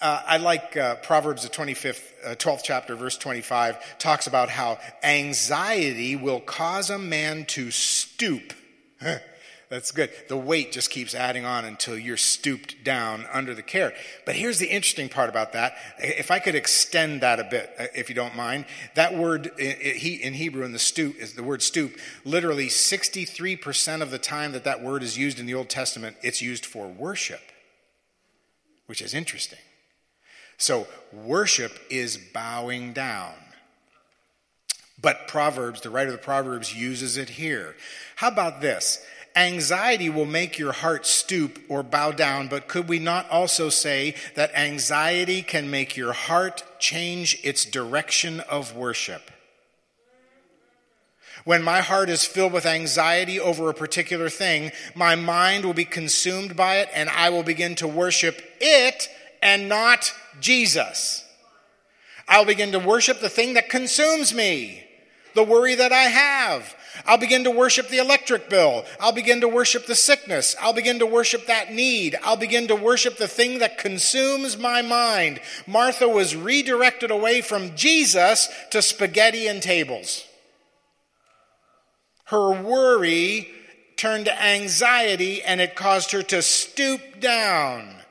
Uh, 0.00 0.22
I 0.26 0.36
like 0.36 0.76
uh, 0.76 0.96
Proverbs, 0.96 1.44
the 1.44 1.48
25th, 1.48 2.02
uh, 2.24 2.34
12th 2.34 2.62
chapter, 2.64 2.96
verse 2.96 3.16
25, 3.16 3.98
talks 3.98 4.26
about 4.26 4.50
how 4.50 4.78
anxiety 5.02 6.16
will 6.16 6.40
cause 6.40 6.90
a 6.90 6.98
man 6.98 7.44
to 7.46 7.70
stoop. 7.70 8.52
That's 9.70 9.92
good. 9.92 10.10
The 10.28 10.36
weight 10.36 10.72
just 10.72 10.90
keeps 10.90 11.14
adding 11.14 11.44
on 11.44 11.64
until 11.64 11.96
you're 11.98 12.16
stooped 12.16 12.84
down 12.84 13.26
under 13.32 13.54
the 13.54 13.62
care. 13.62 13.92
But 14.26 14.36
here's 14.36 14.58
the 14.58 14.66
interesting 14.68 15.08
part 15.08 15.30
about 15.30 15.52
that. 15.54 15.74
If 15.98 16.30
I 16.30 16.38
could 16.38 16.54
extend 16.54 17.22
that 17.22 17.40
a 17.40 17.44
bit, 17.44 17.74
uh, 17.78 17.86
if 17.94 18.08
you 18.08 18.14
don't 18.14 18.36
mind, 18.36 18.66
that 18.94 19.14
word 19.16 19.46
in 19.58 20.34
Hebrew 20.34 20.64
in 20.64 20.72
the 20.72 20.78
stoop 20.78 21.16
is 21.16 21.32
the 21.32 21.42
word 21.42 21.62
stoop. 21.62 21.96
Literally 22.24 22.68
63% 22.68 24.02
of 24.02 24.10
the 24.10 24.18
time 24.18 24.52
that 24.52 24.64
that 24.64 24.82
word 24.82 25.02
is 25.02 25.16
used 25.16 25.40
in 25.40 25.46
the 25.46 25.54
Old 25.54 25.70
Testament, 25.70 26.16
it's 26.22 26.42
used 26.42 26.66
for 26.66 26.86
worship, 26.86 27.42
which 28.86 29.00
is 29.00 29.14
interesting. 29.14 29.58
So 30.58 30.86
worship 31.12 31.78
is 31.90 32.16
bowing 32.16 32.92
down. 32.92 33.34
But 35.00 35.28
Proverbs, 35.28 35.82
the 35.82 35.90
writer 35.90 36.10
of 36.10 36.16
the 36.16 36.22
Proverbs 36.22 36.74
uses 36.74 37.16
it 37.16 37.30
here. 37.30 37.76
How 38.16 38.28
about 38.28 38.60
this? 38.60 39.04
Anxiety 39.36 40.08
will 40.08 40.26
make 40.26 40.58
your 40.58 40.72
heart 40.72 41.06
stoop 41.06 41.58
or 41.68 41.82
bow 41.82 42.12
down, 42.12 42.46
but 42.46 42.68
could 42.68 42.88
we 42.88 43.00
not 43.00 43.28
also 43.28 43.68
say 43.68 44.14
that 44.36 44.54
anxiety 44.54 45.42
can 45.42 45.70
make 45.70 45.96
your 45.96 46.12
heart 46.12 46.62
change 46.78 47.38
its 47.42 47.64
direction 47.64 48.40
of 48.40 48.76
worship? 48.76 49.30
When 51.44 51.62
my 51.62 51.80
heart 51.80 52.08
is 52.08 52.24
filled 52.24 52.52
with 52.52 52.64
anxiety 52.64 53.38
over 53.38 53.68
a 53.68 53.74
particular 53.74 54.30
thing, 54.30 54.72
my 54.94 55.14
mind 55.14 55.64
will 55.64 55.74
be 55.74 55.84
consumed 55.84 56.56
by 56.56 56.76
it 56.76 56.88
and 56.94 57.10
I 57.10 57.28
will 57.28 57.42
begin 57.42 57.74
to 57.76 57.88
worship 57.88 58.40
it 58.60 59.08
and 59.44 59.68
not 59.68 60.12
Jesus. 60.40 61.24
I'll 62.26 62.46
begin 62.46 62.72
to 62.72 62.78
worship 62.78 63.20
the 63.20 63.28
thing 63.28 63.54
that 63.54 63.68
consumes 63.68 64.34
me, 64.34 64.82
the 65.34 65.44
worry 65.44 65.74
that 65.74 65.92
I 65.92 66.04
have. 66.04 66.74
I'll 67.06 67.18
begin 67.18 67.44
to 67.44 67.50
worship 67.50 67.88
the 67.88 67.98
electric 67.98 68.48
bill. 68.48 68.84
I'll 68.98 69.12
begin 69.12 69.42
to 69.42 69.48
worship 69.48 69.86
the 69.86 69.94
sickness. 69.94 70.56
I'll 70.60 70.72
begin 70.72 71.00
to 71.00 71.06
worship 71.06 71.46
that 71.46 71.72
need. 71.72 72.16
I'll 72.22 72.36
begin 72.36 72.68
to 72.68 72.74
worship 72.74 73.18
the 73.18 73.28
thing 73.28 73.58
that 73.58 73.78
consumes 73.78 74.56
my 74.56 74.80
mind. 74.80 75.40
Martha 75.66 76.08
was 76.08 76.34
redirected 76.34 77.10
away 77.10 77.42
from 77.42 77.76
Jesus 77.76 78.48
to 78.70 78.80
spaghetti 78.80 79.46
and 79.46 79.62
tables. 79.62 80.24
Her 82.26 82.62
worry 82.62 83.48
turned 83.96 84.24
to 84.26 84.42
anxiety 84.42 85.42
and 85.42 85.60
it 85.60 85.76
caused 85.76 86.12
her 86.12 86.22
to 86.22 86.40
stoop 86.40 87.20
down. 87.20 88.03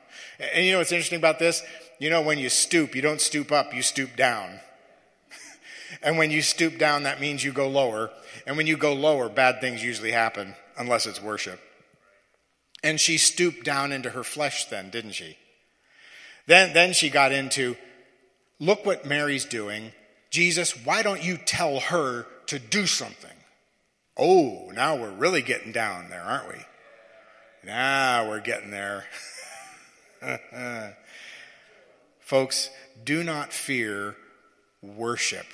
And 0.52 0.64
you 0.64 0.72
know 0.72 0.78
what's 0.78 0.92
interesting 0.92 1.18
about 1.18 1.38
this? 1.38 1.62
You 1.98 2.10
know, 2.10 2.22
when 2.22 2.38
you 2.38 2.48
stoop, 2.48 2.94
you 2.94 3.02
don't 3.02 3.20
stoop 3.20 3.52
up, 3.52 3.74
you 3.74 3.82
stoop 3.82 4.16
down. 4.16 4.60
and 6.02 6.18
when 6.18 6.30
you 6.30 6.42
stoop 6.42 6.78
down, 6.78 7.04
that 7.04 7.20
means 7.20 7.44
you 7.44 7.52
go 7.52 7.68
lower. 7.68 8.10
And 8.46 8.56
when 8.56 8.66
you 8.66 8.76
go 8.76 8.92
lower, 8.92 9.28
bad 9.28 9.60
things 9.60 9.82
usually 9.82 10.10
happen, 10.10 10.54
unless 10.76 11.06
it's 11.06 11.22
worship. 11.22 11.60
And 12.82 13.00
she 13.00 13.16
stooped 13.16 13.64
down 13.64 13.92
into 13.92 14.10
her 14.10 14.24
flesh 14.24 14.66
then, 14.66 14.90
didn't 14.90 15.12
she? 15.12 15.38
Then, 16.46 16.74
then 16.74 16.92
she 16.92 17.08
got 17.08 17.32
into, 17.32 17.76
look 18.60 18.84
what 18.84 19.06
Mary's 19.06 19.46
doing. 19.46 19.92
Jesus, 20.30 20.72
why 20.84 21.02
don't 21.02 21.24
you 21.24 21.38
tell 21.38 21.80
her 21.80 22.26
to 22.46 22.58
do 22.58 22.86
something? 22.86 23.30
Oh, 24.16 24.70
now 24.74 24.96
we're 24.96 25.12
really 25.12 25.42
getting 25.42 25.72
down 25.72 26.10
there, 26.10 26.22
aren't 26.22 26.48
we? 26.48 26.60
Now 27.64 28.28
we're 28.28 28.40
getting 28.40 28.70
there. 28.70 29.04
Folks, 32.20 32.70
do 33.04 33.22
not 33.22 33.52
fear 33.52 34.16
worship. 34.82 35.46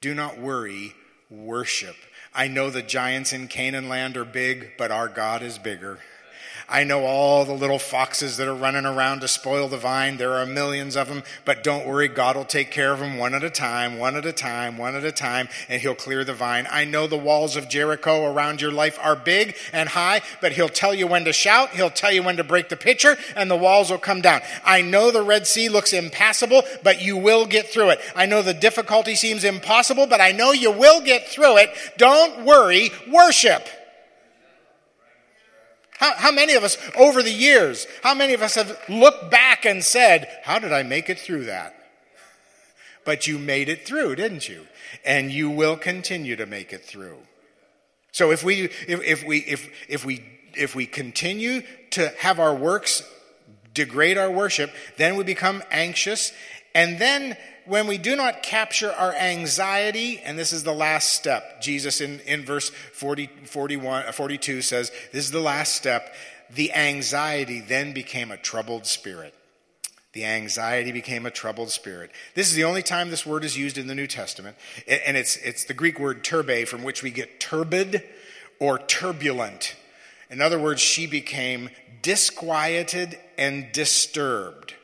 Do 0.00 0.14
not 0.14 0.38
worry, 0.38 0.94
worship. 1.30 1.96
I 2.34 2.48
know 2.48 2.70
the 2.70 2.82
giants 2.82 3.32
in 3.32 3.48
Canaan 3.48 3.88
land 3.88 4.16
are 4.16 4.24
big, 4.24 4.72
but 4.76 4.90
our 4.90 5.08
God 5.08 5.42
is 5.42 5.58
bigger. 5.58 5.98
I 6.68 6.82
know 6.82 7.04
all 7.04 7.44
the 7.44 7.52
little 7.52 7.78
foxes 7.78 8.38
that 8.38 8.48
are 8.48 8.54
running 8.54 8.86
around 8.86 9.20
to 9.20 9.28
spoil 9.28 9.68
the 9.68 9.76
vine. 9.76 10.16
There 10.16 10.34
are 10.34 10.46
millions 10.46 10.96
of 10.96 11.08
them, 11.08 11.22
but 11.44 11.62
don't 11.62 11.86
worry. 11.86 12.08
God 12.08 12.34
will 12.34 12.44
take 12.44 12.72
care 12.72 12.92
of 12.92 12.98
them 12.98 13.18
one 13.18 13.34
at 13.34 13.44
a 13.44 13.50
time, 13.50 13.98
one 13.98 14.16
at 14.16 14.26
a 14.26 14.32
time, 14.32 14.76
one 14.76 14.96
at 14.96 15.04
a 15.04 15.12
time, 15.12 15.48
and 15.68 15.80
He'll 15.80 15.94
clear 15.94 16.24
the 16.24 16.34
vine. 16.34 16.66
I 16.68 16.84
know 16.84 17.06
the 17.06 17.16
walls 17.16 17.54
of 17.54 17.68
Jericho 17.68 18.26
around 18.26 18.60
your 18.60 18.72
life 18.72 18.98
are 19.00 19.14
big 19.14 19.56
and 19.72 19.88
high, 19.88 20.22
but 20.40 20.52
He'll 20.52 20.68
tell 20.68 20.92
you 20.92 21.06
when 21.06 21.24
to 21.26 21.32
shout. 21.32 21.70
He'll 21.70 21.88
tell 21.88 22.10
you 22.10 22.24
when 22.24 22.36
to 22.38 22.44
break 22.44 22.68
the 22.68 22.76
pitcher, 22.76 23.16
and 23.36 23.48
the 23.48 23.56
walls 23.56 23.90
will 23.90 23.98
come 23.98 24.20
down. 24.20 24.40
I 24.64 24.82
know 24.82 25.12
the 25.12 25.22
Red 25.22 25.46
Sea 25.46 25.68
looks 25.68 25.92
impassable, 25.92 26.62
but 26.82 27.00
you 27.00 27.16
will 27.16 27.46
get 27.46 27.70
through 27.70 27.90
it. 27.90 28.00
I 28.16 28.26
know 28.26 28.42
the 28.42 28.54
difficulty 28.54 29.14
seems 29.14 29.44
impossible, 29.44 30.08
but 30.08 30.20
I 30.20 30.32
know 30.32 30.50
you 30.50 30.72
will 30.72 31.00
get 31.00 31.28
through 31.28 31.58
it. 31.58 31.70
Don't 31.96 32.44
worry. 32.44 32.90
Worship. 33.08 33.68
How, 35.98 36.14
how, 36.16 36.30
many 36.30 36.54
of 36.54 36.64
us 36.64 36.76
over 36.98 37.22
the 37.22 37.32
years, 37.32 37.86
how 38.02 38.14
many 38.14 38.34
of 38.34 38.42
us 38.42 38.54
have 38.54 38.78
looked 38.88 39.30
back 39.30 39.64
and 39.64 39.82
said, 39.82 40.28
How 40.44 40.58
did 40.58 40.72
I 40.72 40.82
make 40.82 41.08
it 41.08 41.18
through 41.18 41.44
that? 41.46 41.74
But 43.04 43.26
you 43.26 43.38
made 43.38 43.68
it 43.68 43.86
through, 43.86 44.16
didn't 44.16 44.48
you? 44.48 44.66
And 45.04 45.30
you 45.30 45.48
will 45.48 45.76
continue 45.76 46.36
to 46.36 46.46
make 46.46 46.72
it 46.72 46.84
through. 46.84 47.18
So 48.12 48.30
if 48.30 48.42
we, 48.42 48.62
if, 48.62 49.02
if 49.02 49.24
we, 49.24 49.38
if, 49.38 49.68
if 49.88 50.04
we, 50.04 50.24
if 50.54 50.74
we 50.74 50.86
continue 50.86 51.62
to 51.90 52.12
have 52.18 52.40
our 52.40 52.54
works 52.54 53.02
degrade 53.74 54.18
our 54.18 54.30
worship, 54.30 54.72
then 54.96 55.16
we 55.16 55.22
become 55.22 55.62
anxious. 55.70 56.32
And 56.74 56.98
then 56.98 57.36
when 57.66 57.86
we 57.86 57.98
do 57.98 58.16
not 58.16 58.42
capture 58.42 58.92
our 58.92 59.12
anxiety, 59.14 60.20
and 60.20 60.38
this 60.38 60.52
is 60.52 60.64
the 60.64 60.72
last 60.72 61.12
step, 61.12 61.60
Jesus 61.60 62.00
in, 62.00 62.20
in 62.20 62.44
verse 62.44 62.70
40, 62.70 63.28
41, 63.44 64.06
uh, 64.06 64.12
42 64.12 64.62
says, 64.62 64.90
This 65.12 65.24
is 65.24 65.30
the 65.30 65.40
last 65.40 65.74
step. 65.74 66.14
The 66.54 66.72
anxiety 66.72 67.60
then 67.60 67.92
became 67.92 68.30
a 68.30 68.36
troubled 68.36 68.86
spirit. 68.86 69.34
The 70.12 70.24
anxiety 70.24 70.92
became 70.92 71.26
a 71.26 71.30
troubled 71.30 71.70
spirit. 71.70 72.10
This 72.34 72.48
is 72.48 72.54
the 72.54 72.64
only 72.64 72.82
time 72.82 73.10
this 73.10 73.26
word 73.26 73.44
is 73.44 73.58
used 73.58 73.76
in 73.76 73.86
the 73.86 73.94
New 73.94 74.06
Testament. 74.06 74.56
And 74.86 75.16
it's, 75.16 75.36
it's 75.36 75.64
the 75.64 75.74
Greek 75.74 75.98
word 75.98 76.24
turbe, 76.24 76.66
from 76.66 76.84
which 76.84 77.02
we 77.02 77.10
get 77.10 77.38
turbid 77.38 78.02
or 78.58 78.78
turbulent. 78.78 79.76
In 80.30 80.40
other 80.40 80.58
words, 80.58 80.80
she 80.80 81.06
became 81.06 81.68
disquieted 82.00 83.18
and 83.36 83.70
disturbed. 83.72 84.74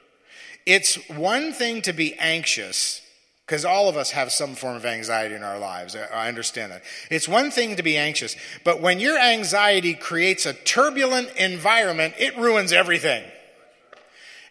It's 0.66 0.96
one 1.08 1.52
thing 1.52 1.82
to 1.82 1.92
be 1.92 2.14
anxious, 2.14 3.00
because 3.46 3.64
all 3.64 3.88
of 3.88 3.96
us 3.96 4.12
have 4.12 4.30
some 4.32 4.54
form 4.54 4.76
of 4.76 4.86
anxiety 4.86 5.34
in 5.34 5.42
our 5.42 5.58
lives. 5.58 5.96
I 5.96 6.28
understand 6.28 6.72
that. 6.72 6.82
It's 7.10 7.28
one 7.28 7.50
thing 7.50 7.76
to 7.76 7.82
be 7.82 7.96
anxious, 7.96 8.36
but 8.64 8.80
when 8.80 9.00
your 9.00 9.18
anxiety 9.18 9.94
creates 9.94 10.46
a 10.46 10.52
turbulent 10.52 11.30
environment, 11.36 12.14
it 12.18 12.36
ruins 12.38 12.72
everything. 12.72 13.24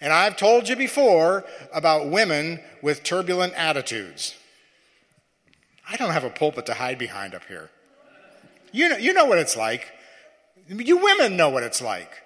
And 0.02 0.12
I've 0.12 0.36
told 0.36 0.68
you 0.68 0.76
before 0.76 1.46
about 1.74 2.10
women 2.10 2.60
with 2.82 3.04
turbulent 3.04 3.54
attitudes. 3.54 4.36
I 5.90 5.96
don't 5.96 6.12
have 6.12 6.24
a 6.24 6.30
pulpit 6.30 6.66
to 6.68 6.74
hide 6.74 6.98
behind 6.98 7.36
up 7.36 7.44
here. 7.46 7.70
You 8.72 8.90
know, 8.90 8.98
you 8.98 9.14
know 9.14 9.26
what 9.26 9.38
it's 9.38 9.56
like. 9.56 9.88
You 10.68 10.98
women 10.98 11.38
know 11.38 11.50
what 11.50 11.64
it's 11.64 11.82
like. 11.82 12.21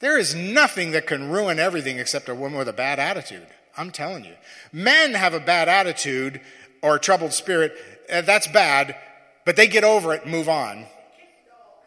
There 0.00 0.18
is 0.18 0.34
nothing 0.34 0.92
that 0.92 1.06
can 1.06 1.30
ruin 1.30 1.58
everything 1.58 1.98
except 1.98 2.28
a 2.28 2.34
woman 2.34 2.58
with 2.58 2.68
a 2.68 2.72
bad 2.72 2.98
attitude. 2.98 3.46
I'm 3.76 3.90
telling 3.90 4.24
you. 4.24 4.34
Men 4.72 5.14
have 5.14 5.34
a 5.34 5.40
bad 5.40 5.68
attitude 5.68 6.40
or 6.82 6.96
a 6.96 7.00
troubled 7.00 7.32
spirit. 7.32 7.76
Uh, 8.10 8.22
that's 8.22 8.48
bad, 8.48 8.96
but 9.44 9.56
they 9.56 9.68
get 9.68 9.84
over 9.84 10.14
it 10.14 10.22
and 10.22 10.32
move 10.32 10.48
on. 10.48 10.86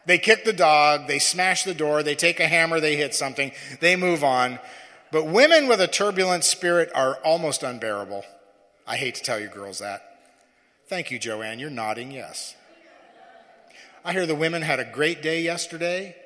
They 0.06 0.18
kick 0.18 0.44
the 0.44 0.54
dog, 0.54 1.08
they 1.08 1.20
smash 1.20 1.64
the 1.64 1.74
door, 1.74 2.04
they 2.04 2.16
take 2.16 2.40
a 2.40 2.48
hammer, 2.48 2.80
they 2.80 2.96
hit 2.98 3.16
something, 3.16 3.52
they 3.80 3.96
move 3.96 4.24
on. 4.24 4.60
But 5.12 5.28
women 5.28 5.68
with 5.68 5.80
a 5.80 5.88
turbulent 5.88 6.44
spirit 6.44 6.92
are 6.94 7.16
almost 7.24 7.64
unbearable. 7.64 8.26
I 8.86 8.98
hate 8.98 9.16
to 9.16 9.24
tell 9.24 9.40
you 9.40 9.48
girls 9.48 9.80
that. 9.80 10.02
Thank 10.88 11.10
you, 11.10 11.20
Joanne. 11.20 11.60
You're 11.60 11.70
nodding 11.70 12.12
yes. 12.12 12.56
I 14.04 14.12
hear 14.12 14.26
the 14.26 14.36
women 14.36 14.62
had 14.62 14.82
a 14.82 14.86
great 14.86 15.22
day 15.22 15.42
yesterday. 15.42 16.18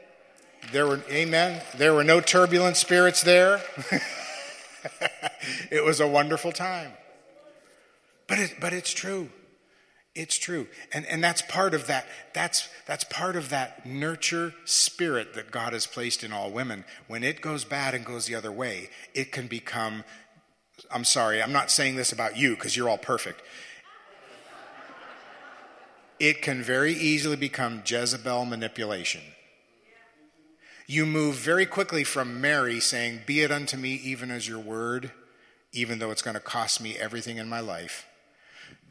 There 0.72 0.86
were, 0.86 1.01
amen, 1.10 1.62
there 1.78 1.93
were 1.93 2.03
no 2.03 2.20
turbulent 2.20 2.78
spirits 2.78 3.24
there. 3.24 3.62
it 5.72 5.84
was 5.84 5.99
a 5.99 6.08
wonderful 6.08 6.51
time. 6.51 6.91
But, 8.28 8.39
it, 8.39 8.55
but 8.60 8.74
it's 8.74 8.93
true. 8.93 9.30
It's 10.14 10.38
true. 10.38 10.68
And, 10.91 11.05
and 11.05 11.24
that's 11.24 11.41
part 11.43 11.74
of 11.74 11.88
that. 11.88 12.08
That's, 12.34 12.68
that's 12.86 13.03
part 13.05 13.36
of 13.36 13.49
that 13.49 13.86
nurture 13.86 14.53
spirit 14.66 15.36
that 15.36 15.51
God 15.51 15.74
has 15.74 15.88
placed 15.88 16.24
in 16.24 16.34
all 16.34 16.51
women. 16.51 16.84
When 17.08 17.24
it 17.24 17.39
goes 17.39 17.64
bad 17.64 17.93
and 17.93 18.03
goes 18.03 18.26
the 18.26 18.36
other 18.36 18.51
way, 18.51 18.89
it 19.14 19.32
can 19.32 19.47
become, 19.47 20.03
I'm 20.91 21.05
sorry, 21.05 21.41
I'm 21.41 21.53
not 21.53 21.72
saying 21.72 21.95
this 21.95 22.12
about 22.12 22.36
you 22.36 22.55
because 22.55 22.76
you're 22.76 22.89
all 22.89 22.97
perfect. 22.97 23.41
It 26.20 26.41
can 26.41 26.64
very 26.64 26.93
easily 26.93 27.36
become 27.36 27.84
Jezebel 27.86 28.45
manipulation 28.45 29.22
you 30.88 31.06
move 31.06 31.36
very 31.36 31.66
quickly 31.66 32.06
from 32.06 32.40
Mary 32.40 32.80
saying, 32.80 33.22
Be 33.26 33.42
it 33.42 33.52
unto 33.52 33.76
me 33.76 33.96
even 33.96 34.32
as 34.32 34.48
your 34.48 34.60
word, 34.60 35.12
even 35.74 36.00
though 36.00 36.12
it's 36.12 36.22
going 36.22 36.36
to 36.36 36.40
cost 36.40 36.82
me 36.82 36.98
everything 36.98 37.38
in 37.38 37.50
my 37.50 37.60
life, 37.60 38.08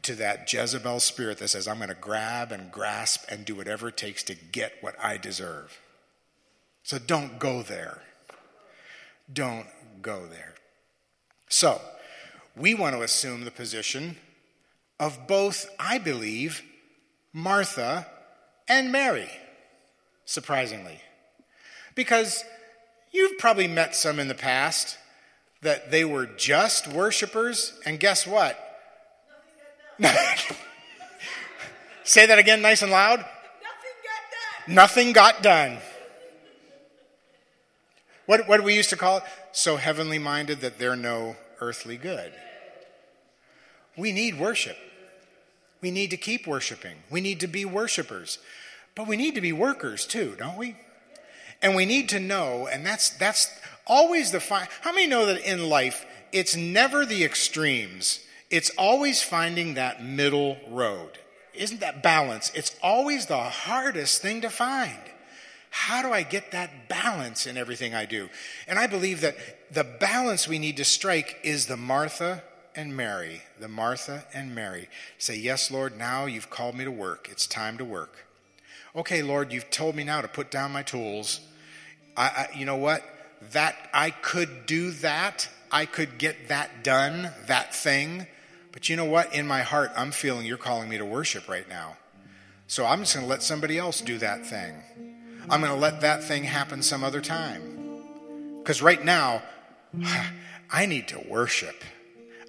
to 0.03 0.13
that 0.15 0.51
Jezebel 0.51 0.99
spirit 0.99 1.39
that 1.39 1.47
says, 1.47 1.67
I'm 1.67 1.77
going 1.77 1.89
to 1.89 1.95
grab 1.95 2.51
and 2.51 2.71
grasp 2.71 3.25
and 3.29 3.43
do 3.43 3.55
whatever 3.55 3.87
it 3.87 3.97
takes 3.97 4.21
to 4.23 4.35
get 4.35 4.73
what 4.81 4.95
I 5.03 5.17
deserve. 5.17 5.81
So 6.83 6.99
don't 6.99 7.39
go 7.39 7.63
there. 7.63 8.03
Don't 9.31 9.67
go 10.01 10.27
there. 10.27 10.53
So, 11.49 11.81
we 12.55 12.73
want 12.73 12.95
to 12.95 13.01
assume 13.01 13.43
the 13.43 13.51
position 13.51 14.17
of 14.99 15.27
both, 15.27 15.69
I 15.79 15.97
believe, 15.97 16.61
Martha 17.33 18.07
and 18.67 18.91
Mary, 18.91 19.29
surprisingly. 20.25 21.01
Because 21.97 22.45
you've 23.11 23.37
probably 23.39 23.67
met 23.67 23.95
some 23.95 24.19
in 24.19 24.27
the 24.27 24.35
past 24.35 24.99
that 25.63 25.89
they 25.89 26.05
were 26.05 26.27
just 26.27 26.87
worshipers, 26.87 27.73
and 27.85 27.99
guess 27.99 28.27
what? 28.27 28.55
Say 32.03 32.27
that 32.27 32.37
again, 32.37 32.61
nice 32.61 32.83
and 32.83 32.91
loud. 32.91 33.17
Nothing 33.17 33.31
got 34.03 34.21
done. 34.67 34.75
Nothing 34.75 35.11
got 35.11 35.41
done. 35.41 35.79
What, 38.27 38.47
what 38.47 38.63
we 38.63 38.75
used 38.75 38.91
to 38.91 38.95
call 38.95 39.17
it? 39.17 39.23
So 39.51 39.77
heavenly 39.77 40.19
minded 40.19 40.61
that 40.61 40.77
they're 40.77 40.95
no 40.95 41.35
earthly 41.59 41.97
good. 41.97 42.31
We 43.97 44.11
need 44.11 44.39
worship. 44.39 44.77
We 45.81 45.89
need 45.89 46.11
to 46.11 46.17
keep 46.17 46.45
worshiping. 46.45 46.97
We 47.09 47.21
need 47.21 47.39
to 47.39 47.47
be 47.47 47.65
worshipers. 47.65 48.37
But 48.93 49.07
we 49.07 49.17
need 49.17 49.33
to 49.33 49.41
be 49.41 49.51
workers 49.51 50.05
too, 50.05 50.35
don't 50.37 50.57
we? 50.57 50.75
And 51.61 51.75
we 51.75 51.85
need 51.85 52.09
to 52.09 52.19
know, 52.19 52.67
and 52.67 52.85
that's, 52.85 53.09
that's 53.09 53.49
always 53.85 54.31
the 54.31 54.39
fine. 54.39 54.67
How 54.81 54.91
many 54.91 55.07
know 55.07 55.25
that 55.25 55.49
in 55.49 55.69
life, 55.69 56.05
it's 56.31 56.55
never 56.55 57.05
the 57.05 57.23
extremes, 57.23 58.19
it's 58.49 58.69
always 58.77 59.21
finding 59.21 59.73
that 59.73 60.03
middle 60.03 60.57
road. 60.69 61.17
Isn't 61.53 61.79
that 61.79 62.03
balance? 62.03 62.51
It's 62.53 62.75
always 62.83 63.25
the 63.25 63.37
hardest 63.37 64.21
thing 64.21 64.41
to 64.41 64.49
find. 64.49 64.99
How 65.69 66.01
do 66.01 66.11
I 66.13 66.23
get 66.23 66.51
that 66.51 66.87
balance 66.87 67.45
in 67.45 67.57
everything 67.57 67.93
I 67.93 68.05
do? 68.05 68.29
And 68.67 68.79
I 68.79 68.87
believe 68.87 69.21
that 69.21 69.35
the 69.71 69.83
balance 69.83 70.47
we 70.47 70.59
need 70.59 70.77
to 70.77 70.85
strike 70.85 71.39
is 71.43 71.65
the 71.65 71.77
Martha 71.77 72.43
and 72.75 72.95
Mary. 72.95 73.41
The 73.59 73.67
Martha 73.67 74.25
and 74.33 74.55
Mary. 74.55 74.87
Say, 75.17 75.35
Yes, 75.35 75.69
Lord, 75.69 75.97
now 75.97 76.25
you've 76.25 76.49
called 76.49 76.75
me 76.75 76.85
to 76.85 76.91
work. 76.91 77.27
It's 77.29 77.47
time 77.47 77.77
to 77.79 77.85
work. 77.85 78.26
Okay, 78.97 79.21
Lord, 79.21 79.53
you've 79.53 79.69
told 79.69 79.95
me 79.95 80.03
now 80.03 80.21
to 80.21 80.27
put 80.27 80.49
down 80.49 80.71
my 80.71 80.81
tools. 80.81 81.39
I, 82.17 82.23
I, 82.23 82.57
you 82.57 82.65
know 82.65 82.77
what? 82.77 83.03
That 83.51 83.75
I 83.93 84.09
could 84.09 84.65
do 84.65 84.89
that. 84.89 85.47
I 85.71 85.85
could 85.85 86.17
get 86.17 86.47
that 86.47 86.83
done, 86.83 87.29
that 87.45 87.75
thing. 87.75 88.25
But 88.71 88.89
you 88.89 88.95
know 88.95 89.05
what? 89.05 89.35
In 89.35 89.45
my 89.45 89.61
heart, 89.61 89.91
I'm 89.95 90.09
feeling 90.09 90.47
you're 90.47 90.57
calling 90.57 90.89
me 90.89 90.97
to 90.97 91.05
worship 91.05 91.47
right 91.47 91.69
now. 91.69 91.95
So 92.65 92.87
I'm 92.87 93.01
just 93.01 93.13
going 93.13 93.27
to 93.27 93.29
let 93.29 93.43
somebody 93.43 93.77
else 93.77 94.01
do 94.01 94.17
that 94.17 94.47
thing. 94.47 94.73
I'm 95.47 95.61
going 95.61 95.71
to 95.71 95.79
let 95.79 96.01
that 96.01 96.23
thing 96.23 96.43
happen 96.43 96.81
some 96.81 97.03
other 97.03 97.21
time. 97.21 98.01
Because 98.57 98.81
right 98.81 99.03
now, 99.05 99.43
I 100.71 100.87
need 100.87 101.07
to 101.09 101.23
worship. 101.29 101.83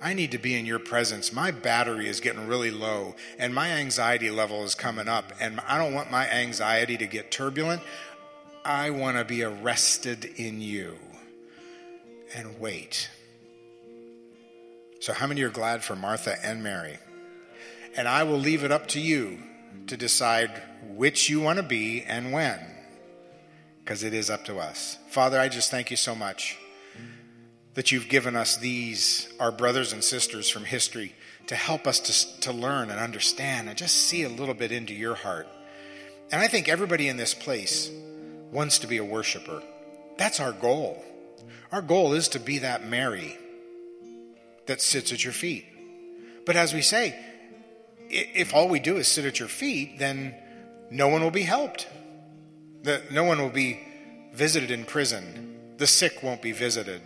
I 0.00 0.14
need 0.14 0.30
to 0.32 0.38
be 0.38 0.54
in 0.54 0.64
your 0.64 0.78
presence. 0.78 1.32
My 1.32 1.50
battery 1.50 2.08
is 2.08 2.20
getting 2.20 2.46
really 2.46 2.70
low 2.70 3.16
and 3.38 3.54
my 3.54 3.70
anxiety 3.70 4.30
level 4.30 4.62
is 4.62 4.74
coming 4.74 5.08
up. 5.08 5.32
And 5.40 5.60
I 5.66 5.78
don't 5.78 5.94
want 5.94 6.10
my 6.10 6.28
anxiety 6.28 6.96
to 6.98 7.06
get 7.06 7.30
turbulent. 7.30 7.82
I 8.64 8.90
want 8.90 9.16
to 9.16 9.24
be 9.24 9.42
arrested 9.42 10.24
in 10.36 10.60
you 10.60 10.96
and 12.34 12.60
wait. 12.60 13.10
So, 15.00 15.12
how 15.12 15.26
many 15.26 15.42
are 15.42 15.50
glad 15.50 15.82
for 15.82 15.96
Martha 15.96 16.36
and 16.44 16.62
Mary? 16.62 16.98
And 17.96 18.06
I 18.06 18.24
will 18.24 18.38
leave 18.38 18.64
it 18.64 18.72
up 18.72 18.88
to 18.88 19.00
you 19.00 19.38
to 19.86 19.96
decide 19.96 20.62
which 20.94 21.28
you 21.30 21.40
want 21.40 21.58
to 21.58 21.62
be 21.62 22.02
and 22.02 22.32
when, 22.32 22.60
because 23.80 24.02
it 24.02 24.12
is 24.12 24.28
up 24.28 24.44
to 24.44 24.58
us. 24.58 24.98
Father, 25.08 25.40
I 25.40 25.48
just 25.48 25.70
thank 25.70 25.90
you 25.90 25.96
so 25.96 26.14
much 26.14 26.58
that 27.74 27.93
you've 27.93 28.09
given 28.09 28.35
us 28.36 28.57
these, 28.57 29.32
our 29.39 29.53
brothers 29.53 29.93
and 29.93 30.03
sisters 30.03 30.49
from 30.49 30.65
history, 30.65 31.15
to 31.47 31.55
help 31.57 31.86
us 31.86 32.01
to, 32.01 32.40
to 32.40 32.53
learn 32.53 32.90
and 32.90 33.01
understand 33.01 33.69
and 33.69 33.78
just 33.78 33.95
see 33.95 34.23
a 34.23 34.28
little 34.28 34.55
bit 34.55 34.73
into 34.73 34.95
your 34.95 35.15
heart. 35.15 35.49
And 36.31 36.43
I 36.43 36.49
think 36.49 36.69
everybody 36.69 37.09
in 37.09 37.16
this 37.16 37.35
place 37.35 37.90
wants 38.51 38.81
to 38.81 38.86
be 38.86 38.99
a 38.99 39.05
worshiper. 39.05 39.62
That's 40.16 40.40
our 40.40 40.53
goal. 40.53 41.03
Our 41.73 41.82
goal 41.82 42.12
is 42.12 42.28
to 42.28 42.40
be 42.40 42.59
that 42.59 42.86
Mary 42.86 43.39
that 44.66 44.82
sits 44.82 45.12
at 45.12 45.24
your 45.24 45.32
feet. 45.32 45.66
But 46.45 46.57
as 46.57 46.74
we 46.74 46.82
say, 46.82 47.19
if 48.11 48.55
all 48.55 48.69
we 48.69 48.81
do 48.81 48.97
is 48.97 49.09
sit 49.09 49.24
at 49.24 49.39
your 49.39 49.49
feet, 49.49 49.99
then 49.99 50.35
no 50.90 51.09
one 51.09 51.23
will 51.23 51.31
be 51.31 51.43
helped. 51.43 51.89
No 53.11 53.24
one 53.24 53.40
will 53.40 53.51
be 53.51 53.81
visited 54.32 54.70
in 54.70 54.85
prison. 54.85 55.74
The 55.78 55.86
sick 55.86 56.23
won't 56.23 56.43
be 56.43 56.53
visited. 56.53 57.03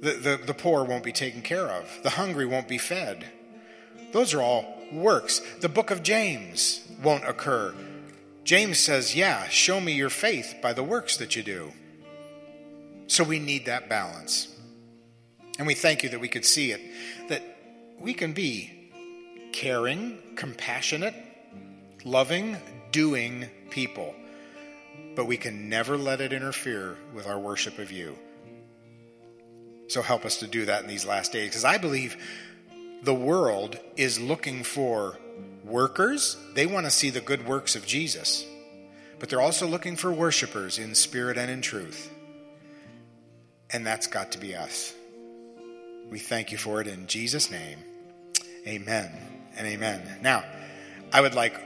The, 0.00 0.12
the, 0.12 0.40
the 0.46 0.54
poor 0.54 0.84
won't 0.84 1.04
be 1.04 1.12
taken 1.12 1.42
care 1.42 1.68
of. 1.68 2.00
The 2.02 2.10
hungry 2.10 2.46
won't 2.46 2.68
be 2.68 2.78
fed. 2.78 3.24
Those 4.12 4.34
are 4.34 4.42
all 4.42 4.76
works. 4.92 5.40
The 5.60 5.68
book 5.68 5.90
of 5.90 6.02
James 6.02 6.86
won't 7.02 7.26
occur. 7.26 7.74
James 8.44 8.78
says, 8.78 9.16
Yeah, 9.16 9.48
show 9.48 9.80
me 9.80 9.92
your 9.92 10.10
faith 10.10 10.56
by 10.62 10.72
the 10.72 10.82
works 10.82 11.16
that 11.16 11.34
you 11.34 11.42
do. 11.42 11.72
So 13.08 13.24
we 13.24 13.38
need 13.38 13.66
that 13.66 13.88
balance. 13.88 14.48
And 15.58 15.66
we 15.66 15.74
thank 15.74 16.02
you 16.02 16.10
that 16.10 16.20
we 16.20 16.28
could 16.28 16.44
see 16.44 16.72
it, 16.72 16.80
that 17.28 17.42
we 17.98 18.14
can 18.14 18.32
be 18.32 18.90
caring, 19.52 20.18
compassionate, 20.36 21.14
loving, 22.04 22.56
doing 22.92 23.46
people, 23.70 24.14
but 25.14 25.26
we 25.26 25.36
can 25.36 25.68
never 25.68 25.96
let 25.96 26.20
it 26.20 26.32
interfere 26.32 26.96
with 27.14 27.26
our 27.26 27.38
worship 27.38 27.78
of 27.78 27.90
you. 27.90 28.16
So 29.88 30.02
help 30.02 30.24
us 30.24 30.38
to 30.38 30.46
do 30.46 30.64
that 30.66 30.82
in 30.82 30.88
these 30.88 31.06
last 31.06 31.32
days. 31.32 31.50
Because 31.50 31.64
I 31.64 31.78
believe 31.78 32.16
the 33.02 33.14
world 33.14 33.78
is 33.96 34.18
looking 34.20 34.64
for 34.64 35.18
workers. 35.64 36.36
They 36.54 36.66
want 36.66 36.86
to 36.86 36.90
see 36.90 37.10
the 37.10 37.20
good 37.20 37.46
works 37.46 37.76
of 37.76 37.86
Jesus. 37.86 38.44
But 39.18 39.28
they're 39.28 39.40
also 39.40 39.66
looking 39.66 39.96
for 39.96 40.12
worshipers 40.12 40.78
in 40.78 40.94
spirit 40.94 41.38
and 41.38 41.50
in 41.50 41.62
truth. 41.62 42.10
And 43.70 43.86
that's 43.86 44.06
got 44.06 44.32
to 44.32 44.38
be 44.38 44.54
us. 44.54 44.94
We 46.10 46.18
thank 46.18 46.52
you 46.52 46.58
for 46.58 46.80
it 46.80 46.86
in 46.86 47.06
Jesus' 47.06 47.50
name. 47.50 47.78
Amen 48.66 49.10
and 49.56 49.66
amen. 49.66 50.18
Now, 50.22 50.44
I 51.12 51.20
would 51.20 51.34
like 51.34 51.60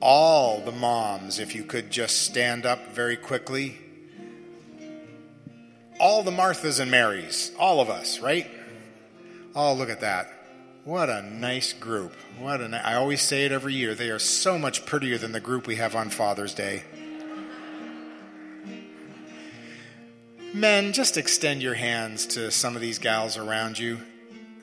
all 0.00 0.60
the 0.60 0.72
moms, 0.72 1.38
if 1.38 1.54
you 1.54 1.62
could 1.62 1.90
just 1.90 2.22
stand 2.22 2.66
up 2.66 2.88
very 2.88 3.16
quickly 3.16 3.78
all 6.02 6.24
the 6.24 6.32
Marthas 6.32 6.80
and 6.80 6.90
Marys, 6.90 7.52
all 7.60 7.80
of 7.80 7.88
us, 7.88 8.18
right? 8.18 8.50
Oh, 9.54 9.72
look 9.72 9.88
at 9.88 10.00
that. 10.00 10.26
What 10.82 11.08
a 11.08 11.22
nice 11.22 11.72
group. 11.72 12.12
What 12.40 12.60
a 12.60 12.82
I 12.84 12.96
always 12.96 13.22
say 13.22 13.44
it 13.44 13.52
every 13.52 13.74
year. 13.74 13.94
They 13.94 14.10
are 14.10 14.18
so 14.18 14.58
much 14.58 14.84
prettier 14.84 15.16
than 15.16 15.30
the 15.30 15.38
group 15.38 15.68
we 15.68 15.76
have 15.76 15.94
on 15.94 16.10
Father's 16.10 16.54
Day. 16.54 16.82
Men, 20.52 20.92
just 20.92 21.16
extend 21.16 21.62
your 21.62 21.74
hands 21.74 22.26
to 22.26 22.50
some 22.50 22.74
of 22.74 22.82
these 22.82 22.98
gals 22.98 23.36
around 23.36 23.78
you. 23.78 24.00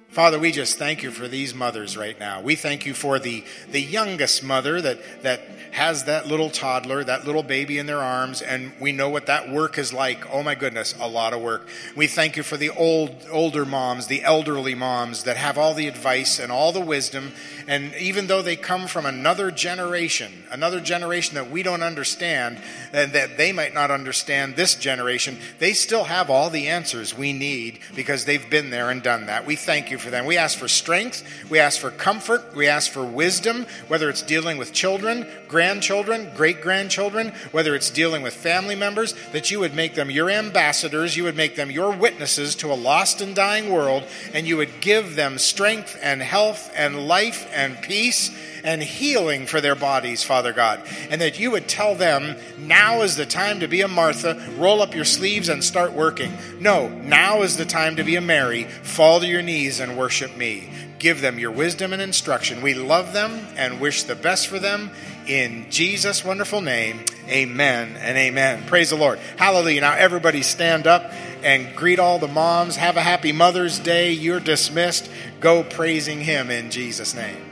Father, 0.10 0.40
we 0.40 0.52
just 0.52 0.80
thank 0.80 1.04
you 1.04 1.12
for 1.12 1.28
these 1.28 1.54
mothers 1.54 1.96
right 1.96 2.20
now. 2.20 2.42
We 2.42 2.56
thank 2.56 2.88
you 2.88 2.96
for 2.96 3.20
the, 3.20 3.44
the 3.72 3.80
youngest 3.80 4.44
mother 4.44 4.82
that, 4.82 5.22
that 5.22 5.42
has 5.70 6.06
that 6.06 6.26
little 6.26 6.50
toddler, 6.50 7.04
that 7.04 7.28
little 7.28 7.44
baby 7.44 7.78
in 7.78 7.86
their 7.86 8.00
arms, 8.00 8.42
and 8.42 8.72
we 8.80 8.92
know 8.92 9.10
what 9.10 9.28
that 9.28 9.52
work 9.52 9.78
is 9.78 9.94
like. 9.94 10.28
Oh 10.34 10.42
my 10.42 10.56
goodness, 10.56 10.96
a 11.00 11.08
lot 11.08 11.34
of 11.34 11.42
work. 11.42 11.68
We 11.96 12.08
thank 12.08 12.38
you 12.38 12.42
for 12.42 12.58
the 12.58 12.72
old, 12.72 13.16
older 13.32 13.66
moms, 13.66 14.08
the 14.08 14.24
elderly 14.24 14.74
moms 14.74 15.26
that 15.26 15.38
have 15.38 15.60
all 15.60 15.76
the 15.76 15.88
advice 15.88 16.40
and 16.40 16.52
all 16.52 16.72
the 16.72 16.82
wisdom. 16.82 17.32
And 17.68 17.94
even 17.96 18.26
though 18.26 18.42
they 18.42 18.56
come 18.56 18.88
from 18.88 19.06
another 19.06 19.52
generation, 19.52 20.44
another 20.50 20.80
generation 20.80 21.36
that 21.36 21.52
we 21.52 21.62
don't 21.62 21.84
understand, 21.84 22.58
and 22.92 23.14
that 23.14 23.38
they 23.38 23.52
might 23.52 23.76
not 23.76 23.92
understand 23.92 24.56
this 24.56 24.74
generation, 24.74 25.38
they 25.60 25.74
still 25.74 26.06
have 26.06 26.32
all 26.32 26.50
the 26.50 26.68
answers 26.68 27.16
we 27.16 27.32
need 27.32 27.78
because 27.96 28.26
they've 28.26 28.50
been 28.50 28.72
there 28.72 28.90
and 28.90 29.04
done 29.04 29.28
that. 29.28 29.46
We 29.46 29.56
thank 29.56 29.92
you 29.92 29.99
for 30.00 30.10
them. 30.10 30.26
We 30.26 30.38
ask 30.38 30.58
for 30.58 30.68
strength. 30.68 31.24
We 31.50 31.60
ask 31.60 31.80
for 31.80 31.92
comfort. 31.92 32.56
We 32.56 32.68
ask 32.68 32.92
for 32.92 33.04
wisdom, 33.04 33.66
whether 33.88 34.10
it's 34.10 34.22
dealing 34.22 34.58
with 34.58 34.74
children, 34.74 35.28
grandchildren, 35.48 36.32
great 36.36 36.62
grandchildren, 36.62 37.34
whether 37.52 37.76
it's 37.76 37.90
dealing 37.90 38.22
with 38.22 38.34
family 38.34 38.76
members, 38.76 39.14
that 39.32 39.52
you 39.52 39.60
would 39.60 39.76
make 39.76 39.96
them 39.96 40.10
your 40.10 40.30
ambassadors, 40.30 41.16
you 41.16 41.24
would 41.24 41.38
make 41.38 41.56
them 41.56 41.72
your 41.72 41.92
witnesses 41.92 42.56
to 42.56 42.72
a 42.72 42.76
lost 42.76 43.22
and 43.22 43.36
dying 43.36 43.72
world, 43.72 44.04
and 44.34 44.48
you 44.48 44.58
would 44.58 44.82
give 44.82 45.16
them 45.16 45.38
strength 45.38 45.98
and 46.02 46.22
health 46.22 46.72
and 46.76 47.08
life 47.08 47.50
and 47.54 47.82
peace 47.82 48.32
and 48.64 48.82
healing 48.82 49.46
for 49.46 49.62
their 49.62 49.76
bodies, 49.76 50.24
Father 50.24 50.54
God. 50.54 50.82
And 51.10 51.22
that 51.22 51.40
you 51.40 51.52
would 51.52 51.68
tell 51.68 51.96
them, 51.96 52.38
now 52.58 53.02
is 53.02 53.16
the 53.16 53.26
time 53.26 53.60
to 53.62 53.68
be 53.68 53.82
a 53.82 53.88
Martha, 53.88 54.42
roll 54.58 54.82
up 54.82 54.96
your 54.96 55.06
sleeves 55.06 55.50
and 55.50 55.64
start 55.64 55.94
working. 55.94 56.34
No, 56.60 56.90
now 56.90 57.42
is 57.42 57.58
the 57.58 57.66
time 57.66 57.96
to 57.98 58.04
be 58.04 58.16
a 58.16 58.22
Mary, 58.22 58.64
fall 58.64 59.20
to 59.20 59.28
your 59.28 59.42
knees 59.42 59.80
and 59.80 59.98
worship 59.98 60.36
me. 60.36 60.70
Give 61.00 61.22
them 61.22 61.40
your 61.40 61.52
wisdom 61.52 61.94
and 61.94 62.02
instruction. 62.02 62.62
We 62.62 62.74
love 62.74 63.14
them 63.14 63.48
and 63.56 63.80
wish 63.80 64.04
the 64.04 64.16
best 64.16 64.48
for 64.48 64.60
them. 64.60 64.92
In 65.28 65.68
Jesus' 65.70 66.26
wonderful 66.26 66.60
name, 66.60 67.06
amen 67.30 67.96
and 67.98 68.18
amen. 68.18 68.64
Praise 68.66 68.90
the 68.90 68.98
Lord. 68.98 69.20
Hallelujah. 69.38 69.82
Now, 69.82 69.94
everybody 69.94 70.42
stand 70.42 70.88
up 70.88 71.14
and 71.42 71.74
greet 71.76 72.00
all 72.00 72.20
the 72.20 72.28
moms. 72.28 72.76
Have 72.76 72.98
a 72.98 73.02
happy 73.02 73.32
Mother's 73.32 73.80
Day. 73.80 74.12
You're 74.12 74.42
dismissed. 74.42 75.10
Go 75.40 75.64
praising 75.64 76.20
Him 76.20 76.50
in 76.50 76.70
Jesus' 76.70 77.16
name. 77.16 77.49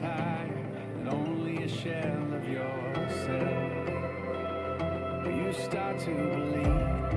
And 0.00 1.08
only 1.08 1.64
a 1.64 1.68
shell 1.68 2.34
of 2.34 2.48
yourself? 2.48 3.88
You 5.26 5.52
start 5.52 5.98
to 6.00 6.14
believe 6.14 7.12